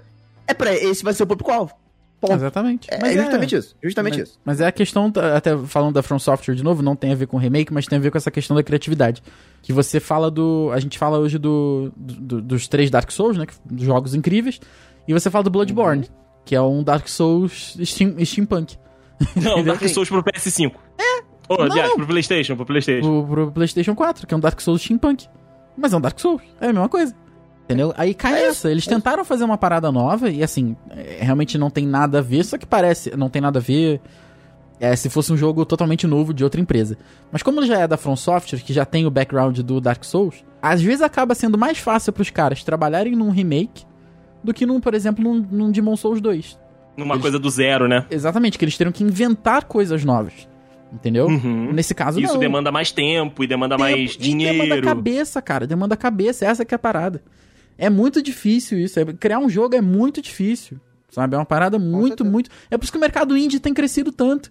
é 0.46 0.52
para 0.52 0.74
esse 0.74 1.04
vai 1.04 1.14
ser 1.14 1.22
o 1.22 1.26
público-alvo. 1.26 1.72
Ponto. 2.20 2.34
Exatamente. 2.34 2.88
É, 2.90 2.96
é 2.96 3.22
justamente 3.22 3.54
isso. 3.54 3.76
Justamente 3.82 4.18
mas, 4.18 4.28
isso. 4.28 4.40
Mas 4.44 4.60
é 4.60 4.66
a 4.66 4.72
questão, 4.72 5.12
até 5.36 5.56
falando 5.66 5.94
da 5.94 6.02
From 6.02 6.18
Software 6.18 6.54
de 6.54 6.64
novo, 6.64 6.82
não 6.82 6.96
tem 6.96 7.12
a 7.12 7.14
ver 7.14 7.26
com 7.26 7.36
remake, 7.36 7.72
mas 7.72 7.86
tem 7.86 7.98
a 7.98 8.00
ver 8.00 8.10
com 8.10 8.16
essa 8.16 8.30
questão 8.30 8.56
da 8.56 8.62
criatividade. 8.62 9.22
Que 9.62 9.72
você 9.72 10.00
fala 10.00 10.30
do. 10.30 10.70
A 10.72 10.80
gente 10.80 10.98
fala 10.98 11.18
hoje 11.18 11.38
do, 11.38 11.92
do- 11.96 12.40
dos 12.40 12.66
três 12.66 12.90
Dark 12.90 13.10
Souls, 13.10 13.36
né? 13.36 13.46
jogos 13.76 14.14
incríveis. 14.14 14.58
E 15.06 15.12
você 15.12 15.30
fala 15.30 15.44
do 15.44 15.50
Bloodborne, 15.50 16.02
Uhum. 16.04 16.08
que 16.46 16.54
é 16.56 16.60
um 16.62 16.82
Dark 16.82 17.06
Souls 17.08 17.76
steam- 17.84 18.16
steampunk. 18.24 18.76
Não, 19.36 19.62
Dark. 19.62 19.86
Souls 19.88 20.08
pro 20.08 20.22
PS5. 20.24 20.72
É. 20.98 21.22
Oh, 21.46 21.60
aliás, 21.60 21.92
pro 21.92 22.06
Playstation, 22.06 22.56
pro 22.56 22.64
Playstation. 22.64 23.02
pro, 23.02 23.26
pro 23.26 23.52
PlayStation 23.52 23.94
4, 23.94 24.26
que 24.26 24.32
é 24.32 24.36
um 24.36 24.40
Dark 24.40 24.58
Souls 24.62 24.80
steampunk. 24.80 25.26
Mas 25.76 25.92
é 25.92 25.96
um 25.96 26.00
Dark 26.00 26.18
Souls, 26.18 26.40
é 26.58 26.64
a 26.68 26.72
mesma 26.72 26.88
coisa. 26.88 27.14
Entendeu? 27.64 27.94
Aí 27.96 28.12
cai 28.14 28.34
É 28.34 28.46
essa. 28.48 28.70
Eles 28.70 28.86
tentaram 28.86 29.24
fazer 29.24 29.44
uma 29.44 29.56
parada 29.56 29.90
nova 29.90 30.28
e 30.30 30.42
assim, 30.42 30.76
é, 30.90 31.18
realmente 31.22 31.56
não 31.56 31.70
tem 31.70 31.86
nada 31.86 32.18
a 32.18 32.22
ver, 32.22 32.44
só 32.44 32.58
que 32.58 32.66
parece, 32.66 33.16
não 33.16 33.28
tem 33.30 33.40
nada 33.40 33.58
a 33.58 33.62
ver. 33.62 34.00
É, 34.80 34.94
se 34.96 35.08
fosse 35.08 35.32
um 35.32 35.36
jogo 35.36 35.64
totalmente 35.64 36.06
novo 36.06 36.34
de 36.34 36.42
outra 36.44 36.60
empresa. 36.60 36.98
Mas 37.32 37.42
como 37.42 37.60
ele 37.60 37.66
já 37.68 37.78
é 37.78 37.86
da 37.88 37.96
From 37.96 38.16
Software, 38.16 38.58
que 38.58 38.72
já 38.72 38.84
tem 38.84 39.06
o 39.06 39.10
background 39.10 39.60
do 39.60 39.80
Dark 39.80 40.04
Souls, 40.04 40.44
às 40.60 40.82
vezes 40.82 41.00
acaba 41.00 41.34
sendo 41.34 41.56
mais 41.56 41.78
fácil 41.78 42.12
pros 42.12 42.28
caras 42.28 42.62
trabalharem 42.64 43.14
num 43.14 43.30
remake 43.30 43.84
do 44.42 44.52
que 44.52 44.66
num, 44.66 44.80
por 44.80 44.92
exemplo, 44.92 45.22
num, 45.24 45.46
num 45.50 45.70
Demon 45.70 45.96
Souls 45.96 46.20
2. 46.20 46.58
Numa 46.98 47.14
eles- 47.14 47.22
coisa 47.22 47.38
do 47.38 47.48
zero, 47.48 47.88
né? 47.88 48.04
Exatamente, 48.10 48.58
que 48.58 48.64
eles 48.64 48.76
teriam 48.76 48.92
que 48.92 49.02
inventar 49.04 49.64
coisas 49.64 50.04
novas. 50.04 50.46
Entendeu? 50.92 51.26
Uhum. 51.26 51.72
Nesse 51.72 51.94
caso, 51.94 52.20
Isso 52.20 52.34
não. 52.34 52.40
demanda 52.40 52.70
mais 52.70 52.92
tempo 52.92 53.42
e 53.42 53.46
demanda 53.46 53.78
mais 53.78 54.16
Tempo. 54.16 54.24
E 54.26 54.34
demanda 54.38 54.64
dinheiro. 54.64 54.86
cabeça, 54.86 55.40
cara. 55.42 55.66
Demanda 55.66 55.96
cabeça. 55.96 56.44
Essa 56.46 56.64
que 56.64 56.74
é 56.74 56.76
a 56.76 56.78
parada. 56.78 57.22
É 57.76 57.90
muito 57.90 58.22
difícil 58.22 58.78
isso. 58.78 58.98
É- 59.00 59.04
criar 59.12 59.38
um 59.38 59.48
jogo 59.48 59.74
é 59.74 59.80
muito 59.80 60.20
difícil. 60.22 60.78
Sabe? 61.10 61.34
É 61.34 61.38
uma 61.38 61.44
parada 61.44 61.78
muito, 61.78 62.24
muito. 62.24 62.50
É 62.70 62.76
por 62.76 62.84
isso 62.84 62.92
que 62.92 62.98
o 62.98 63.00
mercado 63.00 63.36
indie 63.36 63.60
tem 63.60 63.72
crescido 63.72 64.10
tanto. 64.10 64.50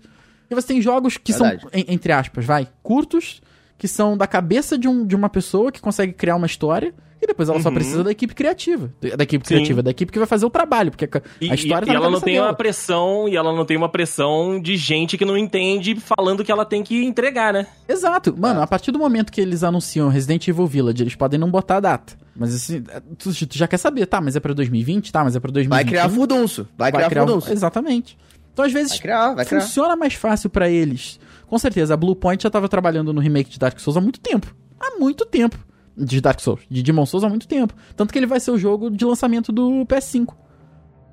E 0.50 0.56
você 0.56 0.68
tem 0.68 0.82
jogos 0.82 1.18
que 1.18 1.32
Verdade. 1.34 1.62
são, 1.62 1.70
en- 1.74 1.86
entre 1.90 2.12
aspas, 2.14 2.46
vai, 2.46 2.70
curtos, 2.82 3.42
que 3.78 3.88
são 3.88 4.16
da 4.18 4.26
cabeça 4.28 4.78
de, 4.78 4.88
um, 4.88 5.06
de 5.06 5.16
uma 5.16 5.30
pessoa 5.30 5.72
que 5.72 5.82
consegue 5.82 6.14
criar 6.14 6.36
uma 6.38 6.46
história. 6.46 6.94
E 7.24 7.26
depois 7.26 7.48
ela 7.48 7.62
só 7.62 7.70
Uhum. 7.70 7.76
precisa 7.76 8.04
da 8.04 8.12
equipe 8.12 8.36
criativa. 8.36 8.92
Da 9.16 9.24
equipe 9.24 9.48
Sim. 9.48 9.54
criativa, 9.56 9.82
da 9.82 9.92
equipe 9.92 10.12
que 10.12 10.20
vai 10.20 10.28
fazer 10.28 10.46
o 10.46 10.50
trabalho. 10.50 10.92
Porque 10.92 11.06
a, 11.06 11.22
E, 11.40 11.50
a 11.50 11.56
história 11.56 11.86
e- 11.86 11.88
tá 11.88 11.94
e 11.94 11.96
ela 11.96 12.10
não 12.10 12.20
tem 12.20 12.34
dela. 12.34 12.48
uma 12.48 12.54
pressão, 12.54 13.30
e 13.30 13.36
ela 13.38 13.56
não 13.56 13.64
tem 13.66 13.78
uma 13.78 13.88
pressão 13.88 14.60
de 14.62 14.76
gente 14.76 15.18
que 15.18 15.24
não 15.24 15.38
entende 15.38 15.96
falando 15.96 16.44
que 16.44 16.52
ela 16.52 16.66
tem 16.66 16.84
que 16.84 17.02
entregar, 17.06 17.54
né? 17.54 17.66
Exato. 17.88 18.36
Mano, 18.38 18.62
a 18.62 18.68
partir 18.68 18.92
do 18.92 19.00
momento 19.00 19.32
que 19.32 19.40
eles 19.40 19.64
anunciam 19.64 20.10
Resident 20.10 20.46
Evil 20.50 20.68
Village, 20.68 21.02
eles 21.02 21.16
podem 21.16 21.40
não 21.40 21.50
botar 21.50 21.78
a 21.78 21.80
data. 21.80 22.14
Mas 22.36 22.54
assim, 22.54 22.84
tu, 23.18 23.32
tu 23.48 23.58
já 23.58 23.68
quer 23.68 23.78
saber, 23.78 24.06
tá, 24.06 24.20
mas 24.20 24.36
é 24.36 24.40
pra 24.42 24.54
2020? 24.54 25.12
Tá, 25.12 25.24
mas 25.24 25.36
é 25.36 25.40
pra 25.40 25.50
2021? 25.52 25.70
Vai 25.76 25.86
criar 25.86 26.10
furdunço. 26.14 26.68
Vai, 26.78 26.92
criar, 26.92 27.08
um- 27.08 27.28
furdunço. 27.28 27.54
Exatamente. 27.54 28.18
Então, 28.52 28.66
às 28.66 28.72
vezes, 28.74 28.92
Vai 28.92 29.00
criar, 29.00 29.34
vai 29.34 29.46
criar. 29.46 29.62
funciona 29.62 29.96
mais 29.96 30.14
fácil 30.16 30.50
pra 30.50 30.70
eles. 30.70 31.20
Com 31.48 31.58
certeza, 31.58 31.94
a 31.94 31.98
Bluepoint 31.98 32.44
já 32.44 32.50
tava 32.50 32.68
trabalhando 32.68 33.14
no 33.14 33.22
remake 33.22 33.50
de 33.50 33.58
Dark 33.60 33.80
Souls 33.80 33.96
há 33.98 34.02
muito 34.02 34.20
tempo. 34.20 34.54
Há 34.80 35.00
muito 35.00 35.26
tempo. 35.26 35.58
De 35.96 36.20
Dark 36.22 36.40
Souls. 36.40 36.62
De 36.70 36.82
Demon 36.82 37.06
Souls 37.06 37.24
há 37.24 37.30
muito 37.30 37.48
tempo. 37.48 37.74
Tanto 37.96 38.12
que 38.12 38.20
ele 38.20 38.26
vai 38.26 38.40
ser 38.40 38.52
o 38.52 38.58
jogo 38.58 38.90
de 38.90 39.06
lançamento 39.06 39.52
do 39.52 39.86
PS5. 39.86 40.34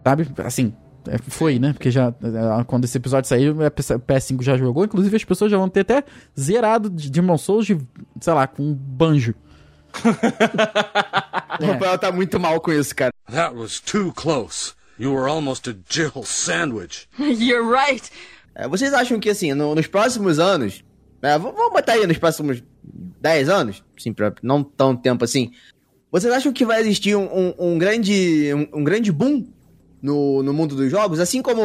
Sabe? 0.05 0.29
Assim, 0.39 0.73
é, 1.07 1.19
foi, 1.19 1.59
né? 1.59 1.73
Porque 1.73 1.91
já, 1.91 2.09
é, 2.09 2.65
quando 2.65 2.85
esse 2.85 2.97
episódio 2.97 3.29
sair, 3.29 3.51
o 3.51 3.55
PS5 3.57 4.43
já 4.43 4.57
jogou. 4.57 4.85
Inclusive, 4.85 5.15
as 5.17 5.25
pessoas 5.25 5.51
já 5.51 5.59
vão 5.59 5.69
ter 5.69 5.81
até 5.81 6.05
zerado 6.39 6.89
de 6.89 7.11
Demon 7.11 7.37
Souls 7.39 7.67
de, 7.67 7.79
sei 8.21 8.33
lá, 8.33 8.47
com 8.47 8.63
um 8.63 8.75
banjo. 8.75 9.35
O 11.61 11.67
Rafael 11.67 11.99
tá 11.99 12.11
muito 12.13 12.39
mal 12.41 12.61
com 12.61 12.73
isso, 12.73 12.95
cara. 12.95 13.13
That 13.31 13.55
was 13.55 13.81
too 13.81 14.13
close. 14.15 14.73
You 14.99 15.13
were 15.15 15.29
almost 15.31 15.69
a 15.69 15.75
Jill 15.89 16.23
sandwich. 16.25 17.07
You're 17.19 17.69
right. 17.71 18.11
É, 18.55 18.67
vocês 18.69 18.93
acham 18.95 19.21
que, 19.21 19.29
assim, 19.31 19.53
no- 19.53 19.75
nos 19.75 19.87
próximos 19.87 20.39
anos, 20.39 20.83
é, 21.23 21.39
vamos 21.39 21.71
botar 21.73 21.93
aí 21.95 22.07
nos 22.07 22.19
próximos 22.19 22.63
10 22.83 23.49
anos, 23.49 23.83
pra 24.15 24.33
não 24.43 24.63
tão 24.63 24.97
tempo 24.97 25.25
assim, 25.25 25.51
vocês 26.11 26.33
acham 26.33 26.53
que 26.53 26.65
vai 26.65 26.81
existir 26.81 27.15
um, 27.17 27.25
um- 27.25 27.55
um 27.75 27.79
grande, 27.79 28.53
um, 28.55 28.81
um 28.81 28.85
grande 28.85 29.13
boom 29.13 29.47
no, 30.03 30.43
no 30.43 30.53
mundo 30.53 30.75
dos 30.75 30.91
jogos? 30.91 31.21
Assim 31.21 31.41
como, 31.43 31.63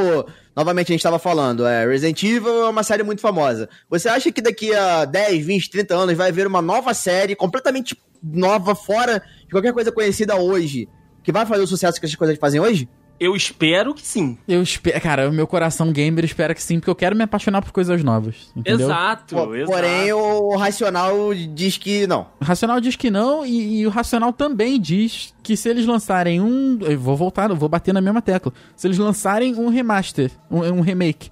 novamente, 0.56 0.88
a 0.88 0.93
gente 0.93 0.99
estava 0.99 1.17
falando, 1.17 1.65
é, 1.65 1.86
Resident 1.88 2.21
Evil 2.23 2.65
é 2.65 2.69
uma 2.69 2.84
série 2.84 3.04
muito 3.04 3.21
famosa. 3.21 3.67
Você 3.89 4.08
acha 4.08 4.32
que 4.32 4.41
daqui 4.41 4.73
a 4.73 5.06
10, 5.06 5.45
20, 5.45 5.69
30 5.71 5.95
anos 5.95 6.15
vai 6.15 6.30
haver 6.30 6.45
uma 6.45 6.62
nova 6.62 6.93
série 6.93 7.36
completamente 7.36 7.97
nova, 8.21 8.75
fora 8.75 9.21
de 9.45 9.49
qualquer 9.51 9.73
coisa 9.73 9.91
conhecida 9.91 10.36
hoje, 10.36 10.88
que 11.23 11.32
vai 11.32 11.45
fazer 11.45 11.63
o 11.63 11.67
sucesso 11.67 11.99
que 11.99 12.06
essas 12.06 12.15
coisas 12.17 12.38
fazem 12.38 12.60
hoje? 12.60 12.88
Eu 13.19 13.34
espero 13.36 13.93
que 13.93 14.06
sim. 14.06 14.38
Eu 14.47 14.62
espero, 14.62 14.99
cara, 14.99 15.30
o 15.30 15.34
meu 15.34 15.47
coração 15.47 15.91
gamer 15.91 16.25
espera 16.25 16.54
que 16.54 16.62
sim, 16.62 16.80
porque 16.80 16.89
eu 16.89 16.95
quero 16.95 17.15
me 17.15 17.23
apaixonar 17.23 17.62
por 17.62 17.71
coisas 17.71 18.04
novas. 18.04 18.51
Entendeu? 18.56 18.88
Exato, 18.88 19.36
Po- 19.36 19.56
exato. 19.56 19.71
Porém, 19.71 20.12
o 20.12 20.56
racional 20.58 21.34
diz 21.54 21.78
que 21.78 22.06
não. 22.08 22.28
O 22.41 22.43
Racional 22.43 22.82
diz 22.82 22.95
que 22.97 23.10
não, 23.10 23.45
e, 23.45 23.80
e 23.80 23.88
o 23.88 23.89
Racional 23.89 24.34
também 24.34 24.80
diz 24.80 25.34
que 25.41 25.56
se 25.56 25.69
eles 25.69 25.86
lançarem 25.86 26.41
um. 26.41 26.78
Eu 26.82 26.99
vou 26.99 27.15
voltar, 27.15 27.49
eu 27.49 27.56
vou 27.56 27.69
bater 27.69 27.93
na 27.93 28.01
mesma 28.01 28.21
tecla. 28.21 28.51
Se 28.75 28.86
eles 28.88 28.97
lançarem 28.97 29.56
um 29.56 29.69
remaster, 29.69 30.30
um, 30.51 30.60
um 30.60 30.82
remake 30.82 31.32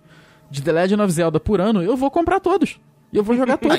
de 0.50 0.62
The 0.62 0.72
Legend 0.72 1.02
of 1.02 1.12
Zelda 1.12 1.40
por 1.40 1.60
ano, 1.60 1.82
eu 1.84 1.98
vou 1.98 2.10
comprar 2.10 2.40
todos. 2.40 2.80
E 3.12 3.18
eu 3.18 3.24
vou 3.24 3.36
jogar 3.36 3.58
todos. 3.60 3.78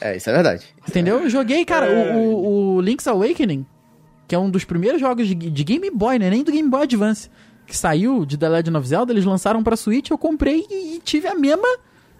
É, 0.00 0.16
isso 0.16 0.28
é 0.30 0.32
verdade. 0.32 0.64
entendeu? 0.88 1.20
Eu 1.20 1.30
joguei, 1.30 1.64
cara, 1.64 1.86
É. 1.86 2.14
o, 2.16 2.18
o, 2.18 2.74
o 2.76 2.80
Link's 2.80 3.06
Awakening, 3.06 3.64
que 4.28 4.34
é 4.34 4.38
um 4.38 4.48
dos 4.50 4.64
primeiros 4.64 5.00
jogos 5.00 5.26
de, 5.26 5.34
de 5.34 5.64
Game 5.64 5.90
Boy, 5.90 6.18
né? 6.18 6.30
Nem 6.30 6.44
do 6.44 6.52
Game 6.52 6.68
Boy 6.68 6.82
Advance. 6.82 7.28
Que 7.66 7.76
saiu 7.76 8.24
de 8.24 8.36
The 8.38 8.48
Legend 8.48 8.76
of 8.78 8.86
Zelda, 8.88 9.12
eles 9.12 9.24
lançaram 9.24 9.62
pra 9.62 9.76
Switch, 9.76 10.10
eu 10.10 10.16
comprei 10.18 10.64
e, 10.70 10.96
e 10.96 11.00
tive 11.00 11.26
a 11.28 11.34
mesma, 11.34 11.66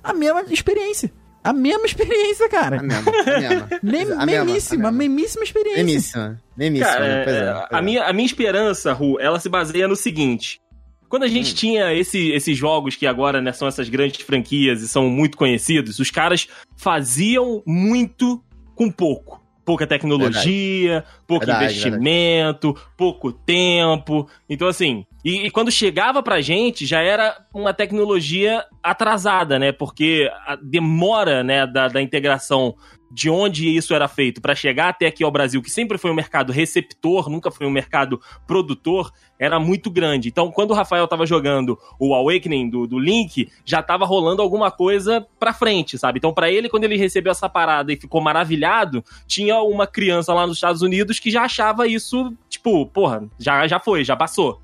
a 0.02 0.12
mesma 0.12 0.42
experiência. 0.50 1.12
A 1.44 1.52
mesma 1.52 1.86
experiência, 1.86 2.48
cara. 2.48 2.80
A 2.80 2.82
mesma, 2.82 3.12
a 3.12 3.40
mesma. 3.40 3.68
Mem, 3.82 4.02
A 4.02 4.26
mesma, 4.26 4.44
memíssima, 4.44 4.88
a 4.88 4.92
mesma. 4.92 4.92
memíssima 4.92 5.44
experiência. 5.44 5.84
Memíssima. 5.84 6.42
Memíssima, 6.56 6.90
Cara, 6.92 7.08
né? 7.08 7.24
Pois 7.24 7.36
é, 7.36 7.38
é, 7.38 7.52
pois 7.54 7.72
a, 7.72 7.78
é. 7.78 7.82
minha, 7.82 8.04
a 8.04 8.12
minha 8.12 8.26
esperança, 8.26 8.92
Ru, 8.92 9.18
ela 9.20 9.38
se 9.40 9.48
baseia 9.48 9.86
no 9.88 9.96
seguinte. 9.96 10.60
Quando 11.08 11.22
a 11.22 11.28
gente 11.28 11.54
tinha 11.54 11.94
esse- 11.94 12.32
esses 12.32 12.54
jogos 12.54 12.94
que 12.96 13.06
agora 13.06 13.40
né, 13.40 13.50
são 13.52 13.66
essas 13.66 13.88
grandes 13.88 14.20
franquias 14.20 14.82
e 14.82 14.88
são 14.88 15.08
muito 15.08 15.38
conhecidos, 15.38 15.98
os 15.98 16.10
caras 16.10 16.46
faziam 16.76 17.62
muito 17.66 18.42
com 18.74 18.90
pouco. 18.90 19.40
Pouca 19.68 19.86
tecnologia, 19.86 21.04
pouco 21.26 21.44
Verdade, 21.44 21.64
investimento, 21.64 22.74
pouco 22.96 23.30
tempo. 23.30 24.26
Então, 24.48 24.66
assim, 24.66 25.04
e, 25.22 25.44
e 25.44 25.50
quando 25.50 25.70
chegava 25.70 26.22
pra 26.22 26.40
gente, 26.40 26.86
já 26.86 27.02
era 27.02 27.36
uma 27.52 27.74
tecnologia 27.74 28.64
atrasada, 28.82 29.58
né? 29.58 29.70
Porque 29.70 30.30
a 30.46 30.56
demora, 30.56 31.44
né, 31.44 31.66
da, 31.66 31.86
da 31.86 32.00
integração 32.00 32.76
de 33.10 33.30
onde 33.30 33.68
isso 33.68 33.94
era 33.94 34.06
feito 34.06 34.40
para 34.40 34.54
chegar 34.54 34.90
até 34.90 35.06
aqui 35.06 35.24
ao 35.24 35.30
Brasil, 35.30 35.62
que 35.62 35.70
sempre 35.70 35.98
foi 35.98 36.10
um 36.10 36.14
mercado 36.14 36.52
receptor, 36.52 37.28
nunca 37.28 37.50
foi 37.50 37.66
um 37.66 37.70
mercado 37.70 38.20
produtor, 38.46 39.12
era 39.38 39.58
muito 39.58 39.90
grande. 39.90 40.28
Então, 40.28 40.50
quando 40.50 40.72
o 40.72 40.74
Rafael 40.74 41.06
tava 41.08 41.24
jogando 41.24 41.78
o 41.98 42.14
Awakening 42.14 42.68
do, 42.68 42.86
do 42.86 42.98
Link, 42.98 43.50
já 43.64 43.82
tava 43.82 44.04
rolando 44.04 44.42
alguma 44.42 44.70
coisa 44.70 45.26
pra 45.38 45.52
frente, 45.52 45.96
sabe? 45.96 46.18
Então, 46.18 46.32
para 46.32 46.50
ele, 46.50 46.68
quando 46.68 46.84
ele 46.84 46.96
recebeu 46.96 47.30
essa 47.30 47.48
parada 47.48 47.92
e 47.92 47.96
ficou 47.96 48.20
maravilhado, 48.20 49.04
tinha 49.26 49.60
uma 49.62 49.86
criança 49.86 50.34
lá 50.34 50.46
nos 50.46 50.56
Estados 50.56 50.82
Unidos 50.82 51.18
que 51.18 51.30
já 51.30 51.42
achava 51.42 51.86
isso, 51.86 52.34
tipo, 52.48 52.86
porra, 52.86 53.28
já, 53.38 53.66
já 53.66 53.78
foi, 53.78 54.04
já 54.04 54.16
passou. 54.16 54.60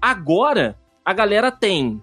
Agora, 0.00 0.78
a 1.04 1.12
galera 1.12 1.50
tem 1.50 2.02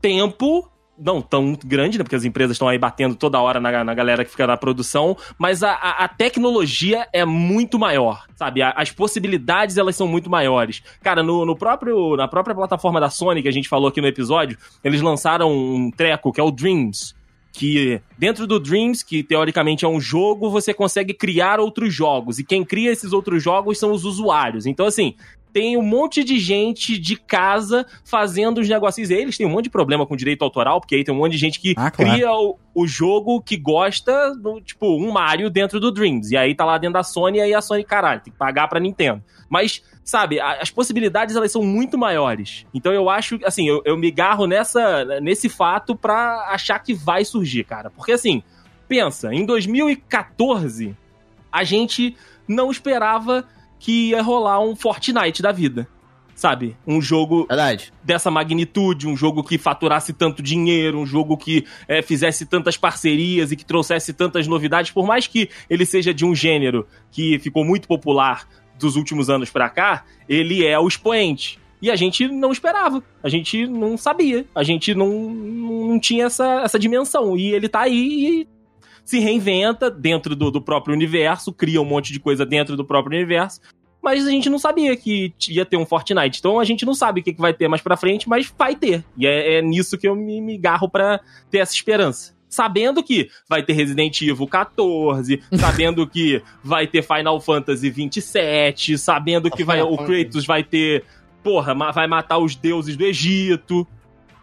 tempo 0.00 0.71
não 0.98 1.20
tão 1.22 1.56
grande, 1.64 1.98
né? 1.98 2.04
Porque 2.04 2.14
as 2.16 2.24
empresas 2.24 2.54
estão 2.54 2.68
aí 2.68 2.78
batendo 2.78 3.14
toda 3.14 3.40
hora 3.40 3.58
na, 3.58 3.82
na 3.82 3.94
galera 3.94 4.24
que 4.24 4.30
fica 4.30 4.46
na 4.46 4.56
produção, 4.56 5.16
mas 5.38 5.62
a, 5.62 5.72
a, 5.72 6.04
a 6.04 6.08
tecnologia 6.08 7.08
é 7.12 7.24
muito 7.24 7.78
maior, 7.78 8.24
sabe? 8.36 8.62
A- 8.62 8.74
as 8.76 8.90
possibilidades, 8.90 9.76
elas 9.78 9.96
são 9.96 10.06
muito 10.06 10.28
maiores. 10.30 10.82
Cara, 11.02 11.22
no, 11.22 11.44
no 11.46 11.56
próprio, 11.56 12.16
na 12.16 12.28
própria 12.28 12.54
plataforma 12.54 13.00
da 13.00 13.08
Sony, 13.10 13.42
que 13.42 13.48
a 13.48 13.52
gente 13.52 13.68
falou 13.68 13.88
aqui 13.88 14.00
no 14.00 14.06
episódio, 14.06 14.56
eles 14.84 15.00
lançaram 15.00 15.50
um 15.50 15.90
treco 15.90 16.32
que 16.32 16.40
é 16.40 16.44
o 16.44 16.50
Dreams, 16.50 17.14
que 17.52 18.00
dentro 18.18 18.46
do 18.46 18.58
Dreams, 18.58 19.04
que 19.04 19.22
teoricamente 19.22 19.84
é 19.84 19.88
um 19.88 20.00
jogo, 20.00 20.50
você 20.50 20.72
consegue 20.72 21.12
criar 21.12 21.60
outros 21.60 21.92
jogos. 21.92 22.38
E 22.38 22.44
quem 22.44 22.64
cria 22.64 22.90
esses 22.90 23.12
outros 23.12 23.42
jogos 23.42 23.78
são 23.78 23.92
os 23.92 24.04
usuários. 24.04 24.66
Então, 24.66 24.86
assim, 24.86 25.14
tem 25.52 25.76
um 25.76 25.82
monte 25.82 26.24
de 26.24 26.38
gente 26.38 26.96
de 26.98 27.16
casa 27.16 27.84
fazendo 28.04 28.58
os 28.60 28.68
negocinhos. 28.68 29.10
E 29.10 29.14
eles 29.14 29.36
têm 29.36 29.46
um 29.46 29.50
monte 29.50 29.64
de 29.64 29.70
problema 29.70 30.06
com 30.06 30.16
direito 30.16 30.42
autoral, 30.42 30.80
porque 30.80 30.94
aí 30.94 31.04
tem 31.04 31.14
um 31.14 31.18
monte 31.18 31.32
de 31.32 31.38
gente 31.38 31.60
que 31.60 31.74
Ah, 31.76 31.90
claro. 31.90 32.12
cria 32.12 32.32
o, 32.32 32.58
o 32.74 32.86
jogo 32.86 33.40
que 33.42 33.56
gosta 33.56 34.34
do, 34.34 34.60
tipo, 34.60 34.86
um 34.96 35.10
Mario 35.12 35.50
dentro 35.50 35.78
do 35.78 35.92
Dreams. 35.92 36.30
E 36.32 36.36
aí 36.36 36.54
tá 36.54 36.64
lá 36.64 36.78
dentro 36.78 36.94
da 36.94 37.02
Sony, 37.02 37.38
e 37.38 37.40
aí 37.42 37.54
a 37.54 37.60
Sony, 37.60 37.84
caralho, 37.84 38.20
tem 38.20 38.32
que 38.32 38.38
pagar 38.38 38.66
pra 38.68 38.80
Nintendo. 38.80 39.22
Mas, 39.50 39.82
sabe, 40.02 40.40
a- 40.40 40.60
as 40.62 40.70
possibilidades 40.70 41.36
elas 41.36 41.52
são 41.52 41.62
muito 41.62 41.98
maiores. 41.98 42.64
Então 42.72 42.90
eu 42.92 43.10
acho, 43.10 43.38
assim, 43.44 43.68
eu, 43.68 43.82
eu 43.84 43.96
me 43.98 44.10
garro 44.10 44.46
nessa, 44.46 45.20
nesse 45.20 45.48
fato 45.50 45.94
pra 45.94 46.48
achar 46.50 46.78
que 46.78 46.94
vai 46.94 47.24
surgir, 47.24 47.64
cara. 47.64 47.90
Porque, 47.90 48.12
assim, 48.12 48.42
pensa, 48.88 49.32
em 49.34 49.44
2014, 49.44 50.96
a 51.50 51.64
gente 51.64 52.16
não 52.48 52.70
esperava 52.70 53.44
que 53.82 54.10
ia 54.10 54.22
rolar 54.22 54.60
um 54.60 54.76
Fortnite 54.76 55.42
da 55.42 55.50
vida. 55.50 55.88
sabe? 56.36 56.76
Um 56.86 57.00
jogo 57.00 57.46
Verdade. 57.46 57.92
dessa 58.02 58.30
magnitude, 58.30 59.06
um 59.06 59.16
jogo 59.16 59.44
que 59.44 59.58
faturasse 59.58 60.12
tanto 60.12 60.42
dinheiro, 60.42 60.98
um 60.98 61.06
jogo 61.06 61.36
que 61.36 61.66
é, 61.86 62.00
fizesse 62.00 62.46
tantas 62.46 62.76
parcerias 62.76 63.52
e 63.52 63.56
que 63.56 63.64
trouxesse 63.64 64.12
tantas 64.12 64.46
novidades, 64.48 64.90
por 64.90 65.06
mais 65.06 65.26
que 65.26 65.50
ele 65.68 65.84
seja 65.84 66.14
de 66.14 66.24
um 66.24 66.34
gênero 66.34 66.86
que 67.10 67.38
ficou 67.38 67.64
muito 67.64 67.86
popular 67.86 68.48
dos 68.78 68.96
últimos 68.96 69.28
anos 69.28 69.50
pra 69.50 69.68
cá, 69.68 70.04
ele 70.28 70.64
é 70.64 70.78
o 70.78 70.88
expoente. 70.88 71.60
E 71.80 71.90
a 71.90 71.96
gente 71.96 72.28
não 72.28 72.52
esperava, 72.52 73.02
a 73.22 73.28
gente 73.28 73.66
não 73.66 73.96
sabia, 73.96 74.46
a 74.54 74.62
gente 74.62 74.94
não, 74.94 75.10
não 75.10 75.98
tinha 75.98 76.26
essa, 76.26 76.62
essa 76.62 76.78
dimensão. 76.78 77.36
E 77.36 77.52
ele 77.52 77.68
tá 77.68 77.80
aí 77.80 78.42
e 78.42 78.48
se 79.04 79.18
reinventa 79.18 79.90
dentro 79.90 80.34
do, 80.36 80.50
do 80.50 80.60
próprio 80.60 80.94
universo, 80.94 81.52
cria 81.52 81.80
um 81.80 81.84
monte 81.84 82.12
de 82.12 82.20
coisa 82.20 82.46
dentro 82.46 82.76
do 82.76 82.84
próprio 82.84 83.16
universo 83.16 83.60
mas 84.02 84.26
a 84.26 84.30
gente 84.30 84.50
não 84.50 84.58
sabia 84.58 84.96
que 84.96 85.32
ia 85.48 85.64
ter 85.64 85.76
um 85.76 85.86
Fortnite. 85.86 86.40
Então 86.40 86.58
a 86.58 86.64
gente 86.64 86.84
não 86.84 86.92
sabe 86.92 87.20
o 87.20 87.24
que, 87.24 87.32
que 87.32 87.40
vai 87.40 87.54
ter 87.54 87.68
mais 87.68 87.80
pra 87.80 87.96
frente, 87.96 88.28
mas 88.28 88.52
vai 88.58 88.74
ter. 88.74 89.04
E 89.16 89.26
é, 89.26 89.58
é 89.58 89.62
nisso 89.62 89.96
que 89.96 90.08
eu 90.08 90.16
me, 90.16 90.40
me 90.40 90.58
garro 90.58 90.88
pra 90.88 91.20
ter 91.48 91.58
essa 91.58 91.72
esperança. 91.72 92.34
Sabendo 92.48 93.02
que 93.02 93.30
vai 93.48 93.62
ter 93.62 93.72
Resident 93.72 94.20
Evil 94.20 94.46
14, 94.46 95.40
sabendo 95.54 96.06
que 96.06 96.42
vai 96.62 96.86
ter 96.86 97.02
Final 97.02 97.40
Fantasy 97.40 97.88
27, 97.88 98.98
sabendo 98.98 99.50
que 99.50 99.64
vai, 99.64 99.80
o 99.80 99.96
Kratos 99.96 100.44
vai 100.44 100.62
ter. 100.62 101.04
Porra, 101.42 101.74
vai 101.92 102.06
matar 102.06 102.38
os 102.38 102.54
deuses 102.54 102.96
do 102.96 103.04
Egito. 103.04 103.86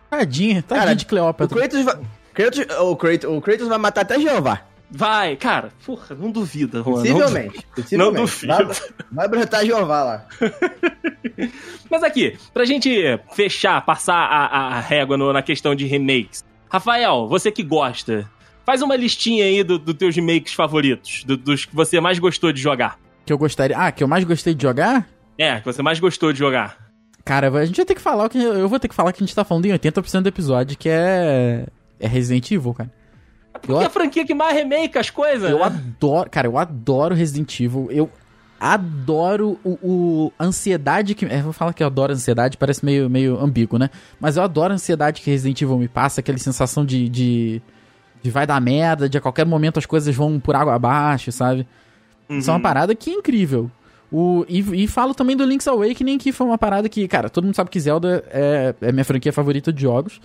Tadinha, 0.09 0.63
tadinha 0.63 0.85
Cara, 0.85 0.95
de 0.95 1.05
O 1.05 1.07
Cleópatra. 1.07 1.55
Kratos 1.55 1.83
vai. 1.83 1.99
Kratos, 2.39 2.65
o, 2.79 2.95
Kratos, 2.95 3.29
o 3.29 3.41
Kratos 3.41 3.67
vai 3.67 3.77
matar 3.77 4.01
até 4.01 4.19
Jeová. 4.19 4.61
Vai, 4.91 5.35
cara, 5.35 5.69
porra, 5.85 6.15
não 6.15 6.31
duvida, 6.31 6.81
Juan. 6.81 6.85
não 6.85 6.93
Possivelmente. 6.93 7.67
possivelmente. 7.75 8.21
duvido. 8.21 8.47
Vai, 8.47 8.65
vai 9.11 9.27
brotar 9.27 9.65
Jeová 9.65 10.03
lá. 10.03 10.25
Mas 11.89 12.03
aqui, 12.03 12.37
pra 12.53 12.65
gente 12.65 13.19
fechar, 13.33 13.83
passar 13.85 14.15
a, 14.15 14.77
a 14.77 14.79
régua 14.79 15.17
no- 15.17 15.33
na 15.33 15.41
questão 15.41 15.75
de 15.75 15.85
remakes. 15.85 16.43
Rafael, 16.71 17.27
você 17.27 17.51
que 17.51 17.63
gosta, 17.63 18.29
faz 18.65 18.81
uma 18.81 18.95
listinha 18.95 19.45
aí 19.45 19.63
dos 19.63 19.79
do 19.79 19.93
teus 19.93 20.15
remakes 20.15 20.53
favoritos, 20.53 21.23
do- 21.23 21.37
dos 21.37 21.65
que 21.65 21.75
você 21.75 21.99
mais 21.99 22.19
gostou 22.19 22.51
de 22.51 22.61
jogar. 22.61 22.97
Que 23.25 23.33
eu 23.33 23.37
gostaria. 23.37 23.77
Ah, 23.77 23.91
que 23.91 24.03
eu 24.03 24.07
mais 24.07 24.23
gostei 24.23 24.53
de 24.53 24.61
jogar? 24.63 25.07
É, 25.37 25.59
que 25.59 25.65
você 25.65 25.81
mais 25.81 25.99
gostou 25.99 26.31
de 26.33 26.39
jogar. 26.39 26.77
Cara, 27.23 27.47
a 27.59 27.65
gente 27.65 27.75
vai 27.77 27.85
ter 27.85 27.95
que 27.95 28.01
falar 28.01 28.25
o 28.25 28.29
que. 28.29 28.41
Eu 28.41 28.67
vou 28.67 28.79
ter 28.79 28.87
que 28.87 28.95
falar 28.95 29.13
que 29.13 29.23
a 29.23 29.25
gente 29.25 29.35
tá 29.35 29.43
falando 29.43 29.65
em 29.65 29.71
80% 29.71 30.21
do 30.21 30.29
episódio, 30.29 30.77
que 30.77 30.89
é. 30.89 31.65
É 31.99 32.07
Resident 32.07 32.49
Evil, 32.51 32.73
cara. 32.73 32.91
Porque 33.61 33.73
é 33.83 33.85
a 33.87 33.89
franquia 33.89 34.25
que 34.25 34.33
mais 34.33 34.55
remake 34.55 34.97
as 34.97 35.09
coisas. 35.09 35.49
Eu 35.49 35.59
né? 35.59 35.65
adoro. 35.65 36.29
Cara, 36.29 36.47
eu 36.47 36.57
adoro 36.57 37.13
Resident 37.15 37.59
Evil. 37.59 37.87
Eu 37.91 38.09
adoro 38.73 39.57
o, 39.63 39.69
o- 39.81 40.33
a 40.37 40.45
ansiedade 40.45 41.15
que. 41.15 41.25
É, 41.25 41.41
vou 41.41 41.53
falar 41.53 41.73
que 41.73 41.81
eu 41.83 41.87
adoro 41.87 42.11
a 42.11 42.15
ansiedade, 42.15 42.57
parece 42.57 42.83
meio, 42.85 43.09
meio 43.09 43.39
ambíguo, 43.39 43.77
né? 43.79 43.89
Mas 44.19 44.37
eu 44.37 44.43
adoro 44.43 44.71
a 44.71 44.75
ansiedade 44.75 45.21
que 45.21 45.29
Resident 45.29 45.61
Evil 45.61 45.77
me 45.77 45.87
passa, 45.87 46.19
aquela 46.21 46.37
sensação 46.37 46.85
de. 46.85 47.09
de, 47.09 47.61
de 48.21 48.29
vai 48.31 48.45
dar 48.45 48.59
merda, 48.61 49.09
de 49.09 49.17
a 49.17 49.21
qualquer 49.21 49.45
momento 49.45 49.79
as 49.79 49.85
coisas 49.85 50.13
vão 50.15 50.39
por 50.39 50.55
água 50.55 50.75
abaixo, 50.75 51.31
sabe? 51.31 51.67
Isso 52.29 52.49
é 52.49 52.53
uma 52.53 52.57
Uhum. 52.57 52.63
parada 52.63 52.93
que 52.95 53.09
é 53.09 53.13
incrível. 53.13 53.71
O, 54.11 54.43
e, 54.47 54.83
e 54.83 54.87
falo 54.87 55.13
também 55.13 55.35
do 55.35 55.45
Link's 55.45 55.67
Awakening, 55.67 56.17
que 56.17 56.31
foi 56.31 56.45
uma 56.47 56.57
parada 56.57 56.87
que, 56.89 57.07
cara, 57.07 57.29
todo 57.29 57.43
mundo 57.45 57.55
sabe 57.55 57.69
que 57.69 57.79
Zelda 57.79 58.23
é, 58.31 58.73
é 58.81 58.91
minha 58.91 59.05
franquia 59.05 59.31
favorita 59.33 59.71
de 59.73 59.81
jogos. 59.81 60.19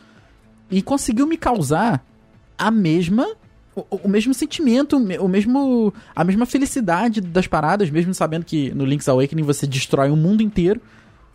E 0.71 0.83
conseguiu 0.83 1.27
me 1.27 1.37
causar 1.37 2.05
a 2.59 2.71
mesma. 2.71 3.27
O, 3.77 3.85
o 4.05 4.09
mesmo 4.09 4.33
sentimento, 4.33 4.97
o 4.97 5.01
me- 5.01 5.19
o 5.19 5.27
mesmo. 5.29 5.93
a 6.15 6.23
mesma 6.25 6.47
felicidade 6.47 7.21
das 7.21 7.47
paradas, 7.47 7.91
mesmo 7.91 8.15
sabendo 8.15 8.45
que 8.45 8.73
no 8.75 8.85
Link's 8.85 9.09
Awakening 9.09 9.43
você 9.43 9.67
destrói 9.67 10.11
o 10.11 10.17
mundo 10.17 10.43
inteiro. 10.43 10.81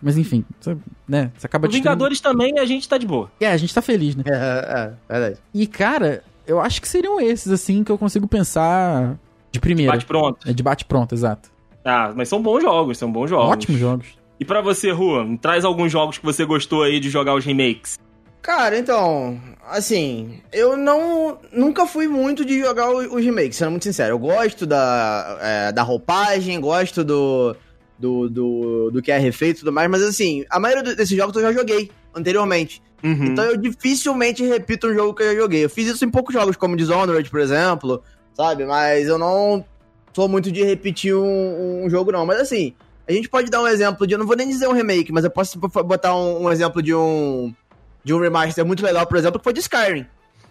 Mas 0.02 0.18
enfim, 0.18 0.46
você, 0.62 0.78
né? 1.06 1.30
Você 1.38 1.46
acaba 1.46 1.68
destruindo- 1.68 1.84
Vingadores 1.90 2.22
também 2.22 2.58
a 2.58 2.66
gente 2.66 2.88
tá 2.88 2.98
de 2.98 3.06
boa. 3.06 3.30
É, 3.42 3.48
a 3.48 3.58
gente 3.58 3.74
tá 3.76 3.82
feliz, 3.82 4.16
né? 4.16 4.24
É, 4.26 4.32
é, 4.34 4.94
verdade. 5.14 5.38
E, 5.54 5.68
cara, 5.68 6.24
eu 6.48 6.62
acho 6.62 6.82
que 6.82 6.88
seriam 6.88 7.20
esses, 7.20 7.52
assim, 7.52 7.84
que 7.84 7.92
eu 7.92 7.98
consigo 7.98 8.26
pensar 8.26 9.18
de 9.52 9.60
primeira. 9.60 9.92
Bate 9.92 10.06
pronto. 10.06 10.48
É 10.50 10.54
de 10.54 10.64
bate 10.64 10.86
pronto, 10.86 11.14
exato. 11.14 11.50
Ah, 11.84 12.14
mas 12.16 12.30
são 12.30 12.42
bons 12.42 12.62
jogos, 12.62 12.98
são 12.98 13.12
bons 13.12 13.30
jogos. 13.30 13.52
Ótimos 13.52 13.78
jogos. 13.78 14.08
E 14.40 14.46
pra 14.46 14.62
você, 14.62 14.94
Juan, 14.94 15.36
traz 15.36 15.66
alguns 15.66 15.92
jogos 15.92 16.18
que 16.18 16.24
você 16.26 16.46
gostou 16.46 16.84
aí 16.84 17.02
de 17.02 17.10
jogar 17.10 17.36
os 17.36 17.44
remakes. 17.44 18.00
Cara, 18.42 18.78
então, 18.78 19.40
assim, 19.68 20.42
eu 20.52 20.78
não. 20.78 21.38
Nunca 21.52 21.86
fui 21.86 22.08
muito 22.08 22.46
de 22.46 22.60
jogar 22.60 22.90
os 22.90 23.24
remakes, 23.24 23.58
sendo 23.58 23.72
muito 23.72 23.84
sincero. 23.84 24.14
Eu 24.14 24.20
gosto 24.20 24.66
da, 24.66 25.38
é, 25.42 25.72
da 25.72 25.84
roupagem, 25.84 26.60
gosto 26.60 27.04
do, 27.04 27.56
do, 27.98 28.30
do, 28.30 28.92
do 28.92 29.02
que 29.02 29.12
é 29.12 29.18
refeito 29.18 29.58
e 29.58 29.60
tudo 29.60 29.74
mais, 29.74 29.90
mas 29.90 30.02
assim, 30.02 30.46
a 30.50 30.60
maioria 30.60 30.96
desses 30.96 31.16
jogos 31.16 31.36
eu 31.36 31.42
já 31.42 31.52
joguei 31.52 31.92
anteriormente. 32.16 32.82
Uhum. 33.04 33.26
Então 33.26 33.46
eu 33.46 33.58
dificilmente 33.58 34.44
repito 34.44 34.88
um 34.88 34.94
jogo 34.94 35.14
que 35.14 35.24
eu 35.24 35.34
já 35.34 35.40
joguei. 35.40 35.66
Eu 35.66 35.70
fiz 35.70 35.88
isso 35.88 36.06
em 36.06 36.10
poucos 36.10 36.34
jogos, 36.34 36.56
como 36.56 36.76
Dishonored, 36.76 37.30
por 37.30 37.40
exemplo, 37.40 38.02
sabe? 38.34 38.66
Mas 38.66 39.08
eu 39.08 39.18
não 39.18 39.66
sou 40.14 40.28
muito 40.28 40.52
de 40.52 40.64
repetir 40.64 41.16
um, 41.16 41.86
um 41.86 41.90
jogo, 41.90 42.12
não. 42.12 42.26
Mas 42.26 42.40
assim, 42.40 42.74
a 43.08 43.12
gente 43.12 43.30
pode 43.30 43.50
dar 43.50 43.62
um 43.62 43.68
exemplo 43.68 44.06
de. 44.06 44.14
Eu 44.14 44.20
não 44.20 44.28
vou 44.28 44.36
nem 44.36 44.48
dizer 44.48 44.68
um 44.68 44.74
remake, 44.74 45.12
mas 45.12 45.24
eu 45.24 45.32
posso 45.32 45.58
botar 45.58 46.16
um, 46.16 46.44
um 46.44 46.52
exemplo 46.52 46.82
de 46.82 46.94
um. 46.94 47.54
De 48.10 48.14
um 48.16 48.20
remaster 48.20 48.66
muito 48.66 48.84
legal, 48.84 49.06
por 49.06 49.18
exemplo, 49.18 49.38
que 49.40 49.44
foi 49.44 49.54
de 49.54 49.60
Skyrim. 49.60 50.04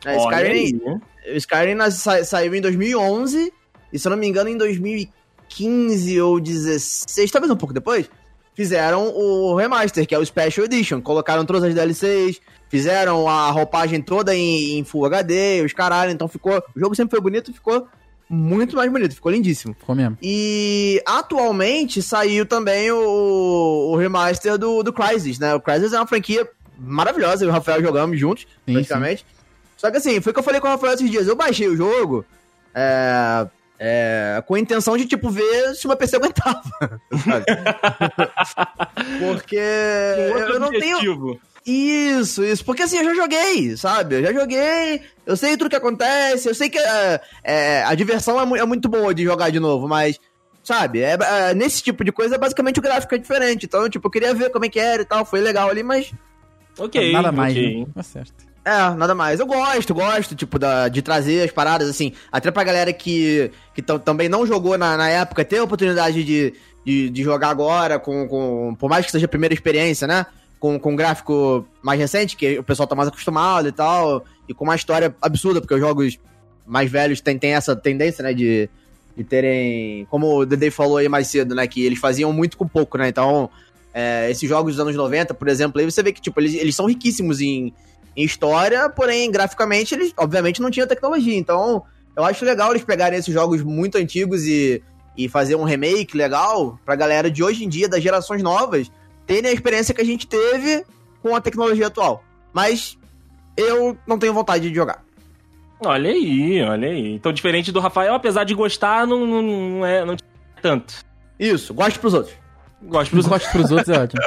É, 0.05 0.17
Olha 0.17 0.37
Skyrim, 0.37 0.61
aí, 0.61 0.73
né? 0.75 1.01
o 1.33 1.37
Skyrim 1.37 1.91
sa- 1.91 2.25
saiu 2.25 2.55
em 2.55 2.61
2011, 2.61 3.53
e 3.93 3.99
se 3.99 4.07
eu 4.07 4.11
não 4.11 4.17
me 4.17 4.29
engano, 4.29 4.49
em 4.49 4.57
2015 4.57 6.21
ou 6.21 6.39
16, 6.39 7.29
talvez 7.33 7.51
um 7.51 7.57
pouco 7.57 7.75
depois, 7.75 8.09
fizeram 8.55 9.09
o 9.09 9.57
remaster, 9.57 10.07
que 10.07 10.15
é 10.15 10.19
o 10.21 10.25
Special 10.25 10.67
Edition. 10.67 11.01
Colocaram 11.01 11.45
todas 11.45 11.65
as 11.65 11.75
DLCs, 11.75 12.41
fizeram 12.69 13.29
a 13.29 13.51
roupagem 13.51 14.01
toda 14.01 14.33
em, 14.37 14.79
em 14.79 14.85
Full 14.85 15.07
HD, 15.07 15.63
os 15.65 15.73
caralho, 15.73 16.13
então 16.13 16.29
ficou. 16.29 16.63
O 16.77 16.79
jogo 16.79 16.95
sempre 16.95 17.11
foi 17.11 17.21
bonito, 17.21 17.53
ficou 17.53 17.89
muito 18.31 18.77
mais 18.77 18.89
bonito, 18.93 19.15
ficou 19.17 19.33
lindíssimo. 19.33 19.75
Ficou 19.79 19.97
mesmo. 19.97 20.17
E 20.23 21.03
atualmente 21.07 22.03
saiu 22.03 22.47
também 22.47 22.91
o, 22.93 23.91
o 23.91 23.97
remaster 23.97 24.57
do, 24.59 24.83
do 24.85 24.93
Crysis, 24.93 25.39
né? 25.41 25.55
O 25.55 25.61
Crysis 25.61 25.93
é 25.93 25.97
uma 25.99 26.07
franquia 26.07 26.49
maravilhosa, 26.79 27.45
eu 27.45 27.49
e 27.49 27.51
o 27.51 27.55
Rafael 27.55 27.83
jogamos 27.83 28.19
juntos, 28.19 28.47
Sim, 28.67 28.73
praticamente. 28.75 29.27
Só 29.77 29.91
que 29.91 29.97
assim, 29.99 30.21
foi 30.21 30.31
o 30.31 30.35
que 30.35 30.39
eu 30.41 30.45
falei 30.45 30.61
com 30.61 30.67
o 30.67 30.71
Rafael 30.71 30.95
esses 30.95 31.11
dias. 31.11 31.27
Eu 31.27 31.37
baixei 31.37 31.69
o 31.69 31.77
jogo 31.77 32.25
é, 32.75 33.47
é, 33.79 34.43
com 34.47 34.55
a 34.55 34.59
intenção 34.61 34.97
de, 34.97 35.07
tipo, 35.07 35.31
ver 35.31 35.75
se 35.75 35.87
uma 35.87 35.95
PC 35.97 36.17
aguentava. 36.19 36.63
sabe? 37.25 37.45
Porque 39.19 39.57
eu, 39.57 40.35
outro 40.35 40.55
eu 40.55 40.61
não 40.61 40.71
tenho. 40.71 40.97
objetivo. 40.97 41.41
Isso, 41.67 42.43
isso. 42.45 42.65
Porque 42.65 42.83
assim, 42.83 42.97
eu 42.99 43.05
já 43.05 43.15
joguei, 43.15 43.77
sabe? 43.77 44.17
Eu 44.17 44.23
já 44.23 44.33
joguei, 44.33 45.03
eu 45.27 45.37
sei 45.37 45.57
tudo 45.57 45.69
que 45.69 45.77
acontece, 45.77 46.49
eu 46.49 46.55
sei 46.55 46.71
que 46.71 46.79
é, 46.79 47.21
é, 47.45 47.83
a 47.85 47.95
diversão 47.95 48.41
é, 48.41 48.45
mu- 48.47 48.57
é 48.57 48.65
muito 48.65 48.89
boa 48.89 49.13
de 49.13 49.23
jogar 49.25 49.51
de 49.51 49.61
novo, 49.61 49.87
mas, 49.87 50.19
sabe? 50.65 51.01
É, 51.03 51.19
é, 51.21 51.55
nesse 51.55 51.83
tipo 51.83 52.03
de 52.05 52.11
coisa, 52.11 52.39
basicamente 52.39 52.79
o 52.79 52.83
gráfico 52.83 53.15
é 53.15 53.19
diferente. 53.19 53.67
Então, 53.67 53.89
tipo, 53.89 54.07
eu 54.07 54.11
queria 54.11 54.33
ver 54.35 54.51
como 54.51 54.65
é 54.65 54.69
que 54.71 54.81
era 54.81 55.03
e 55.03 55.05
tal, 55.05 55.25
foi 55.27 55.41
legal 55.41 55.69
ali, 55.69 55.83
mas. 55.83 56.11
Ok, 56.79 57.13
Nada 57.13 57.33
mais, 57.33 57.55
ok. 57.55 57.81
né? 57.81 57.87
Tá 57.95 58.03
certo. 58.03 58.49
É, 58.65 58.91
nada 58.95 59.15
mais. 59.15 59.41
Eu 59.41 59.47
gosto, 59.47 59.95
gosto, 59.95 60.35
tipo, 60.35 60.59
da, 60.59 60.89
de 60.89 61.01
trazer 61.01 61.43
as 61.45 61.51
paradas, 61.51 61.89
assim, 61.89 62.13
até 62.31 62.51
pra 62.51 62.63
galera 62.65 62.93
que, 62.93 63.51
que 63.75 63.81
tam- 63.81 63.99
também 63.99 64.29
não 64.29 64.47
jogou 64.47 64.77
na, 64.77 64.97
na 64.97 65.09
época, 65.09 65.45
ter 65.45 65.59
a 65.59 65.65
oportunidade 65.65 66.23
de, 66.23 66.53
de, 66.85 67.09
de 67.09 67.23
jogar 67.23 67.49
agora, 67.49 67.99
com, 67.99 68.29
com, 68.29 68.77
por 68.79 68.91
mais 68.91 69.07
que 69.07 69.13
seja 69.13 69.25
a 69.25 69.29
primeira 69.29 69.55
experiência, 69.55 70.07
né? 70.07 70.27
Com, 70.61 70.79
com 70.79 70.93
um 70.93 70.97
gráfico 70.97 71.67
mais 71.83 71.99
recente, 71.99 72.37
que 72.37 72.59
o 72.59 72.63
pessoal 72.63 72.87
tá 72.87 72.95
mais 72.95 73.09
acostumado 73.09 73.69
e 73.69 73.73
tal, 73.73 74.25
e 74.49 74.53
com 74.53 74.65
uma 74.65 74.77
história 74.77 75.15
absurda, 75.23 75.61
porque 75.61 75.75
os 75.75 75.81
jogos 75.81 76.19
mais 76.67 76.91
velhos 76.91 77.21
têm, 77.23 77.39
têm 77.39 77.55
essa 77.55 77.75
tendência, 77.75 78.23
né, 78.23 78.35
de, 78.35 78.69
de 79.17 79.25
terem, 79.25 80.05
como 80.11 80.41
o 80.41 80.45
Dede 80.45 80.71
falou 80.71 80.99
aí 80.99 81.09
mais 81.09 81.29
cedo, 81.29 81.55
né, 81.55 81.67
que 81.67 81.83
eles 81.87 81.99
faziam 81.99 82.31
muito 82.35 82.59
com 82.59 82.69
pouco, 82.69 82.99
né, 82.99 83.09
então, 83.09 83.49
é, 84.01 84.31
esses 84.31 84.49
jogos 84.49 84.77
dos 84.77 84.81
anos 84.81 84.95
90, 84.95 85.35
por 85.35 85.49
exemplo, 85.49 85.81
aí 85.81 85.85
você 85.85 86.05
vê 86.05 86.13
que, 86.13 86.21
tipo, 86.21 86.41
eles, 86.41 86.55
eles 86.55 86.77
são 86.77 86.87
riquíssimos 86.87 87.41
em, 87.41 87.75
em 88.17 88.25
história, 88.25 88.89
porém, 88.89 89.29
graficamente, 89.29 89.93
eles 89.93 90.15
obviamente 90.17 90.63
não 90.63 90.71
tinham 90.71 90.87
tecnologia. 90.87 91.37
Então, 91.37 91.83
eu 92.15 92.25
acho 92.25 92.45
legal 92.45 92.71
eles 92.71 92.85
pegarem 92.85 93.19
esses 93.19 93.35
jogos 93.35 93.61
muito 93.61 93.99
antigos 93.99 94.45
e, 94.45 94.81
e 95.17 95.29
fazer 95.29 95.57
um 95.57 95.65
remake 95.65 96.17
legal 96.17 96.79
pra 96.85 96.95
galera 96.95 97.29
de 97.29 97.43
hoje 97.43 97.65
em 97.65 97.69
dia, 97.69 97.89
das 97.89 98.01
gerações 98.01 98.41
novas, 98.41 98.89
terem 99.27 99.51
a 99.51 99.53
experiência 99.53 99.93
que 99.93 100.01
a 100.01 100.07
gente 100.07 100.29
teve 100.29 100.85
com 101.21 101.35
a 101.35 101.41
tecnologia 101.41 101.89
atual. 101.89 102.23
Mas 102.53 102.97
eu 103.57 103.99
não 104.07 104.17
tenho 104.17 104.33
vontade 104.33 104.69
de 104.69 104.77
jogar. 104.77 105.05
Olha 105.85 106.13
aí, 106.13 106.63
olha 106.63 106.89
aí. 106.89 107.15
Então, 107.15 107.33
diferente 107.33 107.73
do 107.73 107.81
Rafael, 107.81 108.15
apesar 108.15 108.45
de 108.45 108.55
gostar, 108.55 109.09
não, 109.09 109.27
não, 109.27 109.43
não 109.43 109.87
é 109.87 110.05
não 110.05 110.17
tanto. 110.63 111.05
Isso, 111.37 111.75
gosto 111.75 111.99
pros 111.99 112.15
outros. 112.15 112.48
Gosto 112.83 113.11
Pros 113.11 113.27
gosto 113.27 113.51
pros 113.51 113.71
outros 113.71 113.89
é 113.89 113.99
ótimo. 114.03 114.23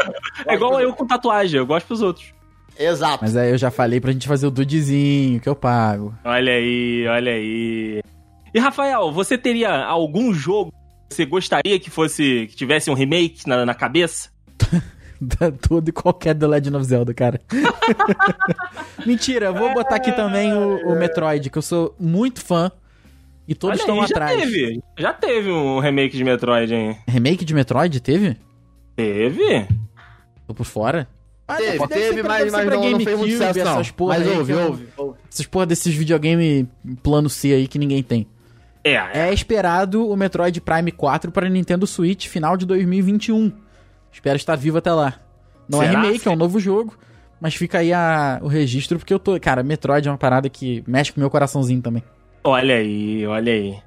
É 0.45 0.55
igual 0.55 0.79
eu 0.81 0.93
com 0.93 1.07
tatuagem, 1.07 1.57
eu 1.57 1.65
gosto 1.65 1.87
pros 1.87 2.01
outros. 2.01 2.33
Exato. 2.77 3.19
Mas 3.21 3.35
aí 3.35 3.51
eu 3.51 3.57
já 3.57 3.69
falei 3.69 3.99
pra 3.99 4.11
gente 4.11 4.27
fazer 4.27 4.47
o 4.47 4.51
dudezinho, 4.51 5.39
que 5.39 5.47
eu 5.47 5.55
pago. 5.55 6.13
Olha 6.23 6.53
aí, 6.53 7.05
olha 7.07 7.31
aí. 7.33 8.01
E 8.53 8.59
Rafael, 8.59 9.11
você 9.11 9.37
teria 9.37 9.85
algum 9.85 10.33
jogo 10.33 10.73
que 11.09 11.15
você 11.15 11.25
gostaria 11.25 11.79
que 11.79 11.89
fosse 11.89 12.47
que 12.49 12.55
tivesse 12.55 12.89
um 12.89 12.93
remake 12.93 13.47
na, 13.47 13.65
na 13.65 13.73
cabeça? 13.73 14.29
Todo 15.67 15.87
e 15.87 15.91
qualquer 15.91 16.33
The 16.33 16.47
Legend 16.47 16.77
of 16.77 16.85
Zelda, 16.85 17.13
cara. 17.13 17.39
Mentira, 19.05 19.51
vou 19.51 19.71
botar 19.73 19.95
aqui 19.95 20.11
também 20.11 20.51
o, 20.53 20.91
o 20.91 20.95
Metroid, 20.95 21.49
que 21.49 21.57
eu 21.57 21.61
sou 21.61 21.95
muito 21.99 22.43
fã. 22.43 22.71
E 23.47 23.55
todos 23.55 23.75
Olha 23.79 23.81
estão 23.81 24.01
aí, 24.01 24.07
já 24.07 24.15
atrás. 24.15 24.39
teve. 24.41 24.81
Já 24.97 25.13
teve 25.13 25.49
um 25.51 25.79
remake 25.79 26.15
de 26.15 26.23
Metroid, 26.23 26.73
hein? 26.73 26.97
Remake 27.07 27.43
de 27.43 27.53
Metroid 27.53 27.99
teve? 27.99 28.37
Teve? 28.95 29.67
Tô 30.47 30.53
por 30.53 30.65
fora? 30.65 31.07
Ah, 31.47 31.55
Teve, 31.57 31.71
deve 31.79 31.87
teve, 31.87 32.21
pra- 32.21 32.29
mas, 32.29 32.51
mas 32.51 32.65
não, 32.67 32.91
não 32.91 32.99
fez 33.01 33.17
muito 33.17 33.31
GameCube, 33.31 33.31
sucesso, 33.47 33.65
não. 33.65 33.71
essas 33.73 33.91
porra 33.91 34.17
Mas 34.19 34.27
aí 34.27 34.37
ouve, 34.37 34.53
que 34.53 34.59
eu- 34.59 34.67
ouve, 34.67 34.87
ouve. 34.95 35.19
Essas 35.29 35.45
porra 35.45 35.65
desses 35.65 35.93
videogame 35.93 36.69
plano 37.03 37.29
C 37.29 37.53
aí 37.53 37.67
que 37.67 37.77
ninguém 37.77 38.01
tem. 38.01 38.25
É, 38.83 38.93
é. 38.93 39.11
É 39.29 39.33
esperado 39.33 40.07
o 40.09 40.15
Metroid 40.15 40.61
Prime 40.61 40.91
4 40.93 41.29
para 41.31 41.49
Nintendo 41.49 41.85
Switch 41.85 42.27
final 42.27 42.55
de 42.55 42.65
2021. 42.65 43.51
Espero 44.13 44.37
estar 44.37 44.55
vivo 44.55 44.77
até 44.77 44.93
lá. 44.93 45.19
Não 45.67 45.83
é 45.83 45.87
Será? 45.87 46.01
remake, 46.01 46.27
é 46.27 46.31
um 46.31 46.35
novo 46.37 46.57
jogo, 46.59 46.97
mas 47.39 47.53
fica 47.53 47.79
aí 47.79 47.91
a- 47.91 48.39
o 48.41 48.47
registro 48.47 48.97
porque 48.97 49.13
eu 49.13 49.19
tô, 49.19 49.37
cara, 49.39 49.61
Metroid 49.61 50.07
é 50.07 50.11
uma 50.11 50.17
parada 50.17 50.47
que 50.49 50.83
mexe 50.87 51.11
com 51.11 51.19
o 51.19 51.21
meu 51.21 51.29
coraçãozinho 51.29 51.81
também. 51.81 52.03
Olha 52.43 52.75
aí, 52.75 53.25
olha 53.27 53.53
aí. 53.53 53.77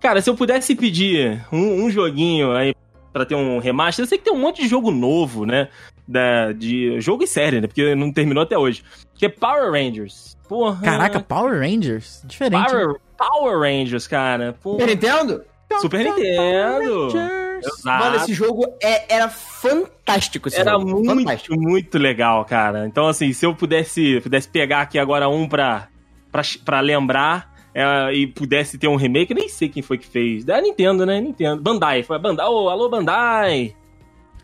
Cara, 0.00 0.20
se 0.20 0.28
eu 0.28 0.34
pudesse 0.34 0.74
pedir 0.74 1.44
um, 1.52 1.84
um 1.84 1.90
joguinho 1.90 2.52
aí 2.52 2.74
pra 3.12 3.24
ter 3.24 3.34
um 3.36 3.58
remaster, 3.58 4.02
eu 4.02 4.08
sei 4.08 4.18
que 4.18 4.24
tem 4.24 4.32
um 4.32 4.38
monte 4.40 4.62
de 4.62 4.68
jogo 4.68 4.90
novo, 4.90 5.46
né? 5.46 5.68
Da, 6.06 6.50
de 6.52 7.00
jogo 7.00 7.22
e 7.22 7.26
série, 7.26 7.60
né? 7.60 7.66
Porque 7.68 7.94
não 7.94 8.12
terminou 8.12 8.42
até 8.42 8.58
hoje. 8.58 8.82
Que 9.14 9.26
é 9.26 9.28
Power 9.28 9.70
Rangers. 9.70 10.36
Porra. 10.48 10.82
Caraca, 10.82 11.20
Power 11.20 11.60
Rangers? 11.60 12.22
Diferente. 12.26 12.60
né? 12.60 12.66
Power, 12.68 12.96
Power 13.16 13.58
Rangers, 13.60 14.06
cara. 14.08 14.56
Super 14.60 14.86
Nintendo? 14.88 15.44
Super 15.80 16.04
Nintendo. 16.04 17.04
Rangers. 17.08 17.42
Exato. 17.64 18.04
Mano, 18.04 18.16
esse 18.16 18.34
jogo 18.34 18.66
é- 18.82 19.14
era 19.14 19.28
fantástico. 19.28 20.48
Esse 20.48 20.58
Era 20.60 20.72
jogo. 20.72 20.90
muito, 20.90 21.14
Fantástico. 21.14 21.54
muito 21.56 21.96
legal, 21.96 22.44
cara. 22.44 22.86
Então, 22.88 23.06
assim, 23.06 23.32
se 23.32 23.46
eu 23.46 23.54
pudesse, 23.54 24.20
pudesse 24.20 24.48
pegar 24.48 24.80
aqui 24.80 24.98
agora 24.98 25.28
um 25.28 25.48
pra, 25.48 25.86
pra, 26.32 26.42
pra 26.64 26.80
lembrar 26.80 27.51
é, 27.74 28.12
e 28.12 28.26
pudesse 28.26 28.76
ter 28.76 28.88
um 28.88 28.96
remake, 28.96 29.32
nem 29.34 29.48
sei 29.48 29.68
quem 29.68 29.82
foi 29.82 29.98
que 29.98 30.06
fez. 30.06 30.44
Da 30.44 30.60
Nintendo, 30.60 31.06
né? 31.06 31.20
Nintendo. 31.20 31.62
Bandai. 31.62 32.02
Foi 32.02 32.18
Bandai. 32.18 32.46
Ô, 32.46 32.68
alô, 32.68 32.88
Bandai! 32.88 33.74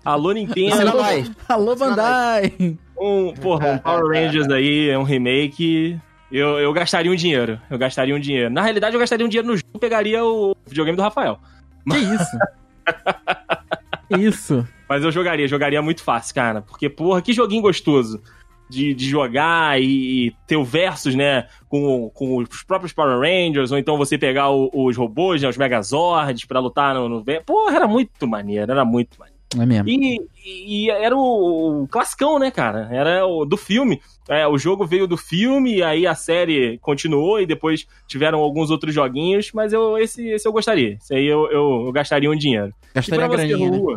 Alô, 0.04 0.32
Nintendo. 0.32 0.84
Nós. 0.84 1.30
Alô, 1.48 1.76
Bandai! 1.76 2.52
Um, 2.98 3.32
porra, 3.34 3.72
um 3.72 3.78
Power 3.78 4.06
Rangers 4.06 4.48
aí, 4.48 4.88
é 4.88 4.98
um 4.98 5.02
remake. 5.02 5.98
Eu, 6.32 6.58
eu 6.58 6.72
gastaria 6.72 7.12
um 7.12 7.14
dinheiro. 7.14 7.60
Eu 7.70 7.78
gastaria 7.78 8.14
um 8.14 8.20
dinheiro. 8.20 8.50
Na 8.50 8.62
realidade, 8.62 8.94
eu 8.94 9.00
gastaria 9.00 9.24
um 9.24 9.28
dinheiro 9.28 9.48
no 9.48 9.56
jogo 9.56 9.68
e 9.74 9.78
pegaria 9.78 10.24
o 10.24 10.56
videogame 10.66 10.96
do 10.96 11.02
Rafael. 11.02 11.38
Que 11.90 11.98
isso? 11.98 12.38
que 14.08 14.16
isso? 14.16 14.68
Mas 14.88 15.04
eu 15.04 15.12
jogaria, 15.12 15.46
jogaria 15.46 15.82
muito 15.82 16.02
fácil, 16.02 16.34
cara. 16.34 16.62
Porque, 16.62 16.88
porra, 16.88 17.20
que 17.20 17.32
joguinho 17.32 17.62
gostoso 17.62 18.22
de, 18.68 18.94
de 18.94 19.08
jogar 19.08 19.80
e, 19.80 20.28
e 20.28 20.34
ter 20.46 20.56
o 20.56 20.64
versus, 20.64 21.14
né? 21.14 21.46
Com, 21.68 22.10
com 22.10 22.36
os 22.38 22.62
próprios 22.62 22.92
Power 22.92 23.18
Rangers, 23.18 23.70
ou 23.72 23.78
então 23.78 23.96
você 23.96 24.16
pegar 24.18 24.50
o- 24.50 24.70
os 24.72 24.96
robôs, 24.96 25.42
né? 25.42 25.48
Os 25.48 25.56
Megazords 25.56 26.44
pra 26.44 26.60
lutar 26.60 26.94
no, 26.94 27.08
no. 27.08 27.24
Porra, 27.44 27.76
era 27.76 27.86
muito 27.86 28.26
maneiro, 28.26 28.70
era 28.70 28.84
muito 28.84 29.18
maneiro. 29.18 29.38
É 29.58 29.64
mesmo. 29.64 29.88
E, 29.88 30.20
e- 30.44 30.90
era 30.90 31.16
o, 31.16 31.82
o 31.84 31.88
classicão, 31.88 32.38
né, 32.38 32.50
cara? 32.50 32.88
Era 32.92 33.26
o 33.26 33.46
do 33.46 33.56
filme. 33.56 34.00
É, 34.28 34.46
o 34.46 34.58
jogo 34.58 34.86
veio 34.86 35.06
do 35.06 35.16
filme, 35.16 35.82
aí 35.82 36.06
a 36.06 36.14
série 36.14 36.76
continuou 36.82 37.40
e 37.40 37.46
depois 37.46 37.86
tiveram 38.06 38.40
alguns 38.40 38.70
outros 38.70 38.92
joguinhos, 38.94 39.50
mas 39.54 39.72
eu, 39.72 39.96
esse, 39.96 40.28
esse 40.28 40.46
eu 40.46 40.52
gostaria. 40.52 40.98
Esse 41.00 41.14
aí 41.14 41.24
eu, 41.26 41.50
eu, 41.50 41.84
eu 41.86 41.92
gastaria 41.92 42.30
um 42.30 42.36
dinheiro. 42.36 42.74
Gastaria 42.94 43.24
a 43.24 43.28
você, 43.28 43.46
graninha, 43.48 43.70
né? 43.70 43.96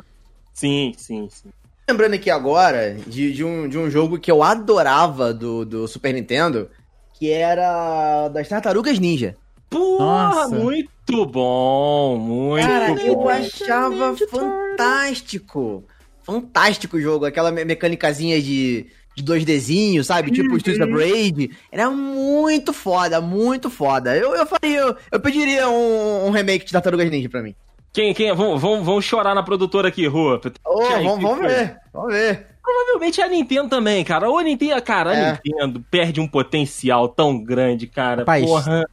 Sim, 0.53 0.93
sim, 0.95 1.28
sim. 1.30 1.49
Lembrando 1.90 2.14
aqui 2.14 2.30
agora 2.30 2.96
de, 3.08 3.34
de, 3.34 3.44
um, 3.44 3.68
de 3.68 3.78
um 3.78 3.90
jogo 3.90 4.18
que 4.20 4.32
eu 4.32 4.42
adorava 4.44 5.34
do, 5.34 5.66
do 5.66 5.88
Super 5.88 6.14
Nintendo, 6.14 6.70
que 7.18 7.30
era 7.32 8.28
das 8.30 8.48
Tartarugas 8.48 8.98
Ninja. 9.00 9.36
Porra, 9.70 10.06
Nossa. 10.48 10.56
muito 10.56 11.26
bom, 11.26 12.18
muito 12.18 12.66
Cara, 12.68 12.92
eu 13.02 13.16
bom. 13.16 13.30
achava 13.30 14.16
fantástico. 14.30 15.84
Fantástico 16.24 16.98
o 16.98 17.02
jogo. 17.02 17.26
Aquela 17.26 17.52
me- 17.52 17.66
mecânicazinha 17.66 18.42
de, 18.42 18.86
de 19.16 19.24
2Dzinho, 19.24 20.04
sabe? 20.04 20.32
Tipo 20.32 20.54
o 20.54 20.58
Streets 20.58 20.82
of 20.86 20.94
Rage. 20.94 21.52
Era 21.72 21.90
muito 21.90 22.74
foda, 22.74 23.20
muito 23.20 23.70
foda. 23.70 24.16
Eu, 24.16 24.36
eu 24.36 24.46
faria, 24.46 24.80
eu, 24.80 24.96
eu 25.12 25.20
pediria 25.20 25.68
um, 25.70 26.28
um 26.28 26.30
remake 26.32 26.66
de 26.66 26.72
Tartarugas 26.72 27.10
Ninja 27.10 27.30
pra 27.30 27.42
mim. 27.42 27.56
Quem, 27.94 28.14
quem, 28.14 28.34
vamos, 28.34 28.62
vamos, 28.62 28.86
vamos 28.86 29.04
chorar 29.06 29.36
na 29.36 29.44
produtora 29.44 29.89
aqui, 29.89 30.08
Rua. 30.08 30.39
Ô, 30.66 30.82
Aí, 30.84 31.04
vamos, 31.04 31.22
vamos 31.22 31.39
ver, 31.46 31.78
vamos 31.94 32.14
ver. 32.14 32.48
Provavelmente 32.64 33.20
é 33.20 33.24
a 33.26 33.28
Nintendo 33.28 33.68
também, 33.70 34.04
cara. 34.04 34.30
Ou 34.30 34.38
a 34.38 34.44
Nintendo, 34.44 34.82
cara, 34.82 35.10
a 35.10 35.16
É. 35.16 35.32
Nintendo 35.34 35.84
perde 35.92 36.22
um 36.22 36.28
potencial 36.28 37.10
tão 37.10 37.38
grande, 37.44 37.88
cara. 37.88 38.22
Rapaz, 38.22 38.46
Porra. 38.46 38.88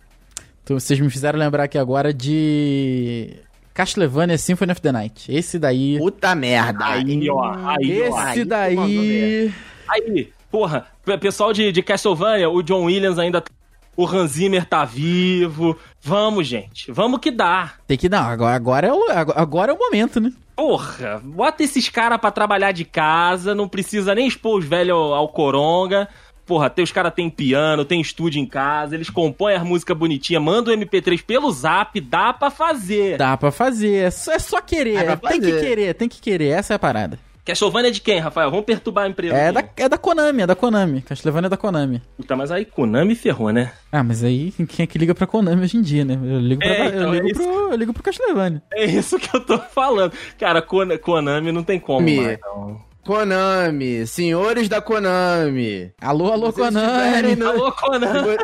Então, 0.65 0.79
vocês 0.79 0.99
me 0.99 1.09
fizeram 1.11 1.39
lembrar 1.39 1.65
aqui 1.65 1.79
agora 1.79 2.13
de 2.13 3.37
Castlevania 3.73 4.37
Symphony 4.37 4.73
of 4.73 4.81
the 4.81 4.91
Night. 4.93 5.33
Esse 5.33 5.59
daí. 5.59 5.97
Puta 5.99 6.35
merda. 6.35 6.85
Aí, 6.85 7.31
ó, 7.31 7.43
aí, 7.67 8.03
ó. 8.11 8.29
Esse 8.31 8.41
tu 8.43 8.49
daí. 8.49 9.53
Aí, 9.89 10.33
porra, 10.51 10.87
pessoal 11.21 11.53
de, 11.53 11.71
de 11.71 11.83
Castlevania, 11.83 12.51
o 12.51 12.63
John 12.63 12.85
Williams 12.85 13.19
ainda. 13.19 13.41
tá- 13.41 13.51
O 13.99 14.07
Hans 14.07 14.31
Zimmer 14.31 14.65
tá 14.65 14.85
vivo. 14.85 15.77
Vamos, 16.01 16.47
gente. 16.47 16.93
Vamos 16.93 17.19
que 17.19 17.33
dá. 17.33 17.73
Tem 17.85 17.99
que 17.99 18.09
dar. 18.09 18.31
Agora, 18.31 18.55
agora, 18.55 18.87
é, 18.87 18.93
o, 18.93 19.07
agora 19.35 19.73
é 19.73 19.75
o 19.75 19.79
momento, 19.79 20.21
né? 20.21 20.33
Porra, 20.55 21.21
bota 21.25 21.65
esses 21.65 21.89
caras 21.89 22.17
pra 22.21 22.31
trabalhar 22.31 22.71
de 22.71 22.85
casa, 22.85 23.57
não 23.57 23.69
precisa 23.69 24.15
nem 24.15 24.29
expor 24.29 24.61
os 24.61 24.65
velhos 24.65 24.97
ao, 24.97 25.15
ao 25.15 25.29
coronga. 25.31 26.09
Porra, 26.47 26.71
tem, 26.71 26.85
os 26.85 26.93
caras 26.93 27.13
têm 27.13 27.29
piano, 27.29 27.85
tem 27.85 28.01
estúdio 28.01 28.41
em 28.41 28.47
casa, 28.47 28.95
eles 28.95 29.11
compõem 29.11 29.57
as 29.57 29.65
músicas 29.65 29.97
bonitinhas, 29.97 30.45
mandam 30.45 30.73
o 30.73 30.77
MP3 30.79 31.21
pelo 31.25 31.51
zap, 31.51 32.01
dá 32.01 32.33
pra 32.33 32.51
fazer. 32.51 33.19
Dá 33.19 33.37
pra 33.37 33.51
fazer. 33.51 34.05
É 34.05 34.11
só, 34.13 34.33
é 34.33 34.39
só 34.39 34.61
querer. 34.61 35.19
Tem 35.19 35.41
que 35.41 35.59
querer, 35.59 35.95
tem 35.95 36.09
que 36.09 36.21
querer. 36.21 36.51
Essa 36.51 36.75
é 36.75 36.77
a 36.77 36.79
parada. 36.79 37.19
Castlevania 37.49 37.89
é 37.89 37.93
de 37.93 38.01
quem, 38.01 38.19
Rafael? 38.19 38.51
Vamos 38.51 38.65
perturbar 38.67 39.05
a 39.05 39.09
empresa. 39.09 39.35
É 39.35 39.51
da, 39.51 39.65
é 39.77 39.89
da 39.89 39.99
Konami, 39.99 40.43
é 40.43 40.47
da 40.47 40.55
Konami. 40.55 41.03
Castlevania 41.03 41.47
é 41.47 41.51
da 41.51 41.57
Konami. 41.57 42.03
Puta, 42.17 42.37
mas 42.37 42.51
aí 42.51 42.65
Konami 42.65 43.15
ferrou, 43.15 43.51
né? 43.53 43.73
Ah, 43.91 44.03
mas 44.05 44.23
aí 44.23 44.53
quem 44.69 44.85
é 44.85 44.87
que 44.87 44.99
liga 44.99 45.15
pra 45.15 45.27
Konami 45.27 45.63
hoje 45.63 45.77
em 45.77 45.83
dia, 45.83 46.05
né? 46.05 46.15
Eu 46.23 46.39
ligo, 46.41 46.61
pra, 46.61 46.69
É, 46.69 46.87
eu 46.87 46.89
então, 46.89 47.15
ligo, 47.15 47.29
é 47.29 47.33
pro, 47.33 47.71
eu 47.73 47.77
ligo 47.77 47.93
pro 47.95 48.03
Castlevania. 48.03 48.63
É 48.73 48.85
isso 48.85 49.19
que 49.19 49.35
eu 49.35 49.41
tô 49.45 49.59
falando. 49.59 50.13
Cara, 50.39 50.61
Kon- 50.63 50.99
Konami 51.03 51.51
não 51.53 51.63
tem 51.63 51.79
como 51.81 52.01
Mi. 52.03 52.21
mais, 52.21 52.39
não. 52.43 52.81
Konami, 53.05 54.07
senhores 54.07 54.69
da 54.69 54.81
Konami. 54.83 55.91
Alô, 56.01 56.31
alô, 56.33 56.53
Konami. 56.53 57.35
no- 57.37 57.49
Alô, 57.49 57.73
Konami. 57.73 58.37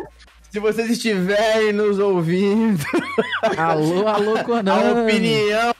Se 0.51 0.59
vocês 0.61 0.89
estiverem 0.89 1.73
nos 1.73 1.99
ouvindo, 1.99 2.83
Alô, 3.59 4.07
alô, 4.09 4.37
a 4.39 4.45
Konami. 4.45 5.01
opinião 5.03 5.75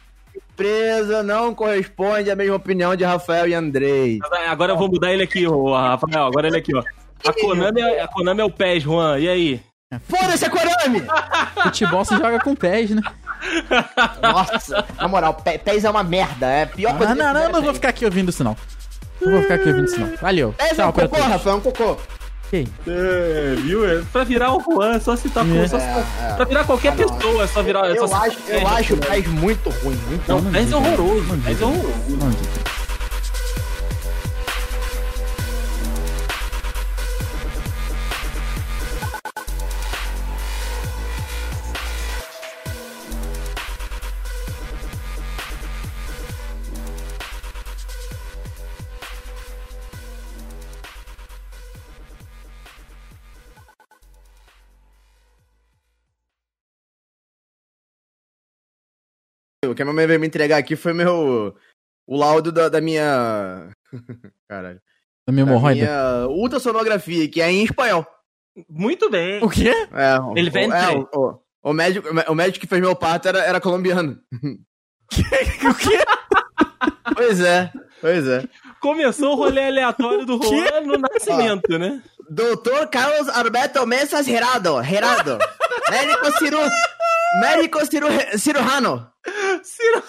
da 0.57 0.64
empresa 0.64 1.22
não 1.22 1.55
corresponde 1.55 2.30
à 2.30 2.36
mesma 2.36 2.57
opinião 2.57 2.94
de 2.94 3.05
Rafael 3.05 3.48
e 3.48 3.55
Andrei. 3.55 4.18
Agora 4.48 4.72
eu 4.72 4.76
vou 4.76 4.88
mudar 4.88 5.12
ele 5.12 5.22
aqui, 5.24 5.46
ô, 5.46 5.74
Rafael. 5.74 6.26
Agora 6.26 6.46
ele 6.46 6.59
aqui, 6.59 6.74
ó. 6.76 6.82
A 7.26 7.32
Konami, 7.32 7.80
é, 7.80 8.02
a 8.02 8.09
Konami 8.09 8.40
é 8.40 8.44
o 8.44 8.50
PES, 8.50 8.82
Juan. 8.82 9.18
E 9.18 9.28
aí? 9.28 9.61
Foda-se 10.09 10.44
a 10.44 10.50
Konami! 10.50 11.02
Futebol 11.62 12.05
se 12.05 12.16
joga 12.16 12.38
com 12.40 12.55
pés, 12.55 12.90
né? 12.90 13.00
Nossa, 14.22 14.84
na 14.96 15.09
moral, 15.09 15.34
Pe- 15.34 15.59
PES 15.59 15.84
é 15.84 15.90
uma 15.90 16.02
merda. 16.02 16.46
É 16.46 16.62
a 16.64 16.66
pior 16.66 16.96
coisa 16.96 17.12
Ah, 17.12 17.16
não, 17.16 17.32
não, 17.34 17.52
não 17.52 17.62
vou 17.62 17.74
ficar 17.74 17.88
aqui 17.90 18.05
ouvindo 18.05 18.30
isso, 18.30 18.42
não. 18.44 18.57
Não 19.20 19.32
vou 19.32 19.42
ficar 19.42 19.55
aqui 19.55 19.68
ouvindo 19.68 19.86
isso, 19.86 19.98
não. 20.00 20.16
Valeu. 20.16 20.52
PES 20.59 20.70
é 20.72 20.74
Tchau 20.74 20.88
um 20.88 20.92
pra 20.92 21.09
cocô. 21.09 21.22
Rafael, 21.22 21.55
é 21.55 21.59
um 21.59 21.61
cocô. 21.62 21.96
Ok. 22.55 22.68
É, 22.86 23.55
viu? 23.62 23.84
É 23.88 24.02
pra 24.12 24.22
virar 24.22 24.55
o 24.55 24.61
Juan, 24.61 24.94
é 24.94 25.00
só 25.00 25.16
citar 25.16 25.44
É. 25.48 25.66
só 25.66 25.78
citar- 25.80 26.36
Pra 26.36 26.44
virar 26.44 26.64
qualquer 26.64 26.92
Ah, 26.92 26.96
não. 26.96 27.09
pessoa, 27.16 27.42
é 27.44 27.46
só 27.48 27.62
virar. 27.62 27.80
é 27.90 27.94
só 27.96 28.02
Eu 28.02 28.09
citar 28.09 28.22
acho, 28.28 28.38
eu 28.48 28.61
PES. 28.61 28.72
acho 28.72 28.94
o 28.94 28.96
PES 28.98 29.26
muito 29.28 29.70
ruim, 29.70 29.96
muito 30.09 30.28
Não, 30.28 30.40
Não, 30.40 30.52
PES 30.52 30.72
é 30.72 30.76
horroroso. 30.76 31.22
Não 31.26 31.40
PES 31.40 31.61
é 31.61 31.64
horroroso. 31.64 31.94
O 59.71 59.75
que 59.75 59.83
a 59.83 59.85
minha 59.85 59.95
mãe 59.95 60.07
veio 60.07 60.21
me 60.21 60.27
entregar 60.27 60.57
aqui 60.59 60.77
foi 60.77 60.93
meu. 60.93 61.55
O 62.07 62.17
laudo 62.17 62.51
da, 62.53 62.69
da 62.69 62.81
minha. 62.81 63.71
Caralho. 64.49 64.81
Da 65.27 65.33
minha 65.33 65.45
Da 65.47 65.51
hemorroida. 65.53 65.81
minha 65.81 66.27
ultrassonografia, 66.29 67.29
que 67.31 67.41
é 67.41 67.51
em 67.51 67.65
espanhol. 67.65 68.07
Muito 68.69 69.11
bem. 69.11 69.43
O 69.43 69.49
quê? 69.49 69.71
É, 69.93 70.19
o- 70.21 70.37
Ele 70.37 70.51
vem 70.51 70.69
o, 70.69 70.75
é, 70.75 70.91
o, 70.97 71.09
o, 71.15 71.41
o 71.71 71.73
médico, 71.73 72.09
o 72.29 72.35
médico 72.35 72.61
que 72.61 72.67
fez 72.69 72.81
meu 72.81 72.95
parto 72.95 73.27
era, 73.29 73.39
era 73.41 73.61
colombiano. 73.61 74.19
O 75.69 75.75
quê? 75.75 75.99
Pois 77.15 77.41
é, 77.41 77.71
pois 78.01 78.27
é. 78.27 78.45
Começou 78.81 79.33
o 79.33 79.37
rolê 79.37 79.67
aleatório 79.67 80.25
do 80.27 80.43
Juan 80.43 80.81
no 80.83 80.99
nascimento, 80.99 81.79
né? 81.79 82.03
Doutor 82.31 82.89
Carlos 82.89 83.29
Alberto 83.29 83.87
Mensas 83.87 84.27
Gerardo. 84.27 84.83
Gerardo. 84.83 85.39
médico 85.91 86.39
ciru... 86.39 86.59
Médico 87.41 87.80
cirurgiano. 87.87 89.11
Cirurgiano. 89.62 90.05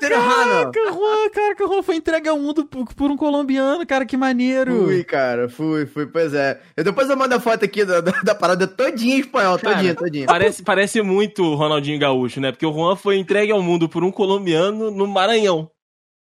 Caraca, 0.00 0.92
Juan, 0.92 1.30
cara, 1.32 1.54
que 1.54 1.64
o 1.64 1.68
Juan 1.68 1.82
foi 1.82 1.96
entregue 1.96 2.28
ao 2.28 2.38
mundo 2.38 2.64
por, 2.66 2.86
por 2.94 3.10
um 3.10 3.16
colombiano, 3.16 3.84
cara, 3.86 4.06
que 4.06 4.16
maneiro. 4.16 4.84
Fui, 4.84 5.04
cara, 5.04 5.48
fui, 5.48 5.86
fui, 5.86 6.06
pois 6.06 6.32
é. 6.34 6.60
Eu 6.76 6.84
depois 6.84 7.08
eu 7.10 7.16
mando 7.16 7.34
a 7.34 7.40
foto 7.40 7.64
aqui 7.64 7.84
da, 7.84 8.00
da, 8.00 8.12
da 8.22 8.34
parada 8.34 8.66
todinha 8.66 9.16
em 9.16 9.20
espanhol, 9.20 9.58
Cara, 9.58 9.76
todinha, 9.76 9.94
todinha. 9.94 10.26
Parece, 10.26 10.62
parece 10.62 11.02
muito 11.02 11.42
o 11.42 11.54
Ronaldinho 11.54 11.98
Gaúcho, 11.98 12.40
né? 12.40 12.52
Porque 12.52 12.66
o 12.66 12.72
Juan 12.72 12.94
foi 12.96 13.16
entregue 13.16 13.52
ao 13.52 13.62
mundo 13.62 13.88
por 13.88 14.04
um 14.04 14.12
colombiano 14.12 14.90
no 14.90 15.06
Maranhão. 15.06 15.70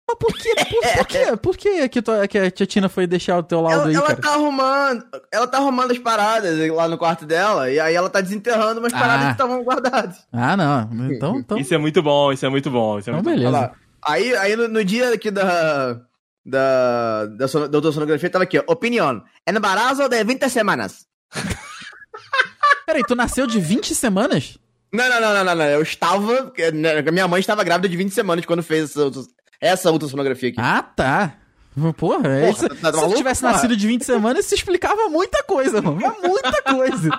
Mas 0.07 0.18
por 0.18 0.32
quê? 0.34 0.55
Por, 0.57 0.96
por 0.96 1.07
quê? 1.07 1.36
Por 1.42 1.57
quê 1.57 1.88
que, 1.88 2.02
tu- 2.02 2.28
que 2.28 2.38
a 2.38 2.50
tia 2.50 2.66
Tina 2.66 2.88
foi 2.90 3.07
deixar 3.07 3.38
o 3.38 3.42
teu 3.42 3.61
laudo 3.62 3.80
Ela, 3.82 3.88
aí, 3.88 3.94
ela 3.94 4.07
cara? 4.09 4.20
tá 4.20 4.32
arrumando, 4.34 5.05
ela 5.32 5.46
tá 5.46 5.59
arrumando 5.59 5.90
as 5.92 5.98
paradas 5.98 6.68
lá 6.70 6.86
no 6.88 6.98
quarto 6.98 7.24
dela, 7.24 7.70
e 7.70 7.80
aí 7.80 7.94
ela 7.94 8.11
tá 8.11 8.20
desenterrando 8.20 8.80
umas 8.80 8.92
paradas 8.92 9.22
Ah. 9.22 9.26
que 9.28 9.32
estavam 9.32 9.64
guardadas. 9.64 10.18
Ah, 10.32 10.57
não. 10.57 10.90
Então, 11.11 11.36
então, 11.40 11.59
Isso 11.59 11.72
é 11.74 11.78
muito 11.78 12.02
bom, 12.02 12.30
isso 12.32 12.44
é 12.44 12.48
muito 12.50 12.70
bom. 12.70 12.98
Isso 12.98 13.09
é 13.09 13.12
então 13.14 13.22
muito 13.24 13.34
beleza. 13.38 13.50
lá. 13.59 13.72
Aí, 14.07 14.36
aí 14.36 14.55
no, 14.57 14.68
no 14.68 14.84
dia 14.84 15.14
aqui 15.14 15.30
da. 15.30 16.00
Da, 16.46 17.24
da, 17.24 17.48
sono- 17.48 17.66
da 17.68 17.78
ultrassonografia 17.78 18.28
tava 18.28 18.44
aqui, 18.44 18.59
ó. 18.59 18.64
Opinião. 18.66 19.22
Embarazo 19.48 20.07
de 20.07 20.22
20 20.22 20.46
semanas. 20.50 21.07
Peraí, 22.86 23.02
tu 23.05 23.14
nasceu 23.14 23.46
de 23.46 23.59
20 23.59 23.94
semanas? 23.94 24.59
Não, 24.92 25.09
não, 25.09 25.20
não, 25.20 25.44
não, 25.44 25.55
não. 25.55 25.64
Eu 25.64 25.82
estava. 25.82 26.52
né, 26.74 27.00
Minha 27.11 27.26
mãe 27.26 27.40
estava 27.40 27.64
grávida 27.64 27.88
de 27.88 27.96
20 27.96 28.12
semanas 28.12 28.44
quando 28.44 28.62
fez 28.62 28.90
essa, 28.90 29.11
essa 29.69 29.91
ultrassonografia 29.91 30.51
aqui. 30.51 30.59
Ah, 30.61 30.83
tá. 30.83 31.35
Porra, 31.97 32.29
é 32.29 32.51
isso. 32.51 32.69
tá- 32.69 32.93
tá 32.93 32.99
se 32.99 33.05
eu 33.05 33.15
tivesse 33.15 33.41
porra? 33.41 33.53
nascido 33.55 33.77
de 33.77 33.87
20 33.89 34.05
semanas, 34.05 34.45
isso 34.47 34.55
explicava 34.55 35.09
muita 35.09 35.43
coisa, 35.43 35.83
mano. 35.83 35.99
Muita 36.23 36.62
coisa. 36.62 37.11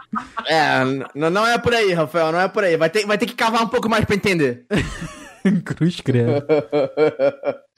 É, 0.45 0.79
não 1.13 1.45
é 1.45 1.57
por 1.57 1.73
aí, 1.73 1.91
Rafael, 1.91 2.31
não 2.31 2.39
é 2.39 2.47
por 2.47 2.63
aí. 2.63 2.77
Vai 2.77 2.89
ter, 2.89 3.05
vai 3.05 3.17
ter 3.17 3.25
que 3.25 3.33
cavar 3.35 3.63
um 3.63 3.67
pouco 3.67 3.89
mais 3.89 4.05
pra 4.05 4.15
entender. 4.15 4.65
Cruz 5.65 5.99
credo. 6.01 6.41